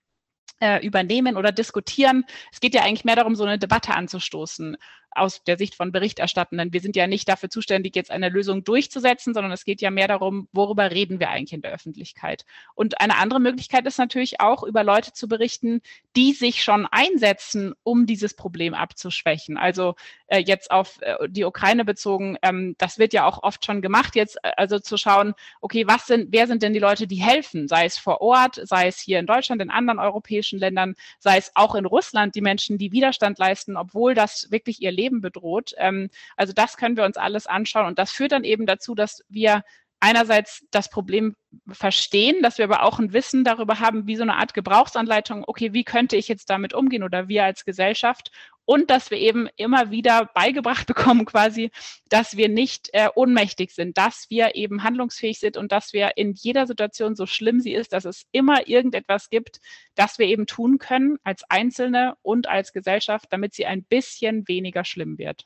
äh, 0.60 0.86
übernehmen 0.86 1.38
oder 1.38 1.52
diskutieren. 1.52 2.26
Es 2.52 2.60
geht 2.60 2.74
ja 2.74 2.84
eigentlich 2.84 3.06
mehr 3.06 3.16
darum, 3.16 3.36
so 3.36 3.44
eine 3.44 3.60
Debatte 3.60 3.94
anzustoßen 3.94 4.78
aus 5.12 5.44
der 5.44 5.58
Sicht 5.58 5.76
von 5.76 5.92
Berichterstattenden. 5.92 6.74
Wir 6.74 6.82
sind 6.82 6.96
ja 6.96 7.08
nicht 7.08 7.28
dafür 7.28 7.50
zuständig, 7.50 7.96
jetzt 7.96 8.12
eine 8.12 8.30
Lösung 8.30 8.64
durchzusetzen, 8.64 9.34
sondern 9.34 9.52
es 9.52 9.66
geht 9.66 9.82
ja 9.82 9.92
mehr 9.92 10.08
darum, 10.08 10.48
worüber 10.52 10.92
reden 10.92 11.20
wir 11.20 11.30
eigentlich 11.30 11.54
in 11.54 11.62
der 11.62 11.72
Öffentlichkeit. 11.72 12.46
Und 12.76 13.00
eine 13.02 13.18
andere 13.18 13.40
Möglichkeit 13.40 13.86
ist 13.86 13.98
natürlich 13.98 14.40
auch, 14.40 14.64
über 14.64 14.84
Leute 14.84 15.14
zu 15.14 15.28
berichten, 15.28 15.82
die 16.16 16.34
sich 16.34 16.64
schon 16.64 16.86
einsetzen, 16.86 17.74
um 17.84 18.06
dieses 18.06 18.36
Problem 18.36 18.74
abzuschwächen. 18.74 19.58
Also 19.58 19.96
äh, 20.28 20.40
jetzt 20.40 20.72
auf 20.72 21.02
äh, 21.02 21.16
die 21.30 21.46
Ukraine 21.46 21.86
bezogen, 21.86 22.38
ähm, 22.42 22.76
das 22.78 23.00
wird 23.00 23.14
ja 23.14 23.26
auch 23.26 23.44
oft 23.44 23.66
schon 23.66 23.82
gemacht, 23.82 24.16
jetzt 24.16 24.38
äh, 24.44 24.52
also 24.58 24.80
zu 24.80 24.98
schauen, 24.98 25.34
okay, 25.62 25.88
was 25.88 26.06
sind, 26.06 26.32
wer 26.32 26.48
sind 26.48 26.64
denn 26.64 26.74
die 26.74 26.80
Leute, 26.80 27.08
die 27.08 27.16
helfen, 27.16 27.68
sei 27.68 27.86
es 27.86 27.98
vor 27.98 28.22
Ort, 28.22 28.60
sei 28.64 28.88
es 28.88 29.00
hier 29.00 29.20
in 29.20 29.26
Deutschland, 29.26 29.62
in 29.62 29.70
anderen 29.70 30.00
europäischen 30.00 30.60
Ländern, 30.60 30.96
sei 31.20 31.38
es 31.38 31.52
auch 31.56 31.76
in 31.76 31.86
Russland, 31.86 32.36
die 32.36 32.42
Menschen, 32.42 32.78
die 32.78 32.92
Widerstand 32.92 33.40
leisten, 33.40 33.78
obwohl 33.78 34.14
das 34.14 34.52
wirklich 34.52 34.82
ihr 34.82 34.92
Leben 34.92 35.07
bedroht. 35.10 35.74
Ähm, 35.78 36.10
also 36.36 36.54
das 36.54 36.78
können 36.78 36.98
wir 36.98 37.06
uns 37.06 37.18
alles 37.18 37.48
anschauen 37.48 37.88
und 37.88 38.00
das 38.00 38.12
führt 38.12 38.32
dann 38.32 38.44
eben 38.44 38.66
dazu, 38.66 38.96
dass 38.96 39.24
wir 39.30 39.64
einerseits 40.00 40.66
das 40.72 40.90
Problem 40.90 41.36
verstehen, 41.72 42.44
dass 42.44 42.58
wir 42.58 42.66
aber 42.66 42.84
auch 42.84 43.00
ein 43.00 43.14
Wissen 43.14 43.44
darüber 43.44 43.80
haben, 43.80 44.06
wie 44.06 44.16
so 44.16 44.22
eine 44.22 44.36
Art 44.36 44.54
Gebrauchsanleitung, 44.54 45.44
okay, 45.48 45.74
wie 45.74 45.84
könnte 45.84 46.16
ich 46.16 46.28
jetzt 46.28 46.50
damit 46.50 46.74
umgehen 46.74 47.04
oder 47.04 47.28
wir 47.28 47.46
als 47.46 47.66
Gesellschaft? 47.66 48.32
Und 48.66 48.90
dass 48.90 49.12
wir 49.12 49.18
eben 49.18 49.48
immer 49.56 49.92
wieder 49.92 50.30
beigebracht 50.36 50.88
bekommen 50.88 51.26
quasi, 51.26 51.72
dass 52.10 52.38
wir 52.38 52.50
nicht 52.50 52.90
äh, 52.94 53.10
ohnmächtig 53.16 53.72
sind, 53.72 53.98
dass 53.98 54.28
wir 54.30 54.56
eben 54.56 54.84
handlungsfähig 54.84 55.40
sind 55.40 55.58
und 55.58 55.72
dass 55.72 55.94
wir 55.94 56.12
in 56.18 56.34
jeder 56.34 56.68
Situation, 56.68 57.16
so 57.16 57.26
schlimm 57.26 57.60
sie 57.60 57.74
ist, 57.74 57.94
dass 57.94 58.06
es 58.06 58.26
immer 58.32 58.68
irgendetwas 58.68 59.30
gibt, 59.30 59.60
das 59.96 60.20
wir 60.20 60.28
eben 60.28 60.46
tun 60.46 60.78
können 60.78 61.18
als 61.24 61.44
Einzelne 61.50 62.16
und 62.22 62.48
als 62.48 62.74
Gesellschaft, 62.74 63.28
damit 63.32 63.54
sie 63.54 63.66
ein 63.66 63.84
bisschen 63.84 64.48
weniger 64.48 64.86
schlimm 64.86 65.18
wird 65.18 65.46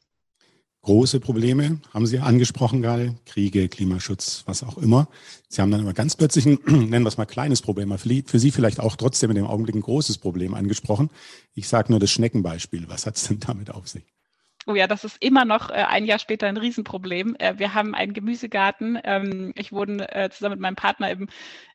große 0.84 1.20
Probleme, 1.20 1.80
haben 1.94 2.08
Sie 2.08 2.20
angesprochen 2.20 2.82
gerade, 2.82 3.16
Kriege, 3.26 3.70
Klimaschutz, 3.70 4.44
was 4.46 4.64
auch 4.64 4.78
immer. 4.78 5.08
Sie 5.48 5.62
haben 5.62 5.72
dann 5.72 5.82
immer 5.82 5.94
ganz 5.94 6.16
plötzlich 6.16 6.46
ein, 6.46 6.60
nennen 6.66 7.04
wir 7.04 7.10
es 7.10 7.18
mal 7.18 7.26
kleines 7.26 7.62
Problem, 7.62 7.96
für 7.98 8.40
Sie 8.40 8.52
vielleicht 8.52 8.80
auch 8.80 8.96
trotzdem 8.96 9.30
in 9.32 9.36
dem 9.36 9.48
Augenblick 9.48 9.76
ein 9.76 9.82
großes 9.82 10.18
Problem 10.18 10.54
angesprochen. 10.54 11.10
Ich 11.54 11.68
sage 11.68 11.92
nur 11.92 12.00
das 12.00 12.12
Schneckenbeispiel. 12.12 12.86
Was 12.88 13.06
hat 13.06 13.18
es 13.18 13.28
denn 13.28 13.40
damit 13.40 13.70
auf 13.70 13.88
sich? 13.88 14.04
Oh 14.68 14.76
ja, 14.76 14.86
das 14.86 15.03
ist 15.03 15.18
immer 15.22 15.43
noch 15.43 15.72
äh, 15.72 15.74
ein 15.74 16.05
Jahr 16.05 16.20
später 16.20 16.45
ein 16.45 16.57
Riesenproblem. 16.57 17.36
Äh, 17.39 17.57
wir 17.57 17.74
haben 17.74 17.95
einen 17.95 18.14
Gemüsegarten. 18.14 18.99
Ähm, 19.03 19.53
ich 19.55 19.72
wohne 19.72 20.14
äh, 20.14 20.30
zusammen 20.30 20.53
mit 20.53 20.62
meinem 20.62 20.76
Partner 20.76 21.09
im, 21.09 21.30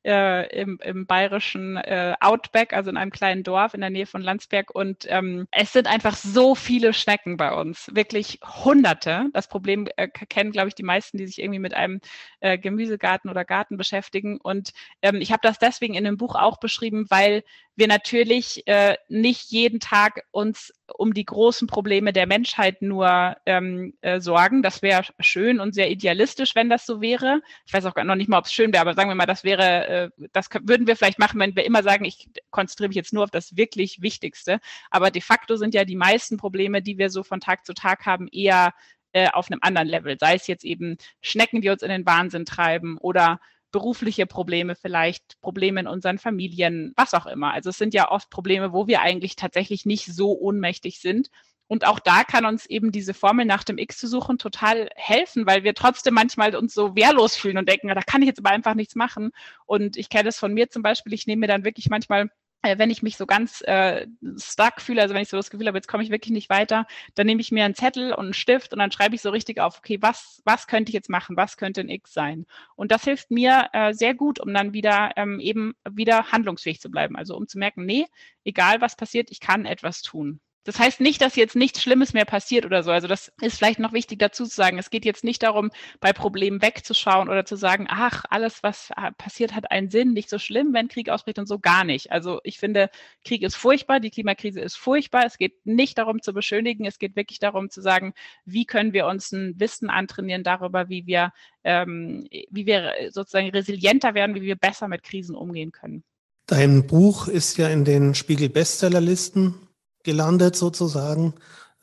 äh, 0.05 0.49
im, 0.57 0.79
im 0.81 1.05
bayerischen 1.05 1.79
äh, 1.79 2.15
Outback, 2.21 2.73
also 2.73 2.91
in 2.91 2.97
einem 2.97 3.11
kleinen 3.11 3.43
Dorf 3.43 3.75
in 3.75 3.81
der 3.81 3.91
Nähe 3.91 4.07
von 4.07 4.23
Landsberg. 4.23 4.73
Und 4.73 5.05
ähm, 5.09 5.49
es 5.51 5.73
sind 5.73 5.89
einfach 5.89 6.15
so 6.15 6.55
viele 6.55 6.93
Schnecken 6.93 7.37
bei 7.37 7.53
uns. 7.53 7.91
Wirklich 7.93 8.39
Hunderte. 8.45 9.31
Das 9.33 9.49
Problem 9.49 9.89
äh, 9.97 10.07
kennen, 10.07 10.53
glaube 10.53 10.69
ich, 10.69 10.77
die 10.77 10.85
meisten, 10.85 11.19
die 11.19 11.27
sich 11.27 11.41
irgendwie 11.41 11.59
mit 11.61 11.75
einem 11.75 12.01
Gemüsegarten 12.41 13.29
oder 13.31 13.45
Garten 13.45 13.77
beschäftigen. 13.77 14.39
Und 14.41 14.73
ähm, 15.03 15.17
ich 15.17 15.33
habe 15.33 15.41
das 15.43 15.59
deswegen 15.59 15.95
in 15.95 16.05
dem 16.05 16.17
Buch 16.17 16.37
auch 16.37 16.61
beschrieben, 16.61 17.07
weil 17.09 17.43
wir 17.77 17.89
natürlich 17.89 18.67
äh, 18.67 18.97
nicht 19.09 19.51
jeden 19.51 19.81
Tag 19.81 20.23
uns 20.31 20.73
um 20.97 21.13
die 21.13 21.25
großen 21.25 21.67
Probleme 21.67 22.13
der 22.13 22.27
Menschheit 22.27 22.81
nur 22.81 23.37
ähm, 23.45 23.93
äh, 24.01 24.21
sorgen. 24.21 24.63
Das 24.63 24.81
wäre 24.81 25.05
schön 25.21 25.61
und 25.61 25.75
sehr 25.75 25.91
idealistisch, 25.91 26.55
wenn 26.55 26.71
das 26.71 26.87
so 26.87 27.03
wäre. 27.03 27.43
Ich 27.67 27.75
weiß 27.75 27.85
auch 27.85 27.95
noch 27.95 28.15
nicht 28.15 28.29
mal, 28.29 28.39
ob 28.39 28.47
es 28.47 28.53
schön 28.53 28.73
wäre, 28.73 28.81
aber 28.81 28.95
sagen 28.95 29.11
wir 29.11 29.15
mal, 29.15 29.27
das 29.27 29.45
wäre, 29.45 29.87
äh, 29.87 30.11
das 30.33 30.49
würden 30.63 30.87
wir 30.87 30.97
vielleicht 30.97 31.19
machen, 31.19 31.39
wenn 31.39 31.55
wir 31.55 31.67
immer 31.67 31.83
sagen, 31.83 32.07
ich 32.07 32.29
konzentriere 32.51 32.89
mich 32.89 32.97
jetzt 32.97 33.13
nur 33.13 33.25
auf 33.25 33.31
das 33.31 33.57
wirklich 33.57 34.01
Wichtigste. 34.01 34.59
Aber 34.91 35.11
de 35.11 35.21
facto 35.21 35.57
sind 35.57 35.75
ja 35.75 35.85
die 35.85 35.97
meisten 35.97 36.39
Probleme, 36.39 36.81
die 36.81 36.97
wir 36.97 37.11
so 37.11 37.23
von 37.23 37.41
Tag 37.41 37.67
zu 37.67 37.75
Tag 37.75 38.07
haben, 38.07 38.29
eher 38.29 38.73
äh, 39.13 39.29
auf 39.31 39.51
einem 39.51 39.61
anderen 39.63 39.89
Level. 39.89 40.17
Sei 40.19 40.35
es 40.35 40.47
jetzt 40.47 40.65
eben 40.65 40.97
Schnecken, 41.21 41.61
die 41.61 41.69
uns 41.69 41.83
in 41.83 41.91
den 41.91 42.07
Wahnsinn 42.07 42.47
treiben 42.47 42.97
oder 42.99 43.41
berufliche 43.73 44.27
Probleme 44.27 44.75
vielleicht, 44.75 45.41
Probleme 45.41 45.81
in 45.81 45.87
unseren 45.87 46.19
Familien, 46.19 46.93
was 46.97 47.15
auch 47.15 47.27
immer. 47.27 47.53
Also 47.53 47.71
es 47.71 47.79
sind 47.79 47.95
ja 47.95 48.11
oft 48.11 48.31
Probleme, 48.31 48.73
wo 48.73 48.87
wir 48.87 49.01
eigentlich 49.01 49.37
tatsächlich 49.37 49.87
nicht 49.87 50.07
so 50.07 50.39
ohnmächtig 50.39 51.01
sind. 51.01 51.31
Und 51.69 51.85
auch 51.85 51.99
da 51.99 52.23
kann 52.23 52.47
uns 52.47 52.67
eben 52.67 52.93
diese 52.93 53.13
Formel 53.13 53.45
nach 53.45 53.65
dem 53.65 53.79
X 53.79 53.99
zu 53.99 54.07
suchen 54.07 54.39
total 54.39 54.89
helfen, 54.95 55.47
weil 55.47 55.65
wir 55.65 55.75
trotzdem 55.75 56.15
manchmal 56.15 56.55
uns 56.55 56.75
so 56.75 56.95
wehrlos 56.95 57.35
fühlen 57.35 57.59
und 57.59 57.69
denken, 57.69 57.89
da 57.89 58.03
kann 58.03 58.23
ich 58.23 58.29
jetzt 58.29 58.39
aber 58.39 58.51
einfach 58.51 58.75
nichts 58.75 58.95
machen. 58.95 59.33
Und 59.65 59.97
ich 59.97 60.09
kenne 60.09 60.25
das 60.25 60.39
von 60.39 60.55
mir 60.55 60.71
zum 60.71 60.83
Beispiel. 60.83 61.13
Ich 61.13 61.27
nehme 61.27 61.41
mir 61.41 61.49
dann 61.49 61.65
wirklich 61.65 61.89
manchmal 61.91 62.31
wenn 62.77 62.91
ich 62.91 63.03
mich 63.03 63.17
so 63.17 63.27
ganz 63.27 63.63
äh, 63.63 64.07
stuck 64.37 64.81
fühle, 64.81 65.03
also 65.03 65.15
wenn 65.15 65.23
ich 65.23 65.29
so 65.29 65.37
das 65.37 65.51
Gefühl 65.51 65.67
habe, 65.67 65.79
jetzt 65.79 65.89
komme 65.89 66.03
ich 66.03 66.11
wirklich 66.11 66.33
nicht 66.33 66.51
weiter, 66.51 66.87
dann 67.15 67.27
nehme 67.27 67.41
ich 67.41 67.53
mir 67.53 67.65
einen 67.65 67.75
Zettel 67.75 68.13
und 68.13 68.25
einen 68.25 68.35
Stift 68.35 68.73
und 68.73 68.79
dann 68.79 68.93
schreibe 68.93 69.15
ich 69.15 69.23
so 69.23 69.31
richtig 69.31 69.61
auf, 69.61 69.79
okay, 69.79 69.99
was, 70.01 70.43
was 70.45 70.67
könnte 70.67 70.91
ich 70.91 70.95
jetzt 70.95 71.11
machen, 71.11 71.37
was 71.37 71.57
könnte 71.57 71.81
ein 71.81 71.89
X 71.89 72.13
sein? 72.13 72.47
Und 72.75 72.93
das 72.93 73.05
hilft 73.05 73.31
mir 73.31 73.69
äh, 73.73 73.93
sehr 73.93 74.15
gut, 74.15 74.41
um 74.41 74.53
dann 74.53 74.73
wieder 74.73 75.13
ähm, 75.17 75.41
eben 75.41 75.75
wieder 75.89 76.31
handlungsfähig 76.33 76.81
zu 76.81 76.91
bleiben. 76.91 77.17
Also 77.17 77.37
um 77.37 77.49
zu 77.49 77.59
merken, 77.59 77.87
nee, 77.87 78.07
egal 78.45 78.81
was 78.81 78.97
passiert, 78.97 79.31
ich 79.31 79.41
kann 79.41 79.67
etwas 79.67 80.03
tun. 80.03 80.41
Das 80.67 80.81
heißt 80.81 81.01
nicht, 81.01 81.23
dass 81.23 81.37
jetzt 81.37 81.55
nichts 81.55 81.81
Schlimmes 81.81 82.13
mehr 82.13 82.25
passiert 82.25 82.67
oder 82.67 82.83
so. 82.83 82.91
Also 82.91 83.07
das 83.07 83.33
ist 83.41 83.57
vielleicht 83.57 83.79
noch 83.79 83.93
wichtig 83.93 84.19
dazu 84.19 84.45
zu 84.45 84.55
sagen. 84.55 84.79
Es 84.79 84.91
geht 84.91 85.05
jetzt 85.05 85.23
nicht 85.23 85.45
darum, 85.45 85.71
bei 86.01 86.13
Problemen 86.13 86.61
wegzuschauen 86.61 87.29
oder 87.29 87.45
zu 87.45 87.55
sagen, 87.55 87.87
ach, 87.89 88.25
alles, 88.31 88.65
was 88.65 88.91
passiert, 89.17 89.55
hat 89.55 89.71
einen 89.71 89.91
Sinn, 89.91 90.13
nicht 90.13 90.29
so 90.29 90.41
schlimm, 90.41 90.75
wenn 90.75 90.89
Krieg 90.89 91.09
ausbricht 91.09 91.39
und 91.39 91.47
so 91.47 91.61
gar 91.61 91.85
nicht. 91.85 92.11
Also 92.11 92.41
ich 92.43 92.59
finde, 92.59 92.91
Krieg 93.25 93.43
ist 93.43 93.55
furchtbar, 93.55 94.01
die 94.01 94.11
Klimakrise 94.11 94.61
ist 94.61 94.77
furchtbar. 94.77 95.25
Es 95.25 95.39
geht 95.39 95.65
nicht 95.65 95.99
darum 95.99 96.21
zu 96.21 96.33
beschönigen, 96.33 96.85
es 96.85 96.99
geht 96.99 97.15
wirklich 97.15 97.39
darum 97.39 97.71
zu 97.71 97.81
sagen, 97.81 98.13
wie 98.45 98.65
können 98.65 98.93
wir 98.93 99.07
uns 99.07 99.31
ein 99.31 99.55
Wissen 99.61 99.89
antrainieren 99.89 100.43
darüber, 100.43 100.89
wie 100.89 101.07
wir, 101.07 101.33
ähm, 101.63 102.27
wie 102.51 102.67
wir 102.67 102.93
sozusagen 103.11 103.51
resilienter 103.51 104.15
werden, 104.15 104.35
wie 104.35 104.43
wir 104.43 104.57
besser 104.57 104.89
mit 104.89 105.05
Krisen 105.05 105.37
umgehen 105.37 105.71
können. 105.71 106.03
Dein 106.49 106.87
Buch 106.87 107.29
ist 107.29 107.57
ja 107.57 107.69
in 107.69 107.85
den 107.85 108.15
Spiegel 108.17 108.49
Bestsellerlisten 108.49 109.66
gelandet 110.07 110.57
sozusagen. 110.57 111.35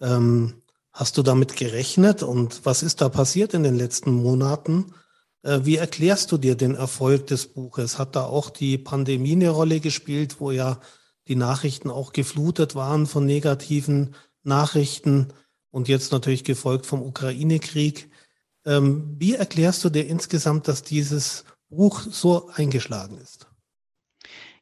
Ähm, 0.01 0.63
hast 0.91 1.17
du 1.17 1.21
damit 1.21 1.55
gerechnet 1.55 2.23
und 2.23 2.65
was 2.65 2.81
ist 2.81 3.01
da 3.01 3.09
passiert 3.09 3.53
in 3.53 3.61
den 3.61 3.75
letzten 3.75 4.11
Monaten? 4.11 4.93
Äh, 5.43 5.59
wie 5.63 5.75
erklärst 5.75 6.31
du 6.31 6.37
dir 6.37 6.55
den 6.55 6.73
Erfolg 6.73 7.27
des 7.27 7.45
Buches? 7.45 7.99
Hat 7.99 8.15
da 8.15 8.23
auch 8.23 8.49
die 8.49 8.79
Pandemie 8.79 9.33
eine 9.33 9.49
Rolle 9.49 9.79
gespielt, 9.79 10.39
wo 10.39 10.49
ja 10.49 10.79
die 11.27 11.35
Nachrichten 11.35 11.91
auch 11.91 12.13
geflutet 12.13 12.73
waren 12.73 13.05
von 13.05 13.25
negativen 13.25 14.15
Nachrichten 14.43 15.27
und 15.69 15.87
jetzt 15.87 16.11
natürlich 16.11 16.43
gefolgt 16.43 16.87
vom 16.87 17.03
Ukraine-Krieg? 17.03 18.09
Ähm, 18.65 19.15
wie 19.19 19.35
erklärst 19.35 19.83
du 19.83 19.89
dir 19.89 20.07
insgesamt, 20.07 20.67
dass 20.67 20.83
dieses 20.83 21.43
Buch 21.69 22.01
so 22.01 22.49
eingeschlagen 22.55 23.17
ist? 23.17 23.47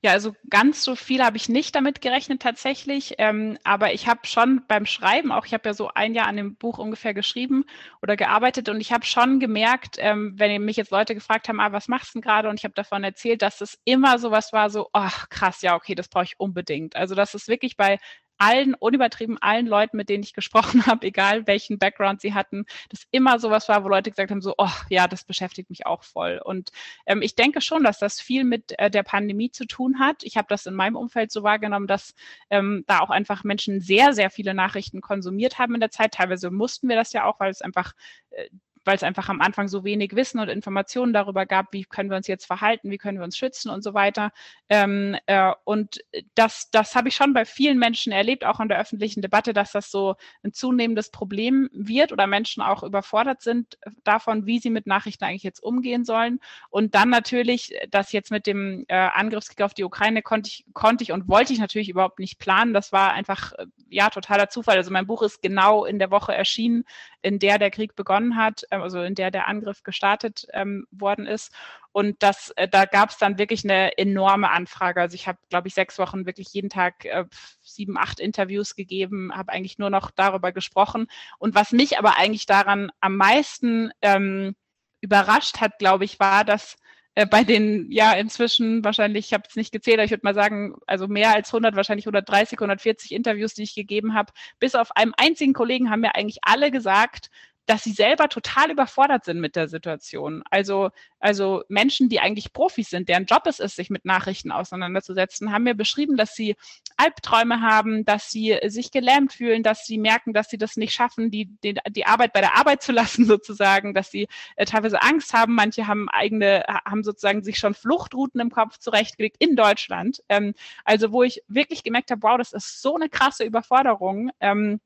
Ja, 0.04 0.12
also 0.14 0.34
ganz 0.49 0.84
so 0.84 0.95
viel 0.95 1.24
habe 1.24 1.38
ich 1.38 1.47
nicht 1.47 1.76
damit 1.76 2.02
gerechnet 2.02 2.41
tatsächlich, 2.41 3.14
ähm, 3.20 3.60
aber 3.64 3.93
ich 3.93 4.08
habe 4.08 4.22
schon 4.26 4.64
beim 4.68 4.88
Schreiben, 4.88 5.32
auch 5.32 5.45
ich 5.45 5.54
habe 5.54 5.70
ja 5.70 5.76
so 5.76 5.89
ein 5.93 6.16
Jahr 6.16 6.26
an 6.26 6.38
dem 6.38 6.56
Buch 6.56 6.80
ungefähr 6.80 7.14
geschrieben 7.14 7.66
oder 8.02 8.16
gearbeitet 8.18 8.68
und 8.68 8.82
ich 8.82 8.91
habe 8.91 9.06
schon 9.06 9.39
gemerkt, 9.39 9.97
ähm, 9.99 10.34
wenn 10.38 10.64
mich 10.66 10.76
jetzt 10.78 10.89
Leute 10.89 11.14
gefragt 11.14 11.49
haben, 11.49 11.60
ah, 11.60 11.72
was 11.72 11.88
machst 11.88 12.16
du 12.16 12.20
denn 12.20 12.22
gerade 12.24 12.49
und 12.49 12.60
ich 12.60 12.64
habe 12.64 12.74
davon 12.74 13.04
erzählt, 13.04 13.43
dass 13.43 13.62
es 13.62 13.78
immer 13.86 14.18
sowas 14.18 14.52
war, 14.54 14.72
so, 14.72 14.89
ach 14.91 15.30
krass, 15.30 15.62
ja, 15.62 15.76
okay, 15.76 15.93
das 15.93 16.08
brauche 16.08 16.24
ich 16.24 16.39
unbedingt. 16.39 16.95
Also 16.95 17.14
dass 17.14 17.36
es 17.36 17.47
wirklich 17.47 17.78
bei 17.78 17.99
allen, 18.41 18.73
unübertrieben 18.73 19.37
allen 19.39 19.67
Leuten, 19.67 19.97
mit 19.97 20.09
denen 20.09 20.23
ich 20.23 20.33
gesprochen 20.33 20.85
habe, 20.87 21.05
egal 21.05 21.45
welchen 21.45 21.77
Background 21.77 22.21
sie 22.21 22.33
hatten, 22.33 22.65
das 22.89 23.05
immer 23.11 23.39
sowas 23.39 23.69
war, 23.69 23.83
wo 23.83 23.89
Leute 23.89 24.09
gesagt 24.09 24.31
haben, 24.31 24.41
so, 24.41 24.55
oh 24.57 24.71
ja, 24.89 25.07
das 25.07 25.23
beschäftigt 25.23 25.69
mich 25.69 25.85
auch 25.85 26.03
voll. 26.03 26.41
Und 26.43 26.71
ähm, 27.05 27.21
ich 27.21 27.35
denke 27.35 27.61
schon, 27.61 27.83
dass 27.83 27.99
das 27.99 28.19
viel 28.19 28.43
mit 28.43 28.77
äh, 28.79 28.89
der 28.89 29.03
Pandemie 29.03 29.51
zu 29.51 29.65
tun 29.65 29.99
hat. 29.99 30.23
Ich 30.23 30.37
habe 30.37 30.47
das 30.49 30.65
in 30.65 30.73
meinem 30.73 30.95
Umfeld 30.95 31.31
so 31.31 31.43
wahrgenommen, 31.43 31.85
dass 31.85 32.15
ähm, 32.49 32.83
da 32.87 33.01
auch 33.01 33.11
einfach 33.11 33.43
Menschen 33.43 33.79
sehr, 33.79 34.13
sehr 34.13 34.31
viele 34.31 34.55
Nachrichten 34.55 35.01
konsumiert 35.01 35.59
haben 35.59 35.75
in 35.75 35.79
der 35.79 35.91
Zeit. 35.91 36.15
Teilweise 36.15 36.49
mussten 36.49 36.89
wir 36.89 36.95
das 36.95 37.13
ja 37.13 37.25
auch, 37.25 37.39
weil 37.39 37.51
es 37.51 37.61
einfach 37.61 37.93
äh, 38.31 38.49
weil 38.86 38.95
es 38.95 39.03
einfach 39.03 39.29
am 39.29 39.41
Anfang 39.41 39.67
so 39.67 39.84
wenig 39.84 40.15
Wissen 40.15 40.39
und 40.39 40.49
Informationen 40.49 41.13
darüber 41.13 41.45
gab, 41.45 41.73
wie 41.73 41.84
können 41.84 42.09
wir 42.09 42.17
uns 42.17 42.27
jetzt 42.27 42.45
verhalten, 42.45 42.89
wie 42.91 42.97
können 42.97 43.19
wir 43.19 43.25
uns 43.25 43.38
schützen 43.38 43.69
und 43.69 43.84
so 43.84 43.93
weiter. 43.93 44.32
Ähm, 44.69 45.17
äh, 45.25 45.53
und 45.63 45.99
das, 46.36 46.69
das 46.71 46.95
habe 46.95 47.09
ich 47.09 47.15
schon 47.15 47.34
bei 47.34 47.45
vielen 47.45 47.77
Menschen 47.77 48.11
erlebt, 48.11 48.45
auch 48.45 48.59
in 48.59 48.69
der 48.69 48.79
öffentlichen 48.79 49.21
Debatte, 49.21 49.53
dass 49.53 49.71
das 49.71 49.91
so 49.91 50.15
ein 50.43 50.53
zunehmendes 50.53 51.09
Problem 51.09 51.69
wird 51.73 52.11
oder 52.11 52.27
Menschen 52.27 52.63
auch 52.63 52.84
überfordert 52.84 53.41
sind 53.41 53.77
davon, 54.03 54.45
wie 54.45 54.59
sie 54.59 54.69
mit 54.69 54.88
Nachrichten 54.88 55.23
eigentlich 55.23 55.43
jetzt 55.43 55.61
umgehen 55.61 56.05
sollen. 56.05 56.39
Und 56.69 56.95
dann 56.95 57.09
natürlich, 57.09 57.73
das 57.89 58.11
jetzt 58.11 58.32
mit 58.32 58.47
dem 58.47 58.86
äh, 58.88 58.95
Angriffskrieg 58.95 59.61
auf 59.61 59.73
die 59.73 59.84
Ukraine 59.84 60.21
konnte 60.21 60.49
ich, 60.49 60.65
konnte 60.73 61.03
ich 61.03 61.11
und 61.11 61.27
wollte 61.27 61.53
ich 61.53 61.59
natürlich 61.59 61.89
überhaupt 61.89 62.19
nicht 62.19 62.39
planen. 62.39 62.73
Das 62.73 62.91
war 62.91 63.13
einfach, 63.13 63.53
äh, 63.53 63.65
ja, 63.89 64.09
totaler 64.09 64.49
Zufall. 64.49 64.77
Also 64.77 64.91
mein 64.91 65.07
Buch 65.07 65.21
ist 65.21 65.41
genau 65.41 65.86
in 65.86 65.99
der 65.99 66.11
Woche 66.11 66.34
erschienen, 66.34 66.84
in 67.22 67.39
der 67.39 67.59
der 67.59 67.72
Krieg 67.72 67.95
begonnen 67.95 68.36
hat 68.36 68.65
ähm, 68.72 68.82
also 68.82 69.01
in 69.01 69.15
der 69.15 69.32
der 69.32 69.47
Angriff 69.47 69.84
gestartet 69.84 70.47
ähm, 70.53 70.86
worden 70.91 71.26
ist. 71.26 71.53
Und 71.93 72.24
das, 72.24 72.51
äh, 72.55 72.67
da 72.67 72.86
gab 72.86 73.09
es 73.09 73.17
dann 73.17 73.38
wirklich 73.38 73.63
eine 73.63 73.97
enorme 73.97 74.49
Anfrage. 74.49 75.01
Also 75.01 75.15
ich 75.15 75.28
habe, 75.28 75.38
glaube 75.49 75.67
ich, 75.67 75.74
sechs 75.74 75.99
Wochen 75.99 76.26
wirklich 76.26 76.49
jeden 76.53 76.69
Tag 76.69 77.05
äh, 77.05 77.26
sieben, 77.61 77.97
acht 77.97 78.19
Interviews 78.19 78.76
gegeben, 78.76 79.32
habe 79.36 79.51
eigentlich 79.51 79.78
nur 79.78 79.89
noch 79.89 80.11
darüber 80.11 80.51
gesprochen. 80.51 81.07
Und 81.38 81.55
was 81.55 81.72
mich 81.72 81.97
aber 81.97 82.17
eigentlich 82.17 82.45
daran 82.45 82.91
am 83.01 83.17
meisten 83.17 83.91
ähm, 84.01 84.55
überrascht 85.01 85.59
hat, 85.59 85.80
glaube 85.80 86.05
ich, 86.05 86.19
war, 86.19 86.45
dass 86.45 86.78
äh, 87.16 87.26
bei 87.26 87.43
den, 87.43 87.91
ja, 87.91 88.14
inzwischen 88.14 88.84
wahrscheinlich, 88.84 89.28
ich 89.28 89.34
habe 89.34 89.43
es 89.47 89.55
nicht 89.55 89.72
gezählt, 89.72 89.97
aber 89.97 90.05
ich 90.05 90.12
würde 90.12 90.26
mal 90.26 90.34
sagen, 90.34 90.76
also 90.88 91.07
mehr 91.07 91.34
als 91.34 91.49
100, 91.49 91.76
wahrscheinlich 91.76 92.05
130, 92.05 92.57
140 92.57 93.12
Interviews, 93.12 93.53
die 93.53 93.64
ich 93.64 93.76
gegeben 93.76 94.14
habe, 94.14 94.32
bis 94.59 94.76
auf 94.76 94.95
einem 94.95 95.14
einzigen 95.18 95.53
Kollegen 95.53 95.89
haben 95.89 96.01
mir 96.01 96.16
eigentlich 96.16 96.39
alle 96.43 96.72
gesagt, 96.72 97.30
dass 97.66 97.84
sie 97.84 97.91
selber 97.91 98.28
total 98.28 98.72
überfordert 98.72 99.26
sind 99.26 99.39
mit 99.39 99.55
der 99.55 99.68
Situation. 99.68 100.43
Also, 100.49 100.89
also 101.20 101.64
Menschen, 101.70 102.09
die 102.09 102.20
eigentlich 102.20 102.53
Profis 102.53 102.89
sind, 102.89 103.07
deren 103.07 103.26
Job 103.26 103.43
es 103.45 103.59
ist, 103.59 103.76
sich 103.76 103.89
mit 103.89 104.03
Nachrichten 104.03 104.51
auseinanderzusetzen, 104.51 105.51
haben 105.51 105.64
mir 105.64 105.76
beschrieben, 105.76 106.18
dass 106.18 106.36
sie 106.36 106.55
Albträume 106.97 107.62
haben, 107.62 108.03
dass 108.03 108.32
sie 108.32 108.57
sich 108.66 108.91
gelähmt 108.91 109.34
fühlen, 109.34 109.64
dass 109.64 109.86
sie 109.86 109.97
merken, 109.97 110.34
dass 110.34 110.49
sie 110.49 110.57
das 110.57 110.76
nicht 110.76 110.93
schaffen, 110.93 111.32
die, 111.32 111.45
die, 111.64 111.76
die 111.89 112.05
Arbeit 112.05 112.34
bei 112.34 112.41
der 112.41 112.57
Arbeit 112.57 112.82
zu 112.82 112.91
lassen 112.91 113.26
sozusagen, 113.26 113.93
dass 113.93 114.12
sie 114.12 114.28
äh, 114.55 114.66
teilweise 114.66 115.01
Angst 115.01 115.34
haben. 115.34 115.53
Manche 115.55 115.88
haben 115.88 116.09
eigene, 116.09 116.64
haben 116.68 117.03
sozusagen 117.03 117.43
sich 117.43 117.57
schon 117.57 117.74
Fluchtrouten 117.74 118.41
im 118.41 118.51
Kopf 118.51 118.80
zurechtgelegt 118.80 119.38
in 119.39 119.55
Deutschland. 119.55 120.22
Ähm, 120.30 120.53
also 120.84 121.12
wo 121.12 121.24
ich 121.24 121.43
wirklich 121.47 121.84
gemerkt 121.84 122.12
habe, 122.12 122.24
wow, 122.24 122.38
das 122.38 122.53
ist 122.53 122.82
so 122.82 122.95
eine 122.95 123.09
krasse 123.09 123.43
Überforderung. 123.43 124.32
Ähm, 124.39 124.80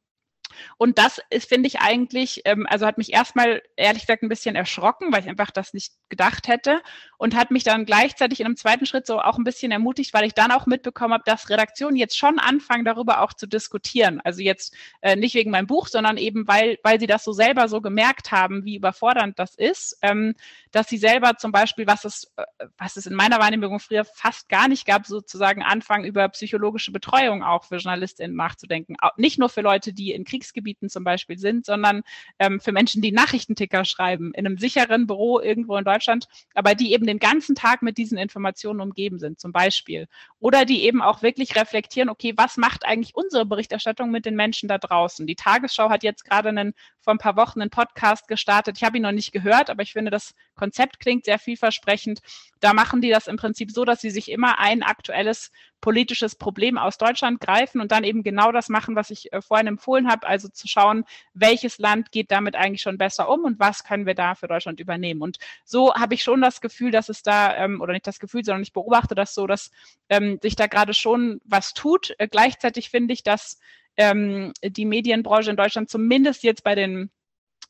und 0.77 0.97
das 0.97 1.21
ist, 1.29 1.49
finde 1.49 1.67
ich 1.67 1.79
eigentlich, 1.79 2.41
ähm, 2.45 2.67
also 2.69 2.85
hat 2.85 2.97
mich 2.97 3.13
erstmal 3.13 3.61
ehrlich 3.75 4.01
gesagt 4.01 4.23
ein 4.23 4.29
bisschen 4.29 4.55
erschrocken, 4.55 5.11
weil 5.11 5.21
ich 5.21 5.29
einfach 5.29 5.51
das 5.51 5.73
nicht 5.73 5.93
gedacht 6.09 6.47
hätte 6.47 6.81
und 7.17 7.35
hat 7.35 7.51
mich 7.51 7.63
dann 7.63 7.85
gleichzeitig 7.85 8.39
in 8.39 8.45
einem 8.45 8.57
zweiten 8.57 8.85
Schritt 8.85 9.05
so 9.07 9.19
auch 9.19 9.37
ein 9.37 9.43
bisschen 9.43 9.71
ermutigt, 9.71 10.13
weil 10.13 10.25
ich 10.25 10.33
dann 10.33 10.51
auch 10.51 10.65
mitbekommen 10.65 11.13
habe, 11.13 11.23
dass 11.25 11.49
Redaktionen 11.49 11.95
jetzt 11.95 12.17
schon 12.17 12.39
anfangen, 12.39 12.85
darüber 12.85 13.21
auch 13.21 13.33
zu 13.33 13.47
diskutieren. 13.47 14.21
Also 14.23 14.41
jetzt 14.41 14.75
äh, 15.01 15.15
nicht 15.15 15.35
wegen 15.35 15.51
meinem 15.51 15.67
Buch, 15.67 15.87
sondern 15.87 16.17
eben, 16.17 16.47
weil, 16.47 16.77
weil 16.83 16.99
sie 16.99 17.07
das 17.07 17.23
so 17.23 17.31
selber 17.31 17.67
so 17.67 17.81
gemerkt 17.81 18.31
haben, 18.31 18.65
wie 18.65 18.75
überfordernd 18.75 19.39
das 19.39 19.55
ist, 19.55 19.97
ähm, 20.01 20.35
dass 20.71 20.87
sie 20.87 20.97
selber 20.97 21.37
zum 21.37 21.51
Beispiel, 21.51 21.87
was 21.87 22.05
es, 22.05 22.31
äh, 22.37 22.43
was 22.77 22.97
es 22.97 23.05
in 23.05 23.15
meiner 23.15 23.39
Wahrnehmung 23.39 23.79
früher 23.79 24.05
fast 24.05 24.49
gar 24.49 24.67
nicht 24.67 24.85
gab, 24.85 25.05
sozusagen 25.05 25.63
anfangen, 25.63 26.05
über 26.05 26.27
psychologische 26.29 26.91
Betreuung 26.91 27.43
auch 27.43 27.65
für 27.65 27.77
JournalistInnen 27.77 28.35
nachzudenken. 28.35 28.95
Nicht 29.17 29.39
nur 29.39 29.49
für 29.49 29.61
Leute, 29.61 29.93
die 29.93 30.11
in 30.11 30.25
Kriegsgebieten 30.45 30.89
zum 30.89 31.03
Beispiel 31.03 31.37
sind, 31.37 31.65
sondern 31.65 32.03
ähm, 32.39 32.59
für 32.59 32.71
Menschen, 32.71 33.01
die 33.01 33.11
Nachrichtenticker 33.11 33.85
schreiben, 33.85 34.31
in 34.33 34.45
einem 34.45 34.57
sicheren 34.57 35.07
Büro 35.07 35.39
irgendwo 35.39 35.75
in 35.77 35.85
Deutschland, 35.85 36.27
aber 36.53 36.75
die 36.75 36.93
eben 36.93 37.05
den 37.05 37.19
ganzen 37.19 37.55
Tag 37.55 37.81
mit 37.81 37.97
diesen 37.97 38.17
Informationen 38.17 38.81
umgeben 38.81 39.19
sind, 39.19 39.39
zum 39.39 39.51
Beispiel. 39.51 40.07
Oder 40.39 40.65
die 40.65 40.83
eben 40.83 41.01
auch 41.01 41.21
wirklich 41.21 41.55
reflektieren, 41.55 42.09
okay, 42.09 42.33
was 42.37 42.57
macht 42.57 42.85
eigentlich 42.85 43.15
unsere 43.15 43.45
Berichterstattung 43.45 44.11
mit 44.11 44.25
den 44.25 44.35
Menschen 44.35 44.69
da 44.69 44.77
draußen? 44.77 45.25
Die 45.25 45.35
Tagesschau 45.35 45.89
hat 45.89 46.03
jetzt 46.03 46.23
gerade 46.25 46.49
einen, 46.49 46.73
vor 46.99 47.13
ein 47.13 47.19
paar 47.19 47.35
Wochen 47.35 47.61
einen 47.61 47.69
Podcast 47.69 48.27
gestartet. 48.27 48.77
Ich 48.77 48.83
habe 48.83 48.97
ihn 48.97 49.03
noch 49.03 49.11
nicht 49.11 49.31
gehört, 49.31 49.69
aber 49.69 49.81
ich 49.83 49.93
finde, 49.93 50.11
das 50.11 50.33
Konzept 50.55 50.99
klingt 50.99 51.25
sehr 51.25 51.39
vielversprechend. 51.39 52.21
Da 52.59 52.73
machen 52.73 53.01
die 53.01 53.09
das 53.09 53.27
im 53.27 53.37
Prinzip 53.37 53.71
so, 53.71 53.85
dass 53.85 54.01
sie 54.01 54.09
sich 54.09 54.31
immer 54.31 54.59
ein 54.59 54.83
aktuelles 54.83 55.51
politisches 55.81 56.35
Problem 56.35 56.79
aus 56.79 56.97
Deutschland 56.97 57.39
greifen 57.39 57.79
und 57.79 57.91
dann 57.91 58.03
eben 58.03 58.23
genau 58.23 58.51
das 58.51 58.69
machen, 58.69 58.95
was 58.95 59.11
ich 59.11 59.31
äh, 59.31 59.41
vorhin 59.41 59.67
empfohlen 59.67 60.09
habe, 60.09 60.25
also 60.35 60.49
zu 60.49 60.67
schauen, 60.67 61.05
welches 61.33 61.77
Land 61.77 62.11
geht 62.11 62.31
damit 62.31 62.55
eigentlich 62.55 62.81
schon 62.81 62.97
besser 62.97 63.29
um 63.29 63.45
und 63.45 63.59
was 63.59 63.83
können 63.83 64.05
wir 64.05 64.15
da 64.15 64.35
für 64.35 64.47
Deutschland 64.47 64.79
übernehmen. 64.79 65.21
Und 65.21 65.37
so 65.63 65.93
habe 65.95 66.13
ich 66.13 66.23
schon 66.23 66.41
das 66.41 66.61
Gefühl, 66.61 66.91
dass 66.91 67.09
es 67.09 67.23
da, 67.23 67.55
ähm, 67.55 67.81
oder 67.81 67.93
nicht 67.93 68.07
das 68.07 68.19
Gefühl, 68.19 68.43
sondern 68.43 68.63
ich 68.63 68.73
beobachte 68.73 69.15
das 69.15 69.33
so, 69.33 69.47
dass 69.47 69.71
ähm, 70.09 70.39
sich 70.41 70.55
da 70.55 70.67
gerade 70.67 70.93
schon 70.93 71.39
was 71.45 71.73
tut. 71.73 72.13
Äh, 72.17 72.27
gleichzeitig 72.27 72.89
finde 72.89 73.13
ich, 73.13 73.23
dass 73.23 73.59
ähm, 73.97 74.51
die 74.61 74.85
Medienbranche 74.85 75.49
in 75.49 75.57
Deutschland 75.57 75.89
zumindest 75.89 76.43
jetzt 76.43 76.63
bei 76.63 76.75
den 76.75 77.09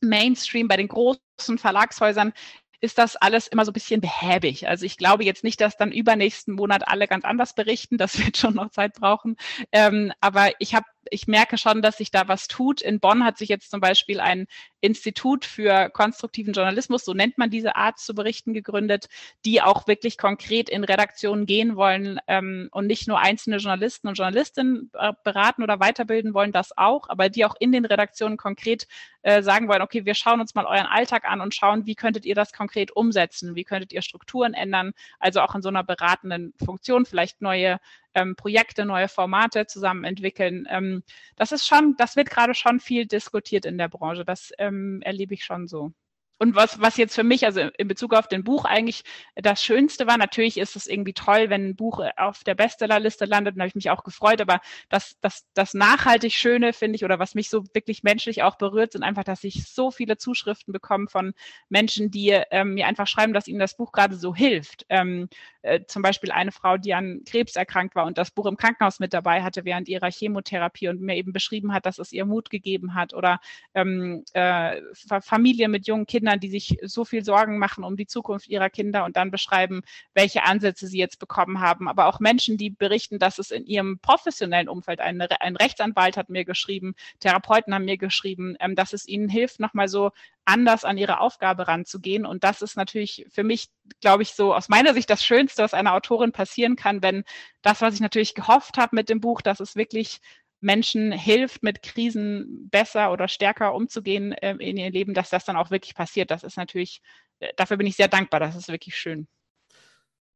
Mainstream, 0.01 0.67
bei 0.67 0.77
den 0.77 0.87
großen 0.87 1.57
Verlagshäusern 1.57 2.33
ist 2.81 2.97
das 2.97 3.15
alles 3.15 3.47
immer 3.47 3.65
so 3.65 3.71
ein 3.71 3.73
bisschen 3.73 4.01
behäbig. 4.01 4.67
Also 4.67 4.85
ich 4.85 4.97
glaube 4.97 5.23
jetzt 5.23 5.43
nicht, 5.43 5.59
dass 5.59 5.77
dann 5.77 5.91
übernächsten 5.91 6.53
Monat 6.53 6.87
alle 6.87 7.07
ganz 7.07 7.25
anders 7.25 7.55
berichten. 7.55 7.97
Das 7.97 8.17
wird 8.23 8.37
schon 8.37 8.53
noch 8.53 8.69
Zeit 8.69 8.93
brauchen. 8.93 9.37
Ähm, 9.71 10.11
aber 10.21 10.51
ich 10.59 10.75
habe 10.75 10.85
ich 11.11 11.27
merke 11.27 11.57
schon, 11.57 11.81
dass 11.81 11.97
sich 11.97 12.11
da 12.11 12.27
was 12.27 12.47
tut. 12.47 12.81
In 12.81 12.99
Bonn 12.99 13.23
hat 13.23 13.37
sich 13.37 13.49
jetzt 13.49 13.71
zum 13.71 13.79
Beispiel 13.79 14.19
ein 14.19 14.47
Institut 14.81 15.45
für 15.45 15.89
konstruktiven 15.89 16.53
Journalismus, 16.53 17.03
so 17.05 17.13
nennt 17.13 17.37
man 17.37 17.49
diese 17.49 17.75
Art 17.75 17.99
zu 17.99 18.13
berichten, 18.13 18.53
gegründet, 18.53 19.07
die 19.43 19.61
auch 19.61 19.87
wirklich 19.87 20.17
konkret 20.17 20.69
in 20.69 20.83
Redaktionen 20.83 21.45
gehen 21.45 21.75
wollen 21.75 22.19
ähm, 22.27 22.69
und 22.71 22.87
nicht 22.87 23.07
nur 23.07 23.19
einzelne 23.19 23.57
Journalisten 23.57 24.07
und 24.07 24.17
Journalistinnen 24.17 24.91
beraten 25.23 25.63
oder 25.63 25.79
weiterbilden 25.79 26.33
wollen, 26.33 26.51
das 26.51 26.77
auch, 26.77 27.09
aber 27.09 27.29
die 27.29 27.45
auch 27.45 27.55
in 27.59 27.71
den 27.71 27.85
Redaktionen 27.85 28.37
konkret 28.37 28.87
äh, 29.23 29.41
sagen 29.41 29.67
wollen, 29.67 29.81
okay, 29.81 30.05
wir 30.05 30.13
schauen 30.13 30.39
uns 30.39 30.53
mal 30.53 30.65
euren 30.65 30.85
Alltag 30.85 31.25
an 31.25 31.41
und 31.41 31.55
schauen, 31.55 31.87
wie 31.87 31.95
könntet 31.95 32.25
ihr 32.25 32.35
das 32.35 32.53
konkret 32.53 32.95
umsetzen, 32.95 33.55
wie 33.55 33.63
könntet 33.63 33.91
ihr 33.91 34.03
Strukturen 34.03 34.53
ändern, 34.53 34.93
also 35.19 35.41
auch 35.41 35.55
in 35.55 35.63
so 35.63 35.69
einer 35.69 35.83
beratenden 35.83 36.53
Funktion 36.63 37.05
vielleicht 37.07 37.41
neue 37.41 37.79
ähm, 38.15 38.35
Projekte, 38.35 38.85
neue 38.85 39.07
Formate 39.07 39.67
zusammen 39.67 40.03
entwickeln. 40.03 40.67
Ähm, 40.69 41.03
das 41.35 41.51
ist 41.51 41.67
schon, 41.67 41.95
das 41.97 42.15
wird 42.15 42.29
gerade 42.29 42.55
schon 42.55 42.79
viel 42.79 43.05
diskutiert 43.05 43.65
in 43.65 43.77
der 43.77 43.89
Branche. 43.89 44.25
Das 44.25 44.51
ähm, 44.57 45.01
erlebe 45.03 45.33
ich 45.33 45.43
schon 45.45 45.67
so. 45.67 45.91
Und 46.37 46.55
was, 46.55 46.81
was 46.81 46.97
jetzt 46.97 47.15
für 47.15 47.23
mich, 47.23 47.45
also 47.45 47.61
in 47.77 47.87
Bezug 47.87 48.13
auf 48.13 48.27
den 48.27 48.43
Buch 48.43 48.65
eigentlich 48.65 49.03
das 49.35 49.63
Schönste 49.63 50.05
war, 50.05 50.17
natürlich 50.17 50.57
ist 50.57 50.75
es 50.75 50.87
irgendwie 50.87 51.13
toll, 51.13 51.49
wenn 51.49 51.69
ein 51.69 51.75
Buch 51.75 52.01
auf 52.17 52.43
der 52.43 52.55
Bestsellerliste 52.55 53.25
landet, 53.25 53.55
und 53.55 53.61
habe 53.61 53.69
ich 53.69 53.75
mich 53.75 53.89
auch 53.89 54.03
gefreut, 54.03 54.41
aber 54.41 54.59
das, 54.89 55.17
das, 55.21 55.45
das 55.53 55.73
nachhaltig 55.73 56.33
Schöne 56.33 56.73
finde 56.73 56.97
ich, 56.97 57.05
oder 57.05 57.19
was 57.19 57.35
mich 57.35 57.49
so 57.49 57.63
wirklich 57.73 58.03
menschlich 58.03 58.43
auch 58.43 58.57
berührt, 58.57 58.91
sind 58.91 59.03
einfach, 59.03 59.23
dass 59.23 59.43
ich 59.45 59.65
so 59.67 59.91
viele 59.91 60.17
Zuschriften 60.17 60.73
bekomme 60.73 61.07
von 61.07 61.33
Menschen, 61.69 62.11
die 62.11 62.29
ähm, 62.51 62.73
mir 62.73 62.87
einfach 62.87 63.07
schreiben, 63.07 63.33
dass 63.33 63.47
ihnen 63.47 63.59
das 63.59 63.77
Buch 63.77 63.93
gerade 63.93 64.15
so 64.15 64.35
hilft. 64.35 64.85
Ähm, 64.89 65.29
äh, 65.61 65.85
zum 65.87 66.01
Beispiel 66.01 66.31
eine 66.31 66.51
Frau, 66.51 66.77
die 66.77 66.93
an 66.93 67.21
Krebs 67.25 67.55
erkrankt 67.55 67.95
war 67.95 68.05
und 68.05 68.17
das 68.17 68.31
Buch 68.31 68.45
im 68.45 68.57
Krankenhaus 68.57 68.99
mit 68.99 69.13
dabei 69.13 69.41
hatte 69.41 69.65
während 69.65 69.87
ihrer 69.87 70.11
Chemotherapie 70.11 70.89
und 70.89 71.01
mir 71.01 71.15
eben 71.15 71.31
beschrieben 71.33 71.73
hat, 71.73 71.85
dass 71.85 71.97
es 71.97 72.11
ihr 72.11 72.25
Mut 72.25 72.49
gegeben 72.49 72.93
hat, 72.93 73.13
oder 73.13 73.39
ähm, 73.73 74.23
äh, 74.33 74.81
Familie 75.21 75.69
mit 75.69 75.87
jungen 75.87 76.05
Kindern, 76.05 76.24
Kindern, 76.25 76.39
die 76.39 76.49
sich 76.49 76.79
so 76.81 77.05
viel 77.05 77.23
Sorgen 77.23 77.59
machen 77.59 77.83
um 77.83 77.97
die 77.97 78.07
Zukunft 78.07 78.47
ihrer 78.47 78.71
Kinder 78.71 79.05
und 79.05 79.15
dann 79.15 79.29
beschreiben, 79.29 79.83
welche 80.15 80.43
Ansätze 80.43 80.87
sie 80.87 80.97
jetzt 80.97 81.19
bekommen 81.19 81.59
haben. 81.59 81.87
Aber 81.87 82.07
auch 82.07 82.19
Menschen, 82.19 82.57
die 82.57 82.71
berichten, 82.71 83.19
dass 83.19 83.37
es 83.37 83.51
in 83.51 83.65
ihrem 83.67 83.99
professionellen 83.99 84.67
Umfeld, 84.67 85.01
ein, 85.01 85.21
ein 85.21 85.55
Rechtsanwalt 85.55 86.17
hat 86.17 86.29
mir 86.29 86.43
geschrieben, 86.43 86.95
Therapeuten 87.19 87.75
haben 87.75 87.85
mir 87.85 87.97
geschrieben, 87.97 88.55
ähm, 88.59 88.75
dass 88.75 88.93
es 88.93 89.07
ihnen 89.07 89.29
hilft, 89.29 89.59
nochmal 89.59 89.87
so 89.87 90.11
anders 90.45 90.83
an 90.83 90.97
ihre 90.97 91.19
Aufgabe 91.19 91.67
ranzugehen. 91.67 92.25
Und 92.25 92.43
das 92.43 92.63
ist 92.63 92.75
natürlich 92.75 93.27
für 93.29 93.43
mich, 93.43 93.69
glaube 94.01 94.23
ich, 94.23 94.33
so 94.33 94.55
aus 94.55 94.67
meiner 94.67 94.95
Sicht 94.95 95.11
das 95.11 95.23
Schönste, 95.23 95.61
was 95.61 95.75
einer 95.75 95.93
Autorin 95.93 96.31
passieren 96.31 96.75
kann, 96.75 97.03
wenn 97.03 97.23
das, 97.61 97.81
was 97.81 97.93
ich 97.93 97.99
natürlich 97.99 98.33
gehofft 98.33 98.77
habe 98.77 98.95
mit 98.95 99.09
dem 99.09 99.21
Buch, 99.21 99.41
dass 99.41 99.59
es 99.59 99.75
wirklich 99.75 100.21
Menschen 100.61 101.11
hilft, 101.11 101.63
mit 101.63 101.81
Krisen 101.81 102.69
besser 102.69 103.11
oder 103.11 103.27
stärker 103.27 103.75
umzugehen 103.75 104.31
äh, 104.33 104.55
in 104.59 104.77
ihr 104.77 104.91
Leben, 104.91 105.13
dass 105.13 105.29
das 105.29 105.45
dann 105.45 105.57
auch 105.57 105.71
wirklich 105.71 105.95
passiert. 105.95 106.31
Das 106.31 106.43
ist 106.43 106.57
natürlich, 106.57 107.01
äh, 107.39 107.53
dafür 107.55 107.77
bin 107.77 107.87
ich 107.87 107.95
sehr 107.95 108.07
dankbar. 108.07 108.39
Das 108.39 108.55
ist 108.55 108.67
wirklich 108.67 108.95
schön. 108.95 109.27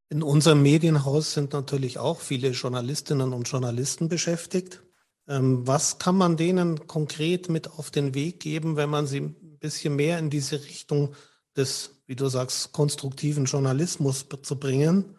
In 0.10 0.24
unserem 0.24 0.62
Medienhaus 0.62 1.34
sind 1.34 1.54
natürlich 1.54 2.00
auch 2.00 2.20
viele 2.20 2.50
Journalistinnen 2.50 3.34
und 3.34 3.48
Journalisten 3.48 4.10
beschäftigt. 4.10 4.82
Ähm, 5.28 5.68
was 5.68 6.00
kann 6.00 6.16
man 6.16 6.36
denen 6.36 6.88
konkret 6.88 7.50
mit 7.50 7.70
auf 7.78 7.92
den 7.92 8.16
Weg 8.16 8.40
geben, 8.40 8.76
wenn 8.76 8.90
man 8.90 9.06
sie 9.06 9.20
ein 9.20 9.60
bisschen 9.60 9.96
mehr 9.96 10.18
in 10.18 10.30
diese 10.30 10.64
Richtung 10.64 11.16
des, 11.56 12.02
wie 12.08 12.16
du 12.16 12.28
sagst, 12.28 12.72
konstruktiven 12.72 13.46
Journalismus 13.46 14.26
zu 14.42 14.60
bringen? 14.60 15.16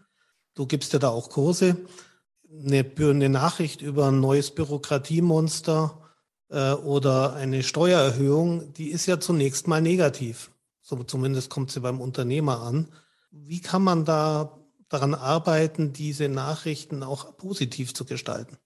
Du 0.54 0.66
gibst 0.66 0.92
ja 0.92 0.98
da 0.98 1.08
auch 1.08 1.30
Kurse 1.30 1.76
eine, 2.50 3.28
Nachricht 3.28 3.82
über 3.82 4.08
ein 4.08 4.20
neues 4.20 4.54
Bürokratiemonster 4.54 6.00
äh, 6.50 6.72
oder 6.72 7.34
eine 7.34 7.62
Steuererhöhung, 7.62 8.72
die 8.72 8.90
ist 8.90 9.06
ja 9.06 9.20
zunächst 9.20 9.68
mal 9.68 9.80
negativ. 9.80 10.50
So 10.80 11.02
zumindest 11.04 11.50
kommt 11.50 11.70
sie 11.70 11.80
beim 11.80 12.00
Unternehmer 12.00 12.60
an. 12.60 12.88
Wie 13.30 13.60
kann 13.60 13.82
man 13.82 14.04
da 14.04 14.58
daran 14.88 15.14
arbeiten, 15.14 15.92
diese 15.92 16.28
Nachrichten 16.28 17.02
auch 17.02 17.36
positiv 17.36 17.94
zu 17.94 18.04
gestalten? 18.04 18.58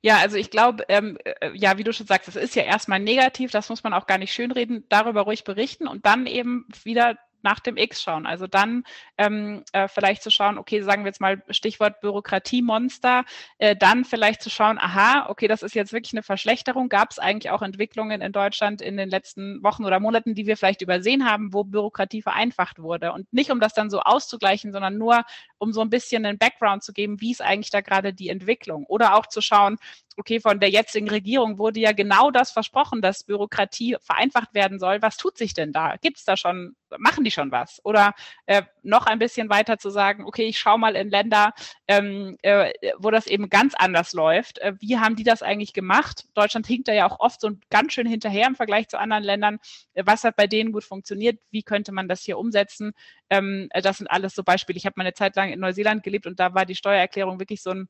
Ja, 0.00 0.18
also 0.18 0.36
ich 0.36 0.50
glaube, 0.50 0.84
ähm, 0.88 1.16
äh, 1.24 1.50
ja, 1.54 1.78
wie 1.78 1.84
du 1.84 1.92
schon 1.92 2.06
sagst, 2.06 2.28
es 2.28 2.36
ist 2.36 2.56
ja 2.56 2.64
erstmal 2.64 2.98
negativ, 2.98 3.52
das 3.52 3.68
muss 3.68 3.84
man 3.84 3.92
auch 3.92 4.06
gar 4.06 4.18
nicht 4.18 4.32
schönreden, 4.32 4.84
darüber 4.88 5.22
ruhig 5.22 5.44
berichten 5.44 5.86
und 5.86 6.04
dann 6.06 6.26
eben 6.26 6.66
wieder 6.82 7.16
nach 7.42 7.60
dem 7.60 7.76
X 7.76 8.02
schauen. 8.02 8.26
Also 8.26 8.46
dann 8.46 8.84
ähm, 9.18 9.64
äh, 9.72 9.88
vielleicht 9.88 10.22
zu 10.22 10.30
schauen, 10.30 10.58
okay, 10.58 10.82
sagen 10.82 11.04
wir 11.04 11.08
jetzt 11.08 11.20
mal 11.20 11.42
Stichwort 11.50 12.00
Bürokratiemonster, 12.00 13.24
äh, 13.58 13.76
dann 13.76 14.04
vielleicht 14.04 14.42
zu 14.42 14.50
schauen, 14.50 14.78
aha, 14.78 15.26
okay, 15.28 15.48
das 15.48 15.62
ist 15.62 15.74
jetzt 15.74 15.92
wirklich 15.92 16.12
eine 16.12 16.22
Verschlechterung. 16.22 16.88
Gab 16.88 17.10
es 17.10 17.18
eigentlich 17.18 17.50
auch 17.50 17.62
Entwicklungen 17.62 18.20
in 18.20 18.32
Deutschland 18.32 18.82
in 18.82 18.96
den 18.96 19.08
letzten 19.08 19.62
Wochen 19.62 19.84
oder 19.84 20.00
Monaten, 20.00 20.34
die 20.34 20.46
wir 20.46 20.56
vielleicht 20.56 20.82
übersehen 20.82 21.28
haben, 21.28 21.52
wo 21.52 21.64
Bürokratie 21.64 22.22
vereinfacht 22.22 22.78
wurde? 22.78 23.12
Und 23.12 23.32
nicht, 23.32 23.50
um 23.50 23.60
das 23.60 23.74
dann 23.74 23.90
so 23.90 24.00
auszugleichen, 24.00 24.72
sondern 24.72 24.98
nur, 24.98 25.24
um 25.58 25.72
so 25.72 25.80
ein 25.80 25.90
bisschen 25.90 26.26
einen 26.26 26.38
Background 26.38 26.82
zu 26.82 26.92
geben, 26.92 27.20
wie 27.20 27.32
ist 27.32 27.42
eigentlich 27.42 27.70
da 27.70 27.80
gerade 27.80 28.12
die 28.12 28.28
Entwicklung? 28.28 28.84
Oder 28.86 29.14
auch 29.14 29.26
zu 29.26 29.40
schauen, 29.40 29.78
okay, 30.18 30.40
von 30.40 30.60
der 30.60 30.70
jetzigen 30.70 31.08
Regierung 31.08 31.58
wurde 31.58 31.80
ja 31.80 31.92
genau 31.92 32.30
das 32.30 32.50
versprochen, 32.50 33.02
dass 33.02 33.24
Bürokratie 33.24 33.96
vereinfacht 34.00 34.54
werden 34.54 34.78
soll. 34.78 35.02
Was 35.02 35.16
tut 35.16 35.38
sich 35.38 35.54
denn 35.54 35.72
da? 35.72 35.96
Gibt 36.00 36.18
es 36.18 36.24
da 36.24 36.36
schon, 36.36 36.76
machen 36.98 37.24
die 37.24 37.30
schon 37.30 37.50
was? 37.50 37.80
Oder 37.84 38.14
äh, 38.46 38.62
noch 38.82 39.06
ein 39.06 39.18
bisschen 39.18 39.48
weiter 39.48 39.78
zu 39.78 39.90
sagen, 39.90 40.24
okay, 40.24 40.44
ich 40.44 40.58
schaue 40.58 40.78
mal 40.78 40.96
in 40.96 41.10
Länder, 41.10 41.52
ähm, 41.88 42.36
äh, 42.42 42.72
wo 42.98 43.10
das 43.10 43.26
eben 43.26 43.48
ganz 43.48 43.74
anders 43.74 44.12
läuft. 44.12 44.58
Äh, 44.58 44.74
wie 44.80 44.98
haben 44.98 45.16
die 45.16 45.24
das 45.24 45.42
eigentlich 45.42 45.72
gemacht? 45.72 46.26
Deutschland 46.34 46.66
hinkt 46.66 46.88
da 46.88 46.92
ja 46.92 47.08
auch 47.10 47.20
oft 47.20 47.40
so 47.40 47.50
ganz 47.70 47.92
schön 47.92 48.06
hinterher 48.06 48.46
im 48.46 48.56
Vergleich 48.56 48.88
zu 48.88 48.98
anderen 48.98 49.24
Ländern. 49.24 49.58
Äh, 49.94 50.04
was 50.06 50.24
hat 50.24 50.36
bei 50.36 50.46
denen 50.46 50.72
gut 50.72 50.84
funktioniert? 50.84 51.38
Wie 51.50 51.62
könnte 51.62 51.92
man 51.92 52.08
das 52.08 52.22
hier 52.22 52.38
umsetzen? 52.38 52.92
Ähm, 53.30 53.68
äh, 53.70 53.82
das 53.82 53.98
sind 53.98 54.08
alles 54.08 54.34
so 54.34 54.42
Beispiele. 54.42 54.76
Ich 54.76 54.86
habe 54.86 54.94
mal 54.96 55.04
eine 55.04 55.14
Zeit 55.14 55.36
lang 55.36 55.50
in 55.50 55.60
Neuseeland 55.60 56.02
gelebt 56.02 56.26
und 56.26 56.38
da 56.40 56.54
war 56.54 56.66
die 56.66 56.74
Steuererklärung 56.74 57.38
wirklich 57.38 57.62
so 57.62 57.70
ein 57.70 57.88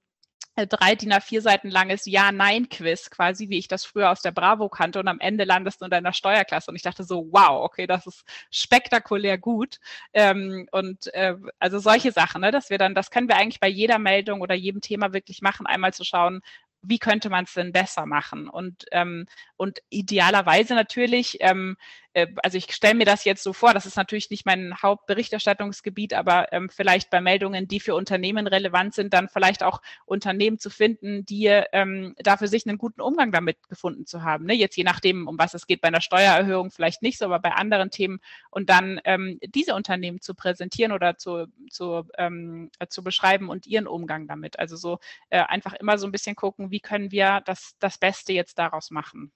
drei 0.56 0.94
DIN 0.94 1.12
A4 1.12 1.40
Seiten 1.40 1.70
langes 1.70 2.04
Ja-Nein-Quiz, 2.06 3.10
quasi 3.10 3.48
wie 3.48 3.58
ich 3.58 3.68
das 3.68 3.84
früher 3.84 4.10
aus 4.10 4.22
der 4.22 4.32
Bravo 4.32 4.68
kannte 4.68 5.00
und 5.00 5.08
am 5.08 5.20
Ende 5.20 5.44
landest 5.44 5.80
du 5.80 5.86
in 5.86 5.90
deiner 5.90 6.12
Steuerklasse 6.12 6.70
und 6.70 6.76
ich 6.76 6.82
dachte 6.82 7.04
so, 7.04 7.28
wow, 7.30 7.64
okay, 7.64 7.86
das 7.86 8.06
ist 8.06 8.24
spektakulär 8.50 9.38
gut 9.38 9.78
ähm, 10.12 10.68
und 10.72 11.12
äh, 11.14 11.36
also 11.58 11.78
solche 11.78 12.12
Sachen, 12.12 12.42
ne, 12.42 12.50
dass 12.50 12.70
wir 12.70 12.78
dann, 12.78 12.94
das 12.94 13.10
können 13.10 13.28
wir 13.28 13.36
eigentlich 13.36 13.60
bei 13.60 13.68
jeder 13.68 13.98
Meldung 13.98 14.40
oder 14.42 14.54
jedem 14.54 14.80
Thema 14.80 15.12
wirklich 15.12 15.40
machen, 15.42 15.66
einmal 15.66 15.94
zu 15.94 16.04
schauen, 16.04 16.42
wie 16.82 16.98
könnte 16.98 17.30
man 17.30 17.44
es 17.44 17.54
denn 17.54 17.72
besser 17.72 18.06
machen? 18.06 18.48
Und, 18.48 18.84
ähm, 18.90 19.26
und 19.62 19.80
idealerweise 19.90 20.74
natürlich 20.74 21.36
ähm, 21.40 21.76
äh, 22.14 22.28
also 22.42 22.58
ich 22.58 22.72
stelle 22.72 22.94
mir 22.94 23.04
das 23.04 23.24
jetzt 23.24 23.42
so 23.42 23.52
vor, 23.52 23.74
das 23.74 23.86
ist 23.86 23.96
natürlich 23.96 24.30
nicht 24.30 24.46
mein 24.46 24.74
Hauptberichterstattungsgebiet, 24.82 26.14
aber 26.14 26.52
ähm, 26.52 26.68
vielleicht 26.68 27.10
bei 27.10 27.20
Meldungen, 27.20 27.68
die 27.68 27.80
für 27.80 27.94
Unternehmen 27.94 28.46
relevant 28.46 28.94
sind, 28.94 29.14
dann 29.14 29.28
vielleicht 29.28 29.62
auch 29.62 29.80
Unternehmen 30.04 30.58
zu 30.58 30.70
finden, 30.70 31.24
die 31.24 31.46
ähm, 31.46 32.14
dafür 32.18 32.48
sich 32.48 32.66
einen 32.66 32.78
guten 32.78 33.00
Umgang 33.00 33.32
damit 33.32 33.68
gefunden 33.68 34.06
zu 34.06 34.22
haben. 34.22 34.46
Ne? 34.46 34.54
Jetzt 34.54 34.76
je 34.76 34.84
nachdem, 34.84 35.28
um 35.28 35.38
was 35.38 35.54
es 35.54 35.66
geht, 35.66 35.80
bei 35.80 35.88
einer 35.88 36.00
Steuererhöhung 36.00 36.70
vielleicht 36.70 37.02
nicht 37.02 37.18
so, 37.18 37.26
aber 37.26 37.38
bei 37.40 37.52
anderen 37.52 37.90
Themen 37.90 38.20
und 38.50 38.68
dann 38.70 39.00
ähm, 39.04 39.38
diese 39.42 39.74
Unternehmen 39.74 40.20
zu 40.20 40.34
präsentieren 40.34 40.92
oder 40.92 41.16
zu, 41.16 41.46
zu, 41.70 42.04
ähm, 42.18 42.70
zu 42.88 43.02
beschreiben 43.02 43.48
und 43.48 43.66
ihren 43.66 43.86
Umgang 43.86 44.26
damit. 44.26 44.58
Also 44.58 44.76
so 44.76 44.98
äh, 45.30 45.40
einfach 45.40 45.74
immer 45.74 45.98
so 45.98 46.06
ein 46.06 46.12
bisschen 46.12 46.36
gucken, 46.36 46.70
wie 46.70 46.80
können 46.80 47.10
wir 47.10 47.40
das, 47.44 47.74
das 47.78 47.98
Beste 47.98 48.32
jetzt 48.32 48.58
daraus 48.58 48.90
machen. 48.90 49.32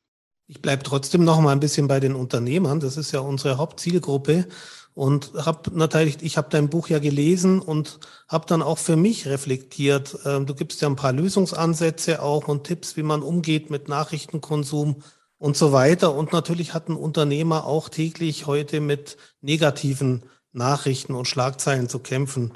Ich 0.49 0.63
bleibe 0.63 0.85
trotzdem 0.85 1.25
noch 1.25 1.41
mal 1.41 1.53
ein 1.53 1.61
bisschen 1.61 1.89
bei 1.89 1.99
den 1.99 2.15
Unternehmern. 2.15 2.81
Das 2.81 2.97
ist 2.97 3.13
ja 3.13 3.21
unsere 3.21 3.59
Hauptzielgruppe. 3.59 4.47
Und 4.95 5.33
habe 5.35 5.77
natürlich, 5.77 6.23
ich 6.23 6.39
habe 6.39 6.49
dein 6.51 6.71
Buch 6.71 6.89
ja 6.89 6.99
gelesen 6.99 7.61
und 7.61 8.01
habe 8.29 8.47
dann 8.47 8.63
auch 8.63 8.79
für 8.79 8.97
mich 8.97 9.27
reflektiert. 9.27 10.17
Ähm, 10.25 10.47
du 10.47 10.55
gibst 10.55 10.81
ja 10.81 10.89
ein 10.89 10.97
paar 10.97 11.13
Lösungsansätze 11.13 12.23
auch 12.23 12.49
und 12.49 12.65
Tipps, 12.65 12.97
wie 12.97 13.03
man 13.03 13.23
umgeht 13.23 13.69
mit 13.69 13.89
Nachrichtenkonsum 13.89 15.03
und 15.37 15.57
so 15.57 15.73
weiter. 15.73 16.15
Und 16.15 16.33
natürlich 16.33 16.73
hat 16.73 16.89
ein 16.89 16.97
Unternehmer 16.97 17.67
auch 17.67 17.91
täglich 17.91 18.47
heute 18.47 18.81
mit 18.81 19.19
negativen 19.43 20.23
Nachrichten 20.53 21.15
und 21.15 21.29
Schlagzeilen 21.29 21.91
zu 21.91 21.99
kämpfen. 21.99 22.53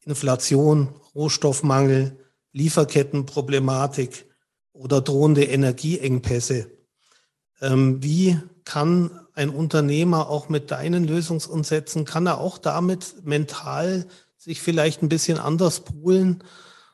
Inflation, 0.00 0.88
Rohstoffmangel, 1.14 2.18
Lieferkettenproblematik 2.52 4.26
oder 4.72 5.00
drohende 5.00 5.44
Energieengpässe. 5.44 6.73
Ähm, 7.64 8.02
wie 8.02 8.38
kann 8.64 9.10
ein 9.34 9.48
Unternehmer 9.48 10.28
auch 10.28 10.48
mit 10.50 10.70
deinen 10.70 11.04
Lösungsansätzen, 11.04 12.04
kann 12.04 12.26
er 12.26 12.38
auch 12.38 12.58
damit 12.58 13.24
mental 13.24 14.06
sich 14.36 14.60
vielleicht 14.60 15.02
ein 15.02 15.08
bisschen 15.08 15.38
anders 15.38 15.80
polen 15.80 16.44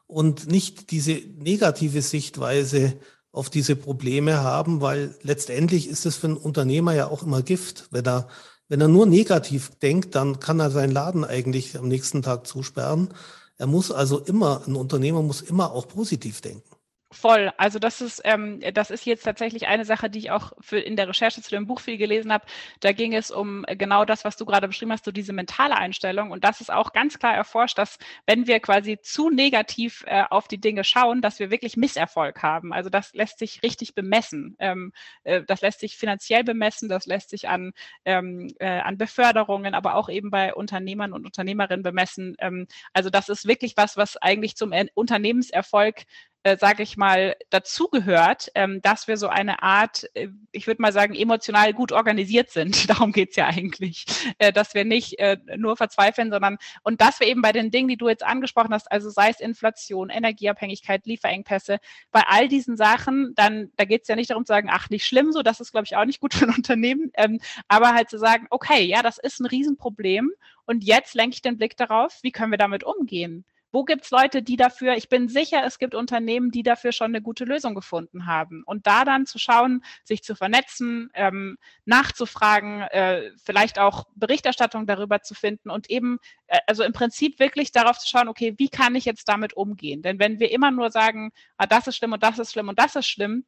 und 0.07 0.47
nicht 0.47 0.93
diese 0.93 1.21
negative 1.39 2.03
Sichtweise 2.03 2.95
auf 3.33 3.51
diese 3.51 3.75
Probleme 3.75 4.43
haben, 4.43 4.81
weil 4.81 5.17
letztendlich 5.23 5.89
ist 5.89 6.07
es 6.07 6.17
für 6.17 6.29
einen 6.29 6.37
Unternehmer 6.37 6.95
ja 6.95 7.09
auch 7.09 7.25
immer 7.25 7.43
Gift. 7.43 7.89
Wenn 7.91 8.07
er, 8.07 8.29
wenn 8.69 8.81
er 8.81 8.89
nur 8.89 9.07
negativ 9.07 9.71
denkt, 9.83 10.15
dann 10.15 10.39
kann 10.39 10.61
er 10.61 10.71
seinen 10.71 10.93
Laden 10.93 11.25
eigentlich 11.25 11.77
am 11.77 11.89
nächsten 11.89 12.23
Tag 12.23 12.47
zusperren. 12.47 13.13
Er 13.57 13.67
muss 13.67 13.91
also 13.91 14.21
immer, 14.21 14.63
ein 14.67 14.77
Unternehmer 14.77 15.23
muss 15.23 15.43
immer 15.43 15.73
auch 15.73 15.89
positiv 15.89 16.41
denken. 16.41 16.70
Voll. 17.13 17.51
Also 17.57 17.81
das 17.81 18.01
ist, 18.01 18.21
ähm, 18.25 18.61
das 18.73 18.93
ist 18.93 19.05
jetzt 19.05 19.25
tatsächlich 19.25 19.67
eine 19.67 19.85
Sache, 19.85 20.09
die 20.09 20.21
ich 20.21 20.31
auch 20.31 20.53
für 20.61 20.79
in 20.79 20.95
der 20.95 21.09
Recherche 21.09 21.43
zu 21.43 21.51
dem 21.51 21.67
Buch 21.67 21.81
viel 21.81 21.97
gelesen 21.97 22.33
habe. 22.33 22.47
Da 22.79 22.93
ging 22.93 23.15
es 23.15 23.33
um 23.33 23.65
genau 23.67 24.05
das, 24.05 24.25
was 24.25 24.37
du 24.37 24.45
gerade 24.45 24.69
beschrieben 24.69 24.93
hast, 24.93 25.05
so 25.07 25.11
diese 25.11 25.33
mentale 25.33 25.75
Einstellung. 25.77 26.31
Und 26.31 26.45
das 26.45 26.61
ist 26.61 26.71
auch 26.73 26.93
ganz 26.93 27.19
klar 27.19 27.35
erforscht, 27.35 27.79
dass 27.79 27.99
wenn 28.27 28.47
wir 28.47 28.61
quasi 28.61 29.01
zu 29.03 29.29
negativ 29.29 30.05
äh, 30.07 30.23
auf 30.31 30.47
die 30.47 30.61
Dinge 30.61 30.85
schauen, 30.85 31.21
dass 31.21 31.41
wir 31.41 31.51
wirklich 31.51 31.77
Misserfolg 31.77 32.45
haben. 32.45 32.73
Also 32.73 32.91
das 32.91 33.13
lässt 33.13 33.41
sich 33.41 33.61
richtig 33.65 33.97
bemessen. 33.97 34.55
Ähm, 34.61 34.93
äh, 35.25 35.43
das 35.43 35.63
lässt 35.63 35.81
sich 35.81 35.97
finanziell 35.97 36.45
bemessen, 36.45 36.89
das 36.89 37.07
lässt 37.07 37.31
sich 37.31 37.49
an, 37.49 37.73
ähm, 38.05 38.53
äh, 38.61 38.69
an 38.79 38.99
Beförderungen, 38.99 39.75
aber 39.75 39.97
auch 39.97 40.09
eben 40.09 40.31
bei 40.31 40.55
Unternehmern 40.55 41.13
und 41.13 41.25
Unternehmerinnen 41.27 41.83
bemessen. 41.83 42.37
Ähm, 42.39 42.69
also 42.93 43.11
das 43.11 43.29
ist 43.29 43.49
wirklich 43.49 43.77
was, 43.77 43.97
was 43.97 44.17
eigentlich 44.17 44.55
zum 44.55 44.73
Unternehmenserfolg 44.95 46.05
äh, 46.43 46.57
sage 46.57 46.83
ich 46.83 46.97
mal, 46.97 47.37
dazugehört, 47.51 48.51
ähm, 48.55 48.81
dass 48.83 49.09
wir 49.09 49.17
so 49.19 49.29
eine 49.29 49.63
Art, 49.63 50.09
äh, 50.15 50.29
ich 50.53 50.67
würde 50.67 50.81
mal 50.81 50.93
sagen, 50.93 51.15
emotional 51.15 51.75
gut 51.75 51.93
organisiert 51.93 52.51
sind. 52.51 52.89
Darum 52.91 53.13
geht's 53.13 53.37
ja 53.37 53.47
eigentlich, 53.47 54.07
äh, 54.39 54.53
dass 54.53 54.75
wir 54.75 54.85
nicht 54.85 55.19
äh, 55.19 55.37
nur 55.57 55.77
verzweifeln, 55.77 56.31
sondern 56.31 56.57
und 56.83 57.01
dass 57.01 57.21
wir 57.21 57.27
eben 57.27 57.43
bei 57.43 57.53
den 57.53 57.71
Dingen, 57.71 57.89
die 57.89 57.99
du 57.99 58.09
jetzt 58.09 58.25
angesprochen 58.25 58.73
hast, 58.73 58.91
also 58.91 59.11
sei 59.11 59.29
es 59.29 59.41
Inflation, 59.41 60.09
Energieabhängigkeit, 60.09 61.05
Lieferengpässe, 61.07 61.79
bei 62.11 62.23
all 62.27 62.49
diesen 62.49 62.77
Sachen, 62.77 63.35
dann 63.37 63.71
da 63.77 63.85
geht's 63.85 64.09
ja 64.09 64.17
nicht 64.17 64.31
darum 64.31 64.47
zu 64.47 64.53
sagen, 64.53 64.69
ach, 64.71 64.89
nicht 64.89 65.05
schlimm, 65.07 65.33
so 65.33 65.43
das 65.43 65.61
ist, 65.61 65.73
glaube 65.73 65.85
ich, 65.85 65.97
auch 65.97 66.07
nicht 66.07 66.21
gut 66.21 66.35
für 66.35 66.47
ein 66.47 66.55
Unternehmen, 66.55 67.11
ähm, 67.15 67.41
aber 67.69 67.93
halt 67.95 68.09
zu 68.09 68.19
sagen, 68.19 68.47
okay, 68.51 68.85
ja, 68.85 69.03
das 69.03 69.19
ist 69.19 69.41
ein 69.41 69.47
Riesenproblem 69.47 70.31
und 70.65 70.85
jetzt 70.85 71.15
lenke 71.15 71.35
ich 71.35 71.43
den 71.43 71.59
Blick 71.59 71.77
darauf, 71.77 72.19
wie 72.23 72.33
können 72.33 72.51
wir 72.51 72.59
damit 72.59 72.85
umgehen? 72.85 73.45
Wo 73.73 73.85
gibt 73.85 74.05
es 74.05 74.11
Leute, 74.11 74.43
die 74.43 74.57
dafür, 74.57 74.95
ich 74.97 75.09
bin 75.09 75.29
sicher, 75.29 75.63
es 75.65 75.79
gibt 75.79 75.95
Unternehmen, 75.95 76.51
die 76.51 76.63
dafür 76.63 76.93
schon 76.93 77.09
eine 77.09 77.23
gute 77.23 77.45
Lösung 77.45 77.75
gefunden 77.75 78.27
haben. 78.27 78.63
Und 78.65 78.87
da 78.87 79.05
dann 79.05 79.27
zu 79.27 79.39
schauen, 79.39 79.85
sich 80.05 80.23
zu 80.23 80.35
vernetzen, 80.35 81.11
ähm, 81.15 81.57
nachzufragen, 81.85 82.83
äh, 82.83 83.31
vielleicht 83.43 83.79
auch 83.79 84.07
Berichterstattung 84.15 84.87
darüber 84.87 85.23
zu 85.23 85.35
finden 85.35 85.71
und 85.71 85.89
eben, 85.91 86.19
äh, 86.49 86.59
also 86.67 86.83
im 86.83 86.93
Prinzip 86.93 87.39
wirklich 87.39 87.73
darauf 87.73 87.99
zu 87.99 88.09
schauen, 88.09 88.29
okay, 88.29 88.55
wie 88.59 88.69
kann 88.69 88.95
ich 88.95 89.05
jetzt 89.05 89.29
damit 89.29 89.55
umgehen? 89.55 90.03
Denn 90.03 90.19
wenn 90.19 90.41
wir 90.41 90.51
immer 90.51 90.71
nur 90.71 90.91
sagen, 90.91 91.33
ah, 91.57 91.67
das 91.67 91.87
ist 91.87 91.97
schlimm 91.97 92.13
und 92.13 92.23
das 92.23 92.39
ist 92.39 92.53
schlimm 92.53 92.69
und 92.69 92.79
das 92.79 92.97
ist 92.97 93.07
schlimm, 93.07 93.45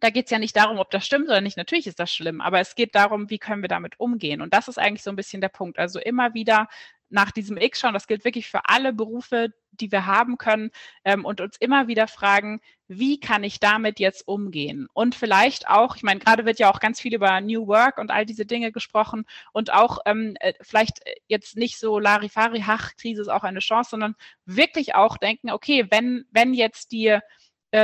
da 0.00 0.10
geht 0.10 0.26
es 0.26 0.30
ja 0.30 0.38
nicht 0.38 0.56
darum, 0.56 0.78
ob 0.78 0.90
das 0.90 1.04
stimmt 1.04 1.26
oder 1.26 1.40
nicht. 1.40 1.56
Natürlich 1.56 1.86
ist 1.86 2.00
das 2.00 2.12
schlimm, 2.12 2.40
aber 2.40 2.58
es 2.58 2.74
geht 2.74 2.94
darum, 2.94 3.28
wie 3.30 3.38
können 3.38 3.62
wir 3.62 3.68
damit 3.68 4.00
umgehen. 4.00 4.40
Und 4.40 4.54
das 4.54 4.66
ist 4.68 4.78
eigentlich 4.78 5.02
so 5.02 5.10
ein 5.10 5.16
bisschen 5.16 5.40
der 5.40 5.50
Punkt. 5.50 5.78
Also 5.78 6.00
immer 6.00 6.34
wieder 6.34 6.68
nach 7.10 7.30
diesem 7.30 7.56
X 7.56 7.80
schauen. 7.80 7.94
Das 7.94 8.06
gilt 8.06 8.24
wirklich 8.24 8.48
für 8.48 8.60
alle 8.64 8.92
Berufe, 8.92 9.52
die 9.72 9.92
wir 9.92 10.06
haben 10.06 10.38
können 10.38 10.70
ähm, 11.04 11.24
und 11.24 11.40
uns 11.40 11.56
immer 11.58 11.88
wieder 11.88 12.08
fragen, 12.08 12.60
wie 12.88 13.20
kann 13.20 13.44
ich 13.44 13.60
damit 13.60 14.00
jetzt 14.00 14.26
umgehen? 14.26 14.88
Und 14.92 15.14
vielleicht 15.14 15.68
auch, 15.68 15.96
ich 15.96 16.02
meine, 16.02 16.20
gerade 16.20 16.44
wird 16.44 16.58
ja 16.58 16.70
auch 16.70 16.80
ganz 16.80 17.00
viel 17.00 17.14
über 17.14 17.40
New 17.40 17.66
Work 17.68 17.98
und 17.98 18.10
all 18.10 18.26
diese 18.26 18.46
Dinge 18.46 18.72
gesprochen 18.72 19.26
und 19.52 19.72
auch 19.72 19.98
ähm, 20.06 20.36
äh, 20.40 20.54
vielleicht 20.60 21.00
jetzt 21.28 21.56
nicht 21.56 21.78
so 21.78 21.98
Larifari, 21.98 22.62
Hach, 22.66 22.96
Krise 22.96 23.22
ist 23.22 23.28
auch 23.28 23.44
eine 23.44 23.60
Chance, 23.60 23.90
sondern 23.90 24.16
wirklich 24.44 24.94
auch 24.94 25.16
denken, 25.18 25.50
okay, 25.50 25.86
wenn, 25.90 26.24
wenn 26.30 26.52
jetzt 26.54 26.92
die 26.92 27.08
äh, 27.08 27.20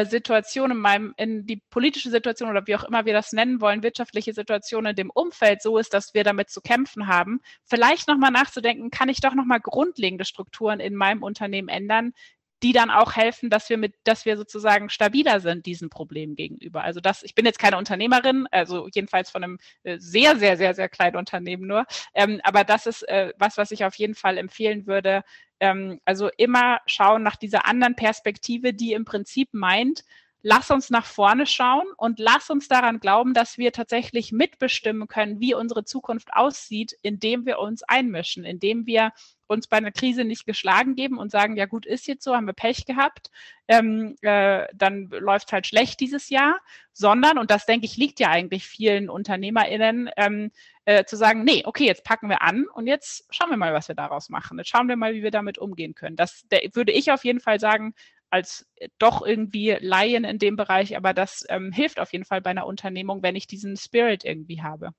Situation 0.05 0.73
in 0.73 0.79
meinem, 0.79 1.15
in 1.17 1.47
die 1.47 1.63
politische 1.71 2.11
Situation 2.11 2.51
oder 2.51 2.67
wie 2.67 2.75
auch 2.75 2.83
immer 2.83 3.05
wir 3.05 3.13
das 3.13 3.33
nennen 3.33 3.61
wollen, 3.61 3.85
wirtschaftliche 3.85 4.33
Situation 4.33 4.85
in 4.85 4.97
dem 4.97 5.11
Umfeld 5.11 5.63
so 5.63 5.79
ist, 5.79 5.95
dass 5.95 6.13
wir 6.13 6.25
damit 6.25 6.51
zu 6.51 6.61
kämpfen 6.61 7.07
haben, 7.07 7.41
vielleicht 7.65 8.09
nochmal 8.09 8.33
nachzudenken, 8.33 8.91
kann 8.91 9.09
ich 9.09 9.21
doch 9.21 9.35
nochmal 9.35 9.61
grundlegende 9.61 10.25
Strukturen 10.25 10.81
in 10.81 10.97
meinem 10.97 11.23
Unternehmen 11.23 11.69
ändern, 11.69 12.15
die 12.63 12.73
dann 12.73 12.91
auch 12.91 13.15
helfen, 13.17 13.51
dass 13.51 13.69
wir 13.69 13.77
mit, 13.77 13.95
dass 14.05 14.25
wir 14.25 14.37
sozusagen 14.37 14.89
stabiler 14.89 15.41
sind 15.41 15.67
diesen 15.67 15.91
Problemen 15.91 16.37
gegenüber. 16.37 16.83
Also 16.83 17.01
das, 17.01 17.23
ich 17.23 17.35
bin 17.35 17.45
jetzt 17.45 17.59
keine 17.59 17.77
Unternehmerin, 17.77 18.47
also 18.51 18.89
jedenfalls 18.93 19.31
von 19.31 19.45
einem 19.45 19.59
äh, 19.83 19.99
sehr, 19.99 20.37
sehr, 20.37 20.57
sehr, 20.57 20.75
sehr 20.75 20.89
kleinen 20.89 21.17
Unternehmen 21.17 21.67
nur. 21.67 21.85
Ähm, 22.15 22.41
aber 22.45 22.65
das 22.65 22.87
ist 22.87 23.03
äh, 23.09 23.33
was, 23.39 23.57
was 23.59 23.71
ich 23.71 23.85
auf 23.85 23.95
jeden 23.97 24.15
Fall 24.15 24.39
empfehlen 24.39 24.87
würde, 24.87 25.23
ähm, 25.61 26.01
also 26.05 26.31
immer 26.37 26.81
schauen 26.87 27.23
nach 27.23 27.37
dieser 27.37 27.67
anderen 27.67 27.97
Perspektive, 27.97 28.73
die 28.73 28.93
im 28.93 29.05
Prinzip 29.05 29.49
meint, 29.53 30.05
lass 30.49 30.71
uns 30.71 30.91
nach 30.91 31.05
vorne 31.05 31.45
schauen 31.45 31.89
und 31.97 32.21
lass 32.21 32.51
uns 32.51 32.69
daran 32.69 33.01
glauben, 33.01 33.35
dass 33.35 33.59
wir 33.59 33.73
tatsächlich 33.73 34.31
mitbestimmen 34.31 35.09
können, 35.09 35.41
wie 35.41 35.55
unsere 35.55 35.85
Zukunft 35.85 36.29
aussieht, 36.33 36.97
indem 37.03 37.47
wir 37.47 37.59
uns 37.59 37.83
einmischen, 37.83 38.45
indem 38.45 38.87
wir 38.87 39.11
uns 39.49 39.67
bei 39.67 39.79
einer 39.79 39.91
Krise 39.91 40.25
nicht 40.25 40.47
geschlagen 40.47 40.95
geben 40.95 41.19
und 41.19 41.33
sagen, 41.33 41.57
ja 41.57 41.67
gut, 41.67 41.85
ist 41.85 42.07
jetzt 42.07 42.23
so, 42.23 42.37
haben 42.37 42.47
wir 42.47 42.53
Pech 42.53 42.85
gehabt, 42.87 43.33
ähm, 43.67 44.15
äh, 44.23 44.69
dann 44.73 45.09
läuft 45.11 45.49
es 45.49 45.53
halt 45.53 45.67
schlecht 45.67 45.99
dieses 45.99 46.31
Jahr, 46.31 46.61
sondern, 46.93 47.39
und 47.39 47.51
das 47.51 47.67
denke 47.67 47.87
ich, 47.87 47.97
liegt 47.97 48.21
ja 48.21 48.31
eigentlich 48.31 48.69
vielen 48.69 49.11
UnternehmerInnen, 49.11 50.11
ähm, 50.17 50.53
äh, 50.85 51.05
zu 51.05 51.17
sagen, 51.17 51.43
nee, 51.43 51.63
okay, 51.67 51.87
jetzt 51.87 52.05
packen 52.05 52.29
wir 52.29 52.43
an 52.43 52.67
und 52.73 52.87
jetzt 52.87 53.27
schauen 53.31 53.51
wir 53.51 53.57
mal, 53.57 53.75
was 53.75 53.89
wir 53.89 53.97
daraus 53.97 54.29
machen. 54.29 54.59
Jetzt 54.59 54.71
schauen 54.71 54.89
wir 54.89 54.95
mal, 54.95 55.15
wie 55.15 55.25
wir 55.25 55.33
damit 55.33 55.59
umgehen 55.59 55.97
können. 55.97 56.15
Das 56.15 56.47
der, 56.53 56.61
würde 56.75 56.93
ich 56.93 57.11
auf 57.11 57.25
jeden 57.25 57.41
Fall 57.41 57.59
sagen, 57.59 57.95
als 58.31 58.67
doch 58.99 59.25
irgendwie 59.25 59.77
Laien 59.81 60.25
in 60.25 60.39
dem 60.39 60.57
Bereich, 60.57 60.97
aber 60.97 61.15
das 61.15 61.45
ähm, 61.49 61.73
hilft 61.73 62.01
auf 62.01 62.13
jeden 62.13 62.25
Fall 62.25 62.41
bei 62.41 62.51
einer 62.51 62.67
Unternehmung, 62.67 63.23
wenn 63.23 63.37
ich 63.37 63.47
diesen 63.47 63.77
Spirit 63.77 64.25
irgendwie 64.25 64.63
habe. 64.63 64.91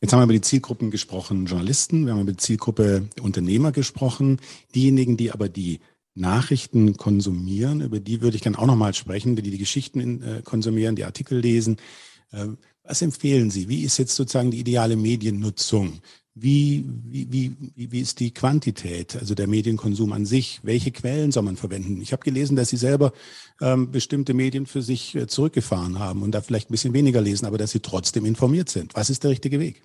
Jetzt 0.00 0.12
haben 0.12 0.20
wir 0.20 0.24
über 0.24 0.32
die 0.34 0.42
Zielgruppen 0.42 0.90
gesprochen, 0.90 1.46
Journalisten, 1.46 2.04
wir 2.04 2.12
haben 2.12 2.20
über 2.20 2.32
die 2.32 2.38
Zielgruppe 2.38 3.08
Unternehmer 3.20 3.72
gesprochen. 3.72 4.40
Diejenigen, 4.74 5.16
die 5.16 5.32
aber 5.32 5.48
die 5.48 5.80
Nachrichten 6.14 6.96
konsumieren, 6.96 7.80
über 7.80 8.00
die 8.00 8.20
würde 8.20 8.36
ich 8.36 8.42
gerne 8.42 8.58
auch 8.58 8.66
nochmal 8.66 8.94
sprechen, 8.94 9.36
die 9.36 9.42
die 9.42 9.58
Geschichten 9.58 10.00
in, 10.00 10.22
äh, 10.22 10.42
konsumieren, 10.42 10.96
die 10.96 11.04
Artikel 11.04 11.38
lesen. 11.38 11.78
Äh, 12.30 12.48
was 12.86 13.02
empfehlen 13.02 13.50
Sie? 13.50 13.68
Wie 13.68 13.82
ist 13.82 13.98
jetzt 13.98 14.14
sozusagen 14.14 14.50
die 14.50 14.60
ideale 14.60 14.96
Mediennutzung? 14.96 16.00
Wie, 16.38 16.84
wie, 17.04 17.32
wie, 17.32 17.90
wie 17.90 18.00
ist 18.00 18.20
die 18.20 18.32
Quantität, 18.32 19.16
also 19.16 19.34
der 19.34 19.46
Medienkonsum 19.46 20.12
an 20.12 20.26
sich? 20.26 20.60
Welche 20.62 20.90
Quellen 20.90 21.32
soll 21.32 21.44
man 21.44 21.56
verwenden? 21.56 22.02
Ich 22.02 22.12
habe 22.12 22.24
gelesen, 22.24 22.56
dass 22.56 22.68
Sie 22.68 22.76
selber 22.76 23.12
ähm, 23.62 23.90
bestimmte 23.90 24.34
Medien 24.34 24.66
für 24.66 24.82
sich 24.82 25.14
äh, 25.14 25.26
zurückgefahren 25.26 25.98
haben 25.98 26.22
und 26.22 26.32
da 26.32 26.42
vielleicht 26.42 26.68
ein 26.68 26.72
bisschen 26.72 26.92
weniger 26.92 27.22
lesen, 27.22 27.46
aber 27.46 27.56
dass 27.56 27.70
Sie 27.70 27.80
trotzdem 27.80 28.26
informiert 28.26 28.68
sind. 28.68 28.94
Was 28.94 29.08
ist 29.08 29.24
der 29.24 29.30
richtige 29.30 29.58
Weg? 29.60 29.82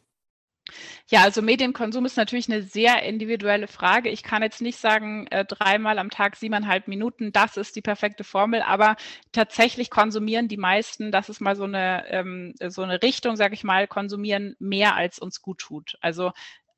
Ja, 1.09 1.23
also 1.23 1.41
Medienkonsum 1.41 2.05
ist 2.05 2.17
natürlich 2.17 2.49
eine 2.49 2.63
sehr 2.63 3.03
individuelle 3.03 3.67
Frage. 3.67 4.09
Ich 4.09 4.23
kann 4.23 4.43
jetzt 4.43 4.61
nicht 4.61 4.77
sagen, 4.77 5.27
äh, 5.27 5.43
dreimal 5.45 5.99
am 5.99 6.09
Tag 6.09 6.35
siebeneinhalb 6.35 6.87
Minuten, 6.87 7.31
das 7.31 7.57
ist 7.57 7.75
die 7.75 7.81
perfekte 7.81 8.23
Formel, 8.23 8.61
aber 8.61 8.95
tatsächlich 9.31 9.89
konsumieren 9.89 10.47
die 10.47 10.57
meisten, 10.57 11.11
das 11.11 11.29
ist 11.29 11.41
mal 11.41 11.55
so 11.55 11.63
eine, 11.65 12.05
ähm, 12.09 12.53
so 12.69 12.83
eine 12.83 13.01
Richtung, 13.01 13.35
sage 13.35 13.53
ich 13.53 13.63
mal, 13.63 13.87
konsumieren 13.87 14.55
mehr, 14.59 14.95
als 14.95 15.19
uns 15.19 15.41
gut 15.41 15.59
tut. 15.59 15.97
Also 16.01 16.31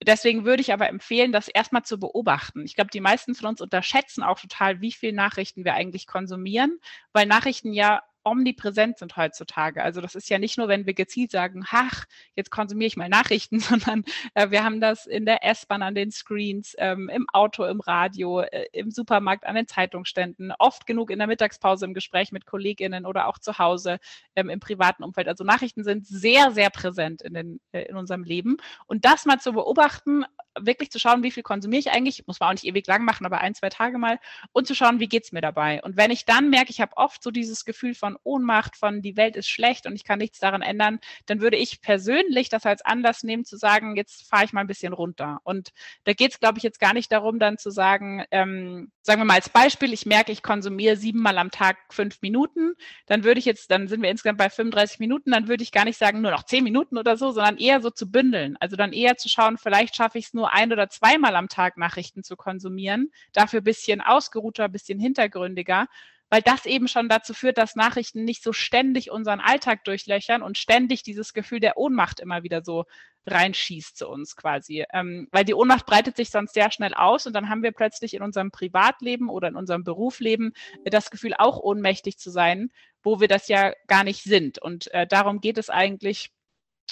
Deswegen 0.06 0.44
würde 0.44 0.62
ich 0.62 0.74
aber 0.74 0.90
empfehlen, 0.90 1.32
das 1.32 1.48
erstmal 1.48 1.84
zu 1.84 1.98
beobachten. 1.98 2.66
Ich 2.66 2.76
glaube, 2.76 2.90
die 2.92 3.00
meisten 3.00 3.36
von 3.36 3.50
uns 3.50 3.62
unterschätzen 3.62 4.22
auch 4.22 4.38
total, 4.38 4.82
wie 4.82 4.92
viel 4.92 5.14
Nachrichten 5.14 5.64
wir 5.64 5.76
eigentlich 5.76 6.08
konsumieren, 6.08 6.78
weil 7.14 7.26
Nachrichten 7.26 7.72
ja 7.72 8.02
omnipräsent 8.24 8.98
sind 8.98 9.18
heutzutage. 9.18 9.84
Also 9.84 10.02
das 10.02 10.16
ist 10.16 10.30
ja 10.30 10.40
nicht 10.40 10.58
nur, 10.58 10.68
wenn 10.68 10.86
wir 10.86 10.94
gezielt 10.94 11.32
sagen, 11.32 11.64
ach, 11.70 12.06
jetzt 12.36 12.52
konsumiere 12.52 12.88
ich 12.88 12.98
mal 12.98 13.10
Nachrichten, 13.10 13.60
sondern 13.60 14.04
äh, 14.34 14.50
wir 14.50 14.64
haben 14.64 14.80
das 14.82 15.06
in 15.06 15.26
der 15.26 15.44
S-Bahn 15.46 15.82
an 15.82 15.96
den 15.96 16.12
Screens, 16.12 16.76
ähm, 16.78 17.10
im 17.10 17.28
Auto, 17.32 17.66
im 17.66 17.82
Radio, 17.82 18.42
äh, 18.42 18.66
im 18.72 18.92
Supermarkt, 18.92 19.46
an 19.46 19.56
den 19.56 19.68
Zeitungsständen, 19.68 20.54
oft 20.60 20.86
genug 20.86 21.10
in 21.12 21.20
der 21.20 21.28
Mittagspause 21.28 21.86
im 21.86 21.94
Gespräch 21.94 22.32
mit 22.32 22.46
KollegInnen 22.46 23.06
oder 23.06 23.28
auch 23.28 23.40
zu 23.40 23.58
Hause 23.58 24.00
ähm, 24.36 24.50
im 24.50 24.60
privaten 24.60 25.04
Umfeld. 25.04 25.28
Also 25.28 25.44
Nachrichten 25.44 25.84
sind 25.84 26.08
sehr, 26.08 26.52
sehr 26.52 26.70
präsent 26.70 27.22
in, 27.22 27.34
den, 27.34 27.60
äh, 27.72 27.84
in 27.84 27.96
unserem 27.96 28.24
Leben. 28.24 28.58
Und 28.86 29.06
das 29.06 29.26
mal 29.26 29.40
zu 29.40 29.54
beobachten, 29.54 30.26
wirklich 30.60 30.92
zu 30.92 31.00
schauen, 31.00 31.24
wie 31.24 31.32
viel 31.32 31.44
konsumiere 31.44 31.80
ich 31.80 31.92
eigentlich, 31.92 32.28
muss 32.28 32.40
man 32.40 32.50
auch 32.50 32.54
nicht 32.54 32.66
ewig 32.66 32.86
lang 32.88 33.06
machen, 33.06 33.26
aber 33.26 33.42
ein, 33.42 33.56
zwei 33.56 33.70
Tage 33.70 33.98
mal 33.98 34.20
und 34.52 34.68
zu 34.68 34.76
schauen, 34.76 35.00
wie 35.00 35.08
geht's 35.08 35.32
mir 35.32 35.42
dabei. 35.42 35.82
Und 35.84 35.98
wenn 35.98 36.12
ich 36.12 36.26
dann 36.26 36.50
merke, 36.50 36.70
ich 36.70 36.82
habe 36.82 36.96
oft 36.98 37.24
so 37.24 37.32
dieses 37.32 37.66
Gefühl 37.66 37.96
von 37.96 38.13
Ohnmacht, 38.24 38.78
von 38.78 39.02
die 39.02 39.18
Welt 39.18 39.36
ist 39.36 39.50
schlecht 39.50 39.86
und 39.86 39.96
ich 39.96 40.04
kann 40.04 40.20
nichts 40.20 40.40
daran 40.40 40.62
ändern, 40.62 41.00
dann 41.26 41.42
würde 41.42 41.58
ich 41.58 41.82
persönlich 41.82 42.50
das 42.50 42.66
als 42.66 42.84
Anlass 42.84 43.24
nehmen 43.24 43.46
zu 43.46 43.58
sagen, 43.58 43.96
jetzt 43.96 44.28
fahre 44.30 44.46
ich 44.46 44.54
mal 44.54 44.62
ein 44.62 44.68
bisschen 44.68 44.94
runter. 44.94 45.40
Und 45.44 45.70
da 46.04 46.14
geht's, 46.14 46.40
glaube 46.40 46.58
ich, 46.58 46.64
jetzt 46.64 46.80
gar 46.80 46.94
nicht 46.94 47.12
darum, 47.12 47.40
dann 47.40 47.58
zu 47.58 47.70
sagen, 47.70 48.26
ähm, 48.32 48.92
sagen 49.02 49.22
wir 49.22 49.26
mal 49.26 49.36
als 49.36 49.50
Beispiel, 49.50 49.94
ich 49.94 50.06
merke, 50.06 50.32
ich 50.32 50.44
konsumiere 50.44 50.96
siebenmal 50.96 51.38
am 51.38 51.52
Tag 51.52 51.78
fünf 51.90 52.22
Minuten, 52.22 52.74
dann 53.06 53.24
würde 53.24 53.40
ich 53.40 53.46
jetzt, 53.46 53.72
dann 53.72 53.88
sind 53.88 54.02
wir 54.02 54.10
insgesamt 54.10 54.38
bei 54.38 54.50
35 54.50 55.00
Minuten, 55.00 55.32
dann 55.32 55.48
würde 55.48 55.64
ich 55.64 55.72
gar 55.72 55.86
nicht 55.86 55.98
sagen, 55.98 56.22
nur 56.22 56.32
noch 56.32 56.44
zehn 56.44 56.64
Minuten 56.64 56.98
oder 56.98 57.18
so, 57.18 57.32
sondern 57.32 57.58
eher 57.58 57.82
so 57.82 57.90
zu 57.90 58.10
bündeln. 58.10 58.58
Also 58.60 58.76
dann 58.76 58.94
eher 58.94 59.18
zu 59.18 59.30
schauen, 59.30 59.58
vielleicht 59.58 59.96
schaffe 59.96 60.18
ich 60.18 60.28
es 60.28 60.34
nur 60.34 60.54
ein 60.54 60.72
oder 60.72 60.90
zweimal 60.90 61.36
am 61.36 61.50
Tag 61.50 61.78
Nachrichten 61.78 62.24
zu 62.24 62.36
konsumieren, 62.36 63.12
dafür 63.34 63.62
ein 63.62 63.66
bisschen 63.66 64.02
ausgeruhter, 64.02 64.66
ein 64.66 64.72
bisschen 64.72 65.00
hintergründiger, 65.00 65.88
weil 66.34 66.42
das 66.42 66.66
eben 66.66 66.88
schon 66.88 67.10
dazu 67.10 67.36
führt, 67.36 67.60
dass 67.60 67.76
Nachrichten 67.76 68.24
nicht 68.24 68.42
so 68.42 68.54
ständig 68.54 69.12
unseren 69.12 69.40
Alltag 69.40 69.84
durchlöchern 69.84 70.42
und 70.42 70.58
ständig 70.58 71.04
dieses 71.04 71.32
Gefühl 71.34 71.60
der 71.60 71.78
Ohnmacht 71.78 72.20
immer 72.20 72.42
wieder 72.42 72.64
so 72.64 72.86
reinschießt 73.28 73.96
zu 73.96 74.10
uns 74.10 74.36
quasi. 74.36 74.84
Ähm, 74.92 75.28
weil 75.32 75.46
die 75.46 75.54
Ohnmacht 75.54 75.86
breitet 75.86 76.16
sich 76.18 76.32
sonst 76.32 76.56
sehr 76.56 76.72
schnell 76.72 76.96
aus 76.96 77.28
und 77.28 77.34
dann 77.34 77.50
haben 77.50 77.62
wir 77.62 77.72
plötzlich 77.72 78.16
in 78.16 78.24
unserem 78.24 78.50
Privatleben 78.50 79.30
oder 79.30 79.48
in 79.48 79.56
unserem 79.56 79.84
Berufsleben 79.84 80.54
das 80.86 81.12
Gefühl, 81.12 81.36
auch 81.38 81.60
ohnmächtig 81.60 82.18
zu 82.18 82.32
sein, 82.32 82.72
wo 83.04 83.20
wir 83.20 83.28
das 83.28 83.48
ja 83.48 83.72
gar 83.86 84.04
nicht 84.04 84.24
sind. 84.24 84.58
Und 84.58 84.92
äh, 84.92 85.06
darum 85.06 85.40
geht 85.40 85.60
es 85.60 85.70
eigentlich 85.70 86.32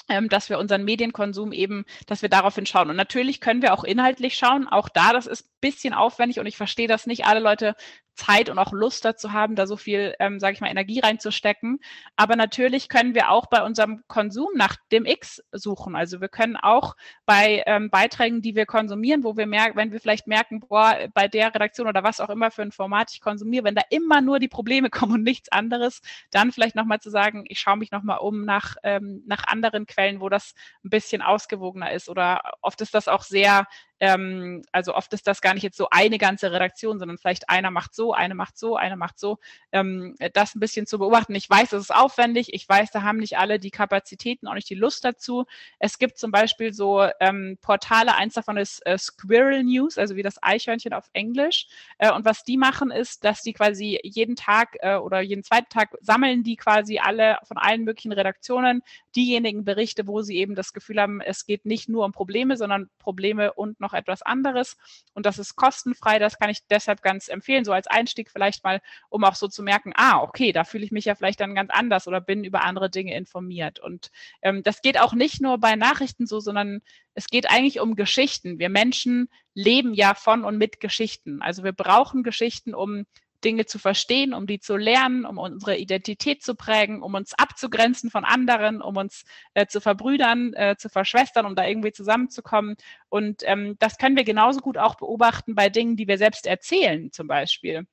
ähm, 0.08 0.28
dass 0.28 0.50
wir 0.50 0.58
unseren 0.58 0.84
Medienkonsum 0.84 1.52
eben, 1.52 1.84
dass 2.06 2.22
wir 2.22 2.28
daraufhin 2.28 2.66
schauen. 2.66 2.90
Und 2.90 2.96
natürlich 2.96 3.40
können 3.40 3.62
wir 3.62 3.72
auch 3.72 3.84
inhaltlich 3.84 4.36
schauen. 4.36 4.66
Auch 4.66 4.88
da, 4.88 5.12
das 5.12 5.26
ist 5.26 5.48
bisschen 5.60 5.94
aufwendig 5.94 6.40
und 6.40 6.46
ich 6.46 6.56
verstehe, 6.56 6.88
dass 6.88 7.06
nicht 7.06 7.24
alle 7.24 7.40
Leute 7.40 7.74
Zeit 8.14 8.50
und 8.50 8.58
auch 8.58 8.72
Lust 8.72 9.04
dazu 9.04 9.32
haben, 9.32 9.56
da 9.56 9.66
so 9.66 9.76
viel, 9.76 10.14
ähm, 10.18 10.38
sage 10.38 10.54
ich 10.54 10.60
mal, 10.60 10.70
Energie 10.70 11.00
reinzustecken. 11.00 11.80
Aber 12.16 12.36
natürlich 12.36 12.88
können 12.88 13.14
wir 13.14 13.30
auch 13.30 13.46
bei 13.46 13.62
unserem 13.62 14.02
Konsum 14.06 14.48
nach 14.54 14.76
dem 14.90 15.06
X 15.06 15.42
suchen. 15.52 15.96
Also 15.96 16.20
wir 16.20 16.28
können 16.28 16.56
auch 16.56 16.94
bei 17.26 17.62
ähm, 17.66 17.90
Beiträgen, 17.90 18.42
die 18.42 18.54
wir 18.54 18.66
konsumieren, 18.66 19.24
wo 19.24 19.36
wir 19.36 19.46
merken, 19.46 19.76
wenn 19.76 19.92
wir 19.92 20.00
vielleicht 20.00 20.26
merken, 20.26 20.60
boah, 20.60 20.96
bei 21.14 21.28
der 21.28 21.54
Redaktion 21.54 21.88
oder 21.88 22.02
was 22.02 22.20
auch 22.20 22.30
immer 22.30 22.50
für 22.50 22.62
ein 22.62 22.72
Format 22.72 23.10
ich 23.12 23.20
konsumiere, 23.20 23.64
wenn 23.64 23.74
da 23.74 23.82
immer 23.90 24.20
nur 24.20 24.38
die 24.38 24.48
Probleme 24.48 24.90
kommen 24.90 25.12
und 25.12 25.22
nichts 25.22 25.50
anderes, 25.50 26.00
dann 26.30 26.52
vielleicht 26.52 26.76
nochmal 26.76 27.00
zu 27.00 27.10
sagen, 27.10 27.44
ich 27.48 27.60
schaue 27.60 27.76
mich 27.76 27.90
nochmal 27.90 28.18
um 28.18 28.44
nach, 28.44 28.76
ähm, 28.82 29.22
nach 29.26 29.44
anderen 29.46 29.86
Quellen, 29.86 30.20
wo 30.20 30.28
das 30.28 30.54
ein 30.84 30.90
bisschen 30.90 31.22
ausgewogener 31.22 31.92
ist. 31.92 32.08
Oder 32.08 32.52
oft 32.60 32.80
ist 32.80 32.94
das 32.94 33.08
auch 33.08 33.22
sehr 33.22 33.66
ähm, 34.02 34.62
also 34.72 34.96
oft 34.96 35.12
ist 35.12 35.28
das 35.28 35.40
gar 35.40 35.54
nicht 35.54 35.62
jetzt 35.62 35.76
so 35.76 35.86
eine 35.92 36.18
ganze 36.18 36.50
Redaktion, 36.50 36.98
sondern 36.98 37.18
vielleicht 37.18 37.48
einer 37.48 37.70
macht 37.70 37.94
so, 37.94 38.12
eine 38.12 38.34
macht 38.34 38.58
so, 38.58 38.74
eine 38.74 38.96
macht 38.96 39.16
so. 39.16 39.38
Ähm, 39.70 40.16
das 40.32 40.56
ein 40.56 40.60
bisschen 40.60 40.88
zu 40.88 40.98
beobachten. 40.98 41.36
Ich 41.36 41.48
weiß, 41.48 41.72
es 41.72 41.84
ist 41.84 41.94
aufwendig. 41.94 42.52
Ich 42.52 42.68
weiß, 42.68 42.90
da 42.90 43.02
haben 43.02 43.18
nicht 43.18 43.38
alle 43.38 43.60
die 43.60 43.70
Kapazitäten, 43.70 44.48
auch 44.48 44.54
nicht 44.54 44.68
die 44.68 44.74
Lust 44.74 45.04
dazu. 45.04 45.44
Es 45.78 46.00
gibt 46.00 46.18
zum 46.18 46.32
Beispiel 46.32 46.72
so 46.72 47.06
ähm, 47.20 47.58
Portale, 47.62 48.16
eins 48.16 48.34
davon 48.34 48.56
ist 48.56 48.84
äh, 48.84 48.98
Squirrel 48.98 49.62
News, 49.62 49.98
also 49.98 50.16
wie 50.16 50.24
das 50.24 50.42
Eichhörnchen 50.42 50.94
auf 50.94 51.08
Englisch. 51.12 51.68
Äh, 51.98 52.12
und 52.12 52.24
was 52.24 52.42
die 52.42 52.56
machen, 52.56 52.90
ist, 52.90 53.22
dass 53.24 53.42
die 53.42 53.52
quasi 53.52 54.00
jeden 54.02 54.34
Tag 54.34 54.78
äh, 54.80 54.96
oder 54.96 55.20
jeden 55.20 55.44
zweiten 55.44 55.68
Tag 55.68 55.90
sammeln 56.00 56.42
die 56.42 56.56
quasi 56.56 56.98
alle 56.98 57.38
von 57.44 57.56
allen 57.56 57.84
möglichen 57.84 58.10
Redaktionen 58.10 58.82
diejenigen 59.16 59.64
Berichte, 59.64 60.06
wo 60.06 60.22
sie 60.22 60.36
eben 60.36 60.54
das 60.54 60.72
Gefühl 60.72 61.00
haben, 61.00 61.20
es 61.20 61.46
geht 61.46 61.64
nicht 61.64 61.88
nur 61.88 62.04
um 62.04 62.12
Probleme, 62.12 62.56
sondern 62.56 62.90
Probleme 62.98 63.52
und 63.52 63.80
noch 63.80 63.92
etwas 63.92 64.22
anderes. 64.22 64.76
Und 65.14 65.26
das 65.26 65.38
ist 65.38 65.56
kostenfrei. 65.56 66.18
Das 66.18 66.38
kann 66.38 66.50
ich 66.50 66.66
deshalb 66.68 67.02
ganz 67.02 67.28
empfehlen, 67.28 67.64
so 67.64 67.72
als 67.72 67.86
Einstieg 67.86 68.30
vielleicht 68.30 68.64
mal, 68.64 68.80
um 69.08 69.24
auch 69.24 69.34
so 69.34 69.48
zu 69.48 69.62
merken, 69.62 69.92
ah, 69.96 70.20
okay, 70.22 70.52
da 70.52 70.64
fühle 70.64 70.84
ich 70.84 70.92
mich 70.92 71.04
ja 71.04 71.14
vielleicht 71.14 71.40
dann 71.40 71.54
ganz 71.54 71.70
anders 71.70 72.08
oder 72.08 72.20
bin 72.20 72.44
über 72.44 72.62
andere 72.64 72.90
Dinge 72.90 73.14
informiert. 73.14 73.78
Und 73.78 74.10
ähm, 74.42 74.62
das 74.62 74.82
geht 74.82 74.98
auch 74.98 75.12
nicht 75.12 75.40
nur 75.40 75.58
bei 75.58 75.76
Nachrichten 75.76 76.26
so, 76.26 76.40
sondern 76.40 76.80
es 77.14 77.28
geht 77.28 77.50
eigentlich 77.50 77.80
um 77.80 77.94
Geschichten. 77.94 78.58
Wir 78.58 78.68
Menschen 78.68 79.28
leben 79.54 79.94
ja 79.94 80.14
von 80.14 80.44
und 80.44 80.56
mit 80.56 80.80
Geschichten. 80.80 81.42
Also 81.42 81.62
wir 81.64 81.72
brauchen 81.72 82.22
Geschichten, 82.22 82.74
um 82.74 83.06
Dinge 83.44 83.66
zu 83.66 83.78
verstehen, 83.78 84.34
um 84.34 84.46
die 84.46 84.60
zu 84.60 84.76
lernen, 84.76 85.24
um 85.24 85.38
unsere 85.38 85.76
Identität 85.76 86.42
zu 86.42 86.54
prägen, 86.54 87.02
um 87.02 87.14
uns 87.14 87.34
abzugrenzen 87.34 88.10
von 88.10 88.24
anderen, 88.24 88.80
um 88.82 88.96
uns 88.96 89.24
äh, 89.54 89.66
zu 89.66 89.80
verbrüdern, 89.80 90.52
äh, 90.54 90.76
zu 90.78 90.88
verschwestern, 90.88 91.46
um 91.46 91.54
da 91.54 91.66
irgendwie 91.66 91.92
zusammenzukommen. 91.92 92.76
Und 93.08 93.42
ähm, 93.44 93.76
das 93.78 93.98
können 93.98 94.16
wir 94.16 94.24
genauso 94.24 94.60
gut 94.60 94.78
auch 94.78 94.96
beobachten 94.96 95.54
bei 95.54 95.68
Dingen, 95.68 95.96
die 95.96 96.08
wir 96.08 96.18
selbst 96.18 96.46
erzählen, 96.46 97.12
zum 97.12 97.26
Beispiel 97.26 97.86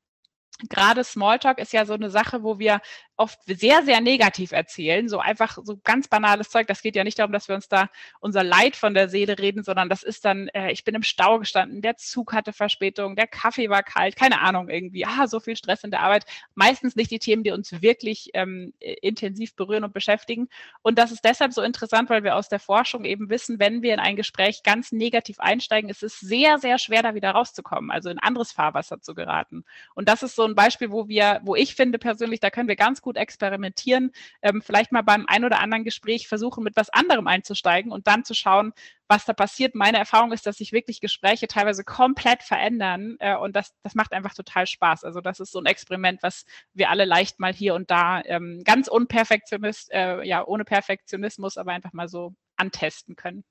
gerade 0.67 1.03
Smalltalk 1.03 1.59
ist 1.59 1.71
ja 1.71 1.85
so 1.85 1.93
eine 1.93 2.09
Sache, 2.09 2.43
wo 2.43 2.59
wir 2.59 2.81
oft 3.19 3.39
sehr, 3.45 3.83
sehr 3.83 3.99
negativ 3.99 4.53
erzählen, 4.53 5.09
so 5.09 5.19
einfach 5.19 5.57
so 5.61 5.77
ganz 5.83 6.07
banales 6.07 6.49
Zeug. 6.49 6.67
Das 6.67 6.81
geht 6.81 6.95
ja 6.95 7.03
nicht 7.03 7.19
darum, 7.19 7.33
dass 7.33 7.49
wir 7.49 7.55
uns 7.55 7.67
da 7.67 7.89
unser 8.21 8.43
Leid 8.43 8.77
von 8.77 8.93
der 8.93 9.09
Seele 9.09 9.37
reden, 9.37 9.61
sondern 9.61 9.89
das 9.89 10.03
ist 10.03 10.23
dann, 10.23 10.47
äh, 10.49 10.71
ich 10.71 10.85
bin 10.85 10.95
im 10.95 11.03
Stau 11.03 11.37
gestanden, 11.37 11.81
der 11.81 11.97
Zug 11.97 12.31
hatte 12.31 12.53
Verspätung, 12.53 13.17
der 13.17 13.27
Kaffee 13.27 13.69
war 13.69 13.83
kalt, 13.83 14.15
keine 14.15 14.39
Ahnung 14.39 14.69
irgendwie, 14.69 15.05
ah, 15.05 15.27
so 15.27 15.41
viel 15.41 15.57
Stress 15.57 15.83
in 15.83 15.91
der 15.91 15.99
Arbeit. 15.99 16.25
Meistens 16.55 16.95
nicht 16.95 17.11
die 17.11 17.19
Themen, 17.19 17.43
die 17.43 17.51
uns 17.51 17.81
wirklich 17.81 18.29
ähm, 18.33 18.73
intensiv 18.79 19.53
berühren 19.55 19.83
und 19.83 19.93
beschäftigen. 19.93 20.47
Und 20.81 20.97
das 20.97 21.11
ist 21.11 21.25
deshalb 21.25 21.51
so 21.51 21.61
interessant, 21.61 22.09
weil 22.09 22.23
wir 22.23 22.37
aus 22.37 22.47
der 22.47 22.59
Forschung 22.59 23.03
eben 23.03 23.29
wissen, 23.29 23.59
wenn 23.59 23.81
wir 23.81 23.93
in 23.93 23.99
ein 23.99 24.15
Gespräch 24.15 24.63
ganz 24.63 24.93
negativ 24.93 25.41
einsteigen, 25.41 25.89
ist 25.89 26.03
es 26.03 26.19
sehr, 26.19 26.57
sehr 26.57 26.77
schwer, 26.77 27.03
da 27.03 27.15
wieder 27.15 27.31
rauszukommen, 27.31 27.91
also 27.91 28.09
in 28.09 28.19
anderes 28.19 28.53
Fahrwasser 28.53 29.01
zu 29.01 29.13
geraten. 29.13 29.65
Und 29.93 30.07
das 30.07 30.23
ist 30.23 30.35
so 30.35 30.45
ein 30.45 30.55
Beispiel, 30.55 30.91
wo 30.91 31.09
wir, 31.09 31.41
wo 31.43 31.55
ich 31.55 31.75
finde 31.75 31.99
persönlich, 31.99 32.39
da 32.39 32.49
können 32.49 32.69
wir 32.69 32.77
ganz 32.77 33.01
gut 33.01 33.08
gut 33.09 33.17
experimentieren, 33.17 34.11
ähm, 34.43 34.61
vielleicht 34.61 34.91
mal 34.91 35.01
beim 35.01 35.25
ein 35.27 35.43
oder 35.43 35.59
anderen 35.59 35.83
Gespräch 35.83 36.27
versuchen, 36.27 36.63
mit 36.63 36.75
was 36.75 36.91
anderem 36.91 37.25
einzusteigen 37.25 37.91
und 37.91 38.05
dann 38.05 38.23
zu 38.23 38.35
schauen, 38.35 38.71
was 39.07 39.25
da 39.25 39.33
passiert. 39.33 39.73
Meine 39.73 39.97
Erfahrung 39.97 40.31
ist, 40.31 40.45
dass 40.45 40.57
sich 40.57 40.73
wirklich 40.73 41.01
Gespräche 41.01 41.47
teilweise 41.47 41.83
komplett 41.83 42.43
verändern 42.43 43.15
äh, 43.19 43.35
und 43.35 43.55
das, 43.55 43.73
das 43.81 43.95
macht 43.95 44.13
einfach 44.13 44.35
total 44.35 44.67
Spaß. 44.67 45.03
Also 45.05 45.21
das 45.21 45.39
ist 45.39 45.51
so 45.51 45.59
ein 45.59 45.65
Experiment, 45.65 46.21
was 46.21 46.45
wir 46.75 46.91
alle 46.91 47.05
leicht 47.05 47.39
mal 47.39 47.51
hier 47.51 47.73
und 47.73 47.89
da 47.89 48.21
ähm, 48.25 48.61
ganz 48.63 48.87
unperfektionist, 48.87 49.91
äh, 49.91 50.23
ja, 50.23 50.45
ohne 50.45 50.65
Perfektionismus, 50.65 51.57
aber 51.57 51.71
einfach 51.71 51.93
mal 51.93 52.07
so 52.07 52.35
antesten 52.57 53.15
können. 53.15 53.43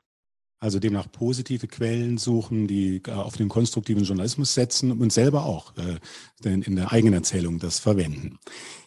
Also 0.60 0.80
demnach 0.80 1.10
positive 1.12 1.68
Quellen 1.68 2.18
suchen, 2.18 2.66
die 2.66 3.00
äh, 3.06 3.10
auf 3.12 3.36
den 3.36 3.48
konstruktiven 3.48 4.02
Journalismus 4.04 4.54
setzen 4.54 4.90
und 4.90 5.12
selber 5.12 5.44
auch 5.44 5.72
äh, 5.76 6.48
in 6.48 6.74
der 6.74 6.92
eigenen 6.92 7.14
Erzählung 7.14 7.58
das 7.60 7.78
verwenden. 7.78 8.38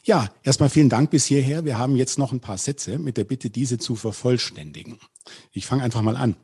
Ja, 0.03 0.29
erstmal 0.43 0.69
vielen 0.69 0.89
Dank 0.89 1.11
bis 1.11 1.25
hierher. 1.25 1.63
Wir 1.63 1.77
haben 1.77 1.95
jetzt 1.95 2.17
noch 2.17 2.33
ein 2.33 2.41
paar 2.41 2.57
Sätze 2.57 2.99
mit 2.99 3.15
der 3.15 3.23
Bitte, 3.23 3.49
diese 3.49 3.77
zu 3.77 3.95
vervollständigen. 3.95 4.99
Ich 5.51 5.65
fange 5.65 5.83
einfach 5.83 6.01
mal 6.01 6.17
an. 6.17 6.35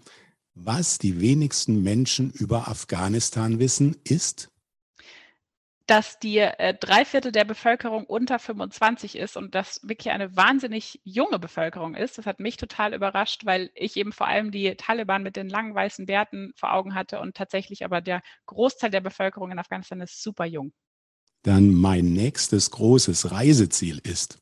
Was 0.56 0.98
die 0.98 1.20
wenigsten 1.20 1.84
Menschen 1.84 2.32
über 2.32 2.68
Afghanistan 2.68 3.60
wissen, 3.60 3.98
ist, 4.04 4.50
dass 5.88 6.20
die 6.20 6.40
äh, 6.40 6.74
drei 6.78 7.06
Viertel 7.06 7.32
der 7.32 7.46
Bevölkerung 7.46 8.04
unter 8.04 8.40
25 8.40 9.16
ist 9.18 9.38
und 9.38 9.56
das 9.56 9.80
wirklich 9.84 10.12
eine 10.12 10.36
wahnsinnig 10.36 11.00
junge 11.06 11.40
Bevölkerung 11.40 11.96
ist. 11.96 12.18
Das 12.18 12.26
hat 12.26 12.42
mich 12.42 12.58
total 12.58 12.94
überrascht, 12.94 13.46
weil 13.46 13.72
ich 13.74 13.96
eben 13.96 14.12
vor 14.12 14.28
allem 14.28 14.52
die 14.52 14.76
Taliban 14.76 15.24
mit 15.24 15.38
den 15.38 15.48
langen 15.50 15.74
weißen 15.74 16.06
Bärten 16.06 16.52
vor 16.58 16.74
Augen 16.74 16.94
hatte 16.94 17.22
und 17.22 17.38
tatsächlich 17.38 17.86
aber 17.86 18.02
der 18.02 18.22
Großteil 18.48 18.92
der 18.92 19.00
Bevölkerung 19.00 19.50
in 19.52 19.60
Afghanistan 19.60 20.02
ist 20.02 20.22
super 20.22 20.46
jung. 20.46 20.74
Dann 21.44 21.74
mein 21.74 22.12
nächstes 22.12 22.70
großes 22.72 23.32
Reiseziel 23.32 24.00
ist. 24.04 24.40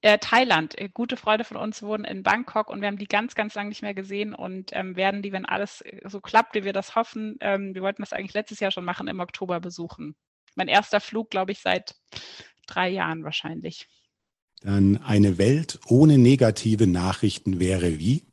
Äh, 0.00 0.18
Thailand. 0.18 0.78
Äh, 0.78 0.88
gute 0.88 1.18
Freunde 1.18 1.44
von 1.44 1.58
uns 1.58 1.82
wohnen 1.82 2.04
in 2.04 2.22
Bangkok 2.22 2.70
und 2.70 2.80
wir 2.80 2.88
haben 2.88 2.98
die 2.98 3.06
ganz, 3.08 3.34
ganz 3.34 3.54
lange 3.54 3.68
nicht 3.68 3.82
mehr 3.82 3.94
gesehen 3.94 4.32
und 4.32 4.70
ähm, 4.72 4.96
werden 4.96 5.20
die, 5.20 5.32
wenn 5.32 5.44
alles 5.44 5.82
äh, 5.82 6.00
so 6.08 6.20
klappt, 6.20 6.54
wie 6.54 6.64
wir 6.64 6.72
das 6.72 6.94
hoffen, 6.94 7.36
ähm, 7.40 7.74
wir 7.74 7.82
wollten 7.82 8.00
das 8.00 8.14
eigentlich 8.14 8.34
letztes 8.34 8.60
Jahr 8.60 8.70
schon 8.70 8.84
machen, 8.84 9.08
im 9.08 9.20
Oktober 9.20 9.60
besuchen 9.60 10.14
mein 10.58 10.68
erster 10.68 11.00
Flug, 11.00 11.30
glaube 11.30 11.52
ich, 11.52 11.60
seit 11.60 11.94
drei 12.66 12.90
Jahren 12.90 13.24
wahrscheinlich. 13.24 13.88
Dann 14.60 14.98
eine 14.98 15.38
Welt 15.38 15.78
ohne 15.86 16.18
negative 16.18 16.86
Nachrichten 16.86 17.60
wäre 17.60 17.98
wie? 17.98 18.28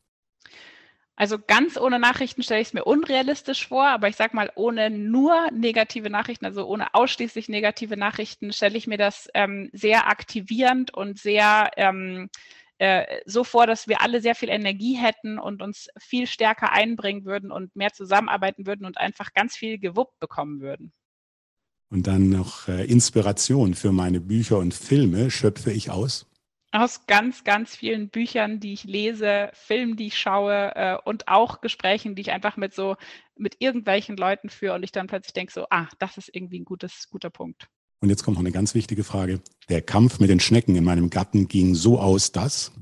Also 1.18 1.38
ganz 1.40 1.78
ohne 1.78 1.98
Nachrichten 1.98 2.44
stelle 2.44 2.60
ich 2.60 2.70
es 2.70 2.74
mir 2.74 2.84
unrealistisch 2.84 3.68
vor, 3.68 3.88
aber 3.88 4.10
ich 4.10 4.18
sage 4.18 4.36
mal, 4.36 4.52
ohne 4.56 4.90
nur 4.90 5.50
negative 5.52 6.10
Nachrichten, 6.10 6.46
also 6.46 6.68
ohne 6.68 6.94
ausschließlich 6.94 7.48
negative 7.48 7.96
Nachrichten, 7.96 8.52
stelle 8.52 8.78
ich 8.78 8.86
mir 8.86 8.98
das 8.98 9.30
ähm, 9.34 9.70
sehr 9.72 10.10
aktivierend 10.10 10.94
und 10.94 11.18
sehr 11.18 11.72
ähm, 11.78 12.30
äh, 12.80 13.22
so 13.26 13.46
vor, 13.46 13.66
dass 13.66 13.88
wir 13.88 14.02
alle 14.02 14.20
sehr 14.20 14.36
viel 14.36 14.50
Energie 14.50 14.96
hätten 14.96 15.40
und 15.40 15.62
uns 15.62 15.88
viel 15.98 16.28
stärker 16.28 16.74
einbringen 16.74 17.24
würden 17.24 17.50
und 17.50 17.74
mehr 17.78 17.94
zusammenarbeiten 17.94 18.68
würden 18.68 18.86
und 18.86 18.98
einfach 18.98 19.34
ganz 19.34 19.56
viel 19.56 19.80
gewuppt 19.80 20.20
bekommen 20.20 20.60
würden. 20.60 20.92
Und 21.96 22.08
dann 22.08 22.28
noch 22.28 22.68
äh, 22.68 22.84
Inspiration 22.84 23.74
für 23.74 23.94
meine 23.94 24.20
Bücher 24.20 24.58
und 24.58 24.74
Filme 24.74 25.32
schöpfe 25.32 25.72
ich 25.72 25.92
aus? 25.92 26.26
Aus 26.74 27.08
ganz, 27.08 27.46
ganz 27.46 27.74
vielen 27.74 28.10
Büchern, 28.10 28.60
die 28.60 28.74
ich 28.74 28.84
lese, 28.84 29.50
Filmen, 29.54 29.96
die 29.96 30.08
ich 30.08 30.18
schaue 30.20 30.76
äh, 30.76 30.98
und 31.06 31.30
auch 31.30 31.62
Gesprächen, 31.62 32.14
die 32.16 32.24
ich 32.24 32.32
einfach 32.34 32.58
mit 32.58 32.74
so 32.74 32.98
mit 33.38 33.56
irgendwelchen 33.60 34.18
Leuten 34.18 34.50
führe 34.50 34.76
und 34.76 34.84
ich 34.84 34.92
dann 34.92 35.08
plötzlich 35.08 35.32
denke 35.32 35.54
so, 35.54 35.68
ah, 35.70 35.88
das 35.98 36.18
ist 36.18 36.30
irgendwie 36.34 36.60
ein 36.60 36.66
gutes, 36.66 37.08
guter 37.10 37.30
Punkt. 37.30 37.70
Und 38.02 38.10
jetzt 38.10 38.26
kommt 38.26 38.36
noch 38.36 38.44
eine 38.44 38.52
ganz 38.52 38.76
wichtige 38.76 39.06
Frage. 39.06 39.40
Der 39.70 39.82
Kampf 39.82 40.20
mit 40.20 40.30
den 40.30 40.42
Schnecken 40.42 40.76
in 40.76 40.84
meinem 40.84 41.10
Garten 41.10 41.48
ging 41.48 41.76
so 41.76 41.98
aus, 41.98 42.34
dass 42.34 42.74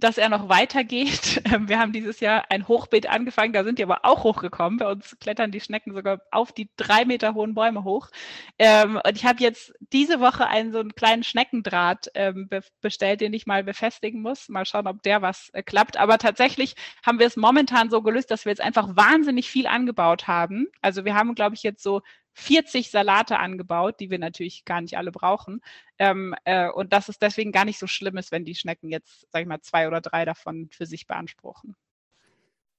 dass 0.00 0.18
er 0.18 0.28
noch 0.28 0.48
weitergeht. 0.48 1.42
Ähm, 1.48 1.68
wir 1.68 1.78
haben 1.78 1.92
dieses 1.92 2.20
Jahr 2.20 2.44
ein 2.50 2.68
Hochbeet 2.68 3.08
angefangen, 3.08 3.54
da 3.54 3.64
sind 3.64 3.78
die 3.78 3.82
aber 3.82 4.00
auch 4.02 4.22
hochgekommen. 4.22 4.78
Bei 4.78 4.90
uns 4.90 5.16
klettern 5.18 5.50
die 5.50 5.60
Schnecken 5.60 5.94
sogar 5.94 6.20
auf 6.30 6.52
die 6.52 6.68
drei 6.76 7.06
Meter 7.06 7.32
hohen 7.32 7.54
Bäume 7.54 7.84
hoch. 7.84 8.10
Ähm, 8.58 9.00
und 9.02 9.16
ich 9.16 9.24
habe 9.24 9.42
jetzt 9.42 9.72
diese 9.92 10.20
Woche 10.20 10.46
einen 10.46 10.72
so 10.72 10.80
einen 10.80 10.94
kleinen 10.94 11.22
Schneckendraht 11.22 12.08
ähm, 12.14 12.50
bestellt, 12.82 13.22
den 13.22 13.32
ich 13.32 13.46
mal 13.46 13.64
befestigen 13.64 14.20
muss. 14.20 14.48
Mal 14.50 14.66
schauen, 14.66 14.86
ob 14.86 15.02
der 15.02 15.22
was 15.22 15.48
äh, 15.54 15.62
klappt. 15.62 15.96
Aber 15.96 16.18
tatsächlich 16.18 16.74
haben 17.06 17.18
wir 17.18 17.26
es 17.26 17.36
momentan 17.36 17.88
so 17.88 18.02
gelöst, 18.02 18.30
dass 18.30 18.44
wir 18.44 18.50
jetzt 18.50 18.60
einfach 18.60 18.94
wahnsinnig 18.94 19.48
viel 19.48 19.66
angebaut 19.66 20.26
haben. 20.26 20.66
Also 20.82 21.06
wir 21.06 21.14
haben, 21.14 21.34
glaube 21.34 21.54
ich, 21.54 21.62
jetzt 21.62 21.82
so 21.82 22.02
40 22.38 22.90
Salate 22.90 23.38
angebaut, 23.38 23.96
die 23.98 24.10
wir 24.10 24.18
natürlich 24.18 24.64
gar 24.64 24.80
nicht 24.80 24.96
alle 24.96 25.10
brauchen. 25.10 25.60
Ähm, 25.98 26.34
äh, 26.44 26.70
und 26.70 26.92
dass 26.92 27.08
es 27.08 27.18
deswegen 27.18 27.50
gar 27.50 27.64
nicht 27.64 27.78
so 27.78 27.86
schlimm 27.86 28.16
ist, 28.16 28.30
wenn 28.30 28.44
die 28.44 28.54
Schnecken 28.54 28.90
jetzt, 28.90 29.26
sag 29.30 29.42
ich 29.42 29.48
mal, 29.48 29.60
zwei 29.60 29.88
oder 29.88 30.00
drei 30.00 30.24
davon 30.24 30.68
für 30.70 30.86
sich 30.86 31.06
beanspruchen. 31.06 31.74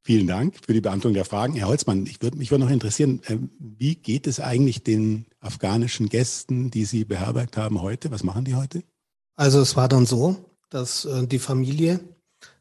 Vielen 0.02 0.28
Dank 0.28 0.56
für 0.66 0.74
die 0.74 0.80
Beantwortung 0.80 1.14
der 1.14 1.26
Fragen. 1.26 1.56
Herr 1.56 1.68
Holzmann, 1.68 2.06
ich 2.06 2.22
würde 2.22 2.38
mich 2.38 2.52
würde 2.52 2.64
noch 2.64 2.72
interessieren, 2.72 3.22
äh, 3.26 3.38
wie 3.60 3.96
geht 3.96 4.28
es 4.28 4.40
eigentlich 4.40 4.84
den 4.84 5.26
afghanischen 5.42 6.08
Gästen, 6.08 6.72
die 6.72 6.86
Sie 6.86 7.04
beherbergt 7.04 7.58
haben 7.58 7.82
heute? 7.82 8.12
Was 8.12 8.24
machen 8.24 8.46
die 8.46 8.56
heute? 8.56 8.84
Also 9.36 9.60
es 9.60 9.76
war 9.76 9.90
dann 9.90 10.06
so, 10.06 10.56
dass 10.70 11.04
äh, 11.04 11.28
die 11.28 11.40
Familie 11.40 12.00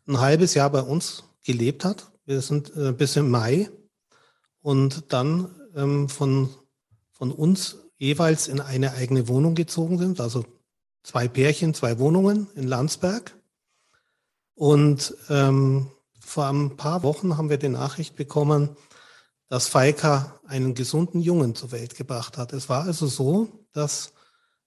ein 0.08 0.18
halbes 0.18 0.54
Jahr 0.54 0.70
bei 0.70 0.82
uns 0.82 1.24
gelebt 1.44 1.84
hat. 1.84 2.10
Wir 2.26 2.40
sind 2.40 2.76
äh, 2.76 2.92
bis 2.92 3.14
im 3.14 3.30
Mai 3.30 3.70
und 4.60 5.12
dann 5.12 5.54
ähm, 5.76 6.08
von 6.08 6.50
von 7.18 7.32
uns 7.32 7.76
jeweils 7.98 8.48
in 8.48 8.60
eine 8.60 8.92
eigene 8.92 9.28
Wohnung 9.28 9.54
gezogen 9.54 9.98
sind, 9.98 10.20
also 10.20 10.44
zwei 11.02 11.28
Pärchen, 11.28 11.74
zwei 11.74 11.98
Wohnungen 11.98 12.48
in 12.54 12.66
Landsberg. 12.66 13.36
Und 14.54 15.14
ähm, 15.28 15.90
vor 16.20 16.46
ein 16.46 16.76
paar 16.76 17.02
Wochen 17.02 17.36
haben 17.36 17.50
wir 17.50 17.58
die 17.58 17.68
Nachricht 17.68 18.16
bekommen, 18.16 18.76
dass 19.48 19.66
Faika 19.66 20.40
einen 20.46 20.74
gesunden 20.74 21.20
Jungen 21.20 21.54
zur 21.54 21.72
Welt 21.72 21.96
gebracht 21.96 22.38
hat. 22.38 22.52
Es 22.52 22.68
war 22.68 22.84
also 22.84 23.06
so, 23.06 23.48
dass 23.72 24.12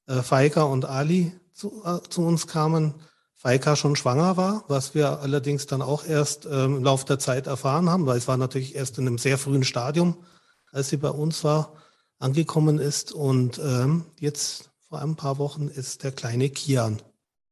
äh, 0.08 0.22
Faika 0.22 0.64
und 0.64 0.86
Ali 0.86 1.32
zu, 1.54 1.84
äh, 1.86 2.00
zu, 2.10 2.24
uns 2.24 2.48
kamen, 2.48 2.96
Faika 3.36 3.76
schon 3.76 3.96
schwanger 3.96 4.38
war, 4.38 4.66
was 4.68 4.94
wir 4.96 5.20
allerdings 5.20 5.68
dann 5.68 5.82
auch 5.82 6.06
erst 6.06 6.46
äh, 6.46 6.66
im 6.66 6.84
Laufe 6.84 7.06
der 7.06 7.20
Zeit 7.20 7.48
erfahren 7.48 7.90
haben, 7.90 8.06
weil 8.06 8.18
es 8.18 8.28
war 8.28 8.38
natürlich 8.38 8.76
erst 8.76 8.98
in 8.98 9.08
einem 9.08 9.18
sehr 9.18 9.38
frühen 9.38 9.64
Stadium, 9.64 10.24
als 10.72 10.90
sie 10.90 10.98
bei 10.98 11.10
uns 11.10 11.44
war 11.44 11.74
angekommen 12.22 12.80
ist. 12.80 13.12
Und 13.12 13.60
ähm, 13.64 14.06
jetzt 14.20 14.72
vor 14.80 15.02
ein 15.02 15.16
paar 15.16 15.38
Wochen 15.38 15.68
ist 15.68 16.04
der 16.04 16.12
kleine 16.12 16.50
Kian 16.50 17.02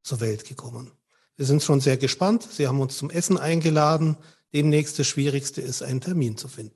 zur 0.03 0.19
Welt 0.19 0.45
gekommen. 0.47 0.91
Wir 1.35 1.45
sind 1.45 1.63
schon 1.63 1.79
sehr 1.79 1.97
gespannt. 1.97 2.47
Sie 2.51 2.67
haben 2.67 2.81
uns 2.81 2.97
zum 2.97 3.09
Essen 3.09 3.37
eingeladen. 3.37 4.17
Demnächst 4.53 4.99
das 4.99 5.07
Schwierigste 5.07 5.61
ist, 5.61 5.81
einen 5.81 6.01
Termin 6.01 6.37
zu 6.37 6.47
finden. 6.47 6.75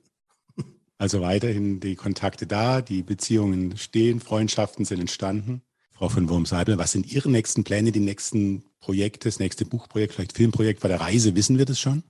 Also 0.96 1.20
weiterhin 1.20 1.80
die 1.80 1.96
Kontakte 1.96 2.46
da, 2.46 2.80
die 2.80 3.02
Beziehungen 3.02 3.76
stehen, 3.76 4.20
Freundschaften 4.20 4.84
sind 4.84 5.00
entstanden. 5.00 5.60
Frau 5.90 6.08
von 6.08 6.28
Wurm-Seibel, 6.28 6.78
was 6.78 6.92
sind 6.92 7.12
Ihre 7.12 7.30
nächsten 7.30 7.62
Pläne, 7.62 7.92
die 7.92 8.00
nächsten 8.00 8.64
Projekte, 8.80 9.28
das 9.28 9.38
nächste 9.38 9.64
Buchprojekt, 9.64 10.14
vielleicht 10.14 10.32
Filmprojekt 10.32 10.80
bei 10.80 10.88
der 10.88 11.00
Reise? 11.00 11.36
Wissen 11.36 11.58
wir 11.58 11.66
das 11.66 11.78
schon? 11.78 12.04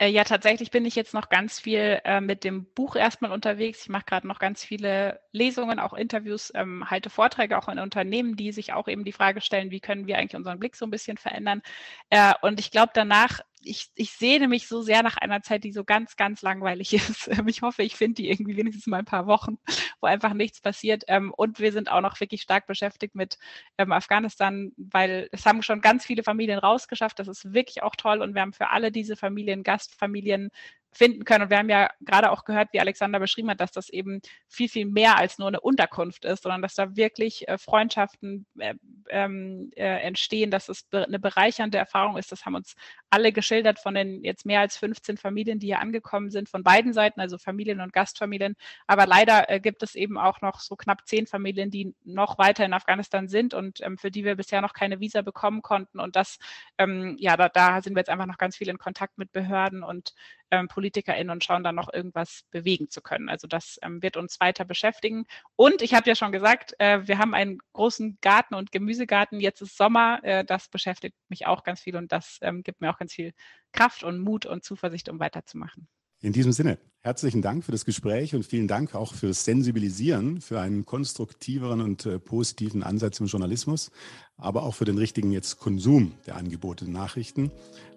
Äh, 0.00 0.08
ja, 0.08 0.24
tatsächlich 0.24 0.70
bin 0.70 0.86
ich 0.86 0.94
jetzt 0.94 1.12
noch 1.12 1.28
ganz 1.28 1.60
viel 1.60 2.00
äh, 2.04 2.20
mit 2.22 2.42
dem 2.42 2.64
Buch 2.74 2.96
erstmal 2.96 3.32
unterwegs. 3.32 3.82
Ich 3.82 3.88
mache 3.90 4.04
gerade 4.06 4.26
noch 4.26 4.38
ganz 4.38 4.64
viele 4.64 5.20
Lesungen, 5.32 5.78
auch 5.78 5.92
Interviews, 5.92 6.50
ähm, 6.54 6.88
halte 6.90 7.10
Vorträge 7.10 7.58
auch 7.58 7.68
in 7.68 7.78
Unternehmen, 7.78 8.34
die 8.34 8.50
sich 8.52 8.72
auch 8.72 8.88
eben 8.88 9.04
die 9.04 9.12
Frage 9.12 9.42
stellen, 9.42 9.70
wie 9.70 9.80
können 9.80 10.06
wir 10.06 10.16
eigentlich 10.16 10.36
unseren 10.36 10.58
Blick 10.58 10.74
so 10.76 10.86
ein 10.86 10.90
bisschen 10.90 11.18
verändern. 11.18 11.60
Äh, 12.08 12.32
und 12.40 12.60
ich 12.60 12.70
glaube, 12.70 12.92
danach 12.94 13.40
ich, 13.62 13.90
ich 13.94 14.12
sehne 14.12 14.48
mich 14.48 14.68
so 14.68 14.82
sehr 14.82 15.02
nach 15.02 15.16
einer 15.16 15.42
Zeit, 15.42 15.64
die 15.64 15.72
so 15.72 15.84
ganz, 15.84 16.16
ganz 16.16 16.42
langweilig 16.42 16.92
ist. 16.94 17.28
Ich 17.46 17.62
hoffe, 17.62 17.82
ich 17.82 17.96
finde 17.96 18.14
die 18.14 18.30
irgendwie 18.30 18.56
wenigstens 18.56 18.86
mal 18.86 18.98
ein 18.98 19.04
paar 19.04 19.26
Wochen, 19.26 19.58
wo 20.00 20.06
einfach 20.06 20.34
nichts 20.34 20.60
passiert. 20.60 21.04
Ähm, 21.08 21.32
und 21.36 21.58
wir 21.58 21.72
sind 21.72 21.90
auch 21.90 22.00
noch 22.00 22.18
wirklich 22.20 22.42
stark 22.42 22.66
beschäftigt 22.66 23.14
mit 23.14 23.38
ähm, 23.78 23.92
Afghanistan, 23.92 24.72
weil 24.76 25.28
es 25.32 25.46
haben 25.46 25.62
schon 25.62 25.80
ganz 25.80 26.04
viele 26.06 26.22
Familien 26.22 26.58
rausgeschafft. 26.58 27.18
Das 27.18 27.28
ist 27.28 27.52
wirklich 27.52 27.82
auch 27.82 27.96
toll. 27.96 28.22
Und 28.22 28.34
wir 28.34 28.42
haben 28.42 28.52
für 28.52 28.70
alle 28.70 28.90
diese 28.90 29.16
Familien, 29.16 29.62
Gastfamilien, 29.62 30.50
finden 30.92 31.24
können. 31.24 31.44
Und 31.44 31.50
wir 31.50 31.58
haben 31.58 31.68
ja 31.68 31.90
gerade 32.00 32.30
auch 32.30 32.44
gehört, 32.44 32.72
wie 32.72 32.80
Alexander 32.80 33.20
beschrieben 33.20 33.50
hat, 33.50 33.60
dass 33.60 33.72
das 33.72 33.88
eben 33.90 34.20
viel, 34.48 34.68
viel 34.68 34.86
mehr 34.86 35.16
als 35.16 35.38
nur 35.38 35.48
eine 35.48 35.60
Unterkunft 35.60 36.24
ist, 36.24 36.42
sondern 36.42 36.62
dass 36.62 36.74
da 36.74 36.96
wirklich 36.96 37.48
äh, 37.48 37.58
Freundschaften 37.58 38.46
äh, 38.58 38.74
ähm, 39.08 39.70
äh, 39.76 40.00
entstehen, 40.00 40.50
dass 40.50 40.68
es 40.68 40.86
eine 40.92 41.18
bereichernde 41.18 41.78
Erfahrung 41.78 42.16
ist. 42.16 42.32
Das 42.32 42.44
haben 42.44 42.54
uns 42.54 42.74
alle 43.08 43.32
geschildert 43.32 43.78
von 43.78 43.94
den 43.94 44.24
jetzt 44.24 44.46
mehr 44.46 44.60
als 44.60 44.76
15 44.76 45.16
Familien, 45.16 45.58
die 45.58 45.68
hier 45.68 45.80
angekommen 45.80 46.30
sind, 46.30 46.48
von 46.48 46.62
beiden 46.62 46.92
Seiten, 46.92 47.20
also 47.20 47.38
Familien 47.38 47.80
und 47.80 47.92
Gastfamilien. 47.92 48.56
Aber 48.86 49.06
leider 49.06 49.48
äh, 49.48 49.60
gibt 49.60 49.82
es 49.82 49.94
eben 49.94 50.18
auch 50.18 50.40
noch 50.40 50.60
so 50.60 50.76
knapp 50.76 51.06
zehn 51.06 51.26
Familien, 51.26 51.70
die 51.70 51.94
noch 52.04 52.38
weiter 52.38 52.64
in 52.64 52.72
Afghanistan 52.72 53.28
sind 53.28 53.54
und 53.54 53.80
ähm, 53.82 53.96
für 53.96 54.10
die 54.10 54.24
wir 54.24 54.34
bisher 54.34 54.60
noch 54.60 54.72
keine 54.72 55.00
Visa 55.00 55.22
bekommen 55.22 55.62
konnten. 55.62 56.00
Und 56.00 56.16
das, 56.16 56.38
ähm, 56.78 57.16
ja, 57.18 57.36
da, 57.36 57.48
da 57.48 57.80
sind 57.82 57.94
wir 57.94 58.00
jetzt 58.00 58.10
einfach 58.10 58.26
noch 58.26 58.38
ganz 58.38 58.56
viel 58.56 58.68
in 58.68 58.78
Kontakt 58.78 59.18
mit 59.18 59.32
Behörden 59.32 59.82
und 59.82 60.14
ähm, 60.50 60.68
PolitikerInnen 60.80 61.30
und 61.30 61.44
schauen 61.44 61.62
dann 61.62 61.74
noch 61.74 61.92
irgendwas 61.92 62.44
bewegen 62.50 62.88
zu 62.88 63.02
können. 63.02 63.28
Also 63.28 63.46
das 63.46 63.78
ähm, 63.82 64.02
wird 64.02 64.16
uns 64.16 64.40
weiter 64.40 64.64
beschäftigen. 64.64 65.26
Und 65.56 65.82
ich 65.82 65.92
habe 65.92 66.08
ja 66.08 66.16
schon 66.16 66.32
gesagt, 66.32 66.74
äh, 66.78 67.06
wir 67.06 67.18
haben 67.18 67.34
einen 67.34 67.58
großen 67.74 68.16
Garten 68.22 68.54
und 68.54 68.72
Gemüsegarten. 68.72 69.40
Jetzt 69.40 69.60
ist 69.60 69.76
Sommer. 69.76 70.20
Äh, 70.22 70.42
das 70.42 70.68
beschäftigt 70.68 71.14
mich 71.28 71.46
auch 71.46 71.64
ganz 71.64 71.80
viel 71.80 71.96
und 71.96 72.12
das 72.12 72.38
ähm, 72.40 72.62
gibt 72.62 72.80
mir 72.80 72.90
auch 72.90 72.98
ganz 72.98 73.12
viel 73.12 73.32
Kraft 73.72 74.04
und 74.04 74.20
Mut 74.20 74.46
und 74.46 74.64
Zuversicht, 74.64 75.10
um 75.10 75.20
weiterzumachen. 75.20 75.86
In 76.22 76.32
diesem 76.32 76.52
Sinne, 76.52 76.78
herzlichen 77.00 77.40
Dank 77.40 77.64
für 77.64 77.72
das 77.72 77.86
Gespräch 77.86 78.34
und 78.34 78.44
vielen 78.44 78.68
Dank 78.68 78.94
auch 78.94 79.14
fürs 79.14 79.44
Sensibilisieren, 79.44 80.40
für 80.40 80.60
einen 80.60 80.84
konstruktiveren 80.84 81.80
und 81.80 82.04
äh, 82.06 82.18
positiven 82.18 82.82
Ansatz 82.82 83.20
im 83.20 83.26
Journalismus, 83.26 83.90
aber 84.36 84.62
auch 84.62 84.74
für 84.74 84.84
den 84.84 84.98
richtigen 84.98 85.30
jetzt 85.30 85.58
Konsum 85.58 86.12
der 86.26 86.36
angebotenen 86.36 86.92
Nachrichten. 86.92 87.50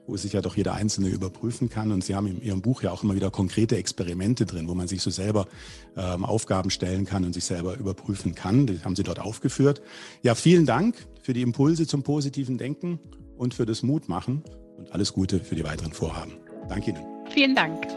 Wo 0.08 0.18
sich 0.18 0.34
ja 0.34 0.42
doch 0.42 0.56
jeder 0.56 0.74
Einzelne 0.74 1.10
überprüfen 1.10 1.70
kann. 1.70 1.92
Und 1.92 2.04
Sie 2.04 2.16
haben 2.16 2.28
in 2.28 2.42
Ihrem 2.42 2.62
Buch 2.62 2.84
ja 2.84 2.92
auch 2.92 3.04
immer 3.04 3.16
wieder 3.16 3.32
konkrete 3.32 3.78
Experimente 3.78 4.46
drin, 4.46 4.68
wo 4.68 4.76
man 4.76 4.88
sich 4.88 5.02
so 5.02 5.10
selber 5.10 5.48
ähm, 5.96 6.26
Aufgaben 6.26 6.70
stellen 6.70 7.06
kann 7.06 7.24
und 7.26 7.34
sich 7.34 7.46
selber 7.46 7.78
überprüfen 7.78 8.36
kann. 8.36 8.68
Die 8.68 8.80
haben 8.84 8.96
Sie 8.96 9.04
dort 9.04 9.20
aufgeführt. 9.20 9.82
Ja, 10.22 10.36
vielen 10.36 10.66
Dank 10.66 10.96
für 11.22 11.34
die 11.34 11.42
Impulse 11.42 11.88
zum 11.88 12.04
positiven 12.04 12.58
Denken 12.58 13.00
und 13.38 13.54
für 13.54 13.66
das 13.66 13.84
Mutmachen 13.84 14.44
und 14.78 14.92
alles 14.92 15.14
Gute 15.14 15.40
für 15.40 15.56
die 15.56 15.64
weiteren 15.64 15.94
Vorhaben. 15.94 16.34
Danke 16.70 16.92
Ihnen. 16.92 17.04
Vielen 17.30 17.56
Dank. 17.56 17.88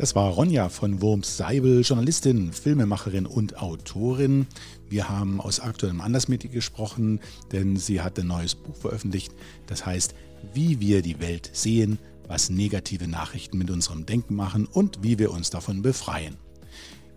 Das 0.00 0.14
war 0.14 0.30
Ronja 0.30 0.70
von 0.70 1.02
Wurms 1.02 1.36
Seibel, 1.36 1.82
Journalistin, 1.82 2.54
Filmemacherin 2.54 3.26
und 3.26 3.60
Autorin. 3.60 4.46
Wir 4.88 5.10
haben 5.10 5.42
aus 5.42 5.60
aktuellem 5.60 6.00
Anlass 6.00 6.26
mit 6.26 6.42
ihr 6.42 6.48
gesprochen, 6.48 7.20
denn 7.52 7.76
sie 7.76 8.00
hat 8.00 8.18
ein 8.18 8.28
neues 8.28 8.54
Buch 8.54 8.74
veröffentlicht. 8.74 9.34
Das 9.66 9.84
heißt, 9.84 10.14
wie 10.54 10.80
wir 10.80 11.02
die 11.02 11.20
Welt 11.20 11.50
sehen, 11.52 11.98
was 12.26 12.48
negative 12.48 13.08
Nachrichten 13.08 13.58
mit 13.58 13.70
unserem 13.70 14.06
Denken 14.06 14.36
machen 14.36 14.64
und 14.64 15.02
wie 15.02 15.18
wir 15.18 15.32
uns 15.32 15.50
davon 15.50 15.82
befreien. 15.82 16.38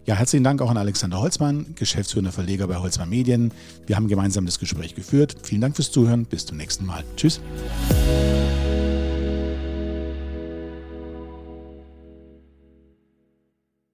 Ja, 0.06 0.16
herzlichen 0.16 0.44
Dank 0.44 0.62
auch 0.62 0.70
an 0.70 0.76
Alexander 0.76 1.22
Holzmann, 1.22 1.76
geschäftsführender 1.76 2.34
Verleger 2.34 2.68
bei 2.68 2.76
Holzmann 2.76 3.10
Medien. 3.10 3.54
Wir 3.88 3.96
haben 3.96 4.10
gemeinsam 4.10 4.46
das 4.46 4.60
Gespräch 4.60 4.94
geführt. 4.94 5.38
Vielen 5.44 5.62
Dank 5.62 5.78
fürs 5.78 5.90
Zuhören. 5.90 6.26
Bis 6.26 6.46
zum 6.46 6.58
nächsten 6.58 6.86
Mal. 6.86 7.06
Tschüss. 7.16 7.40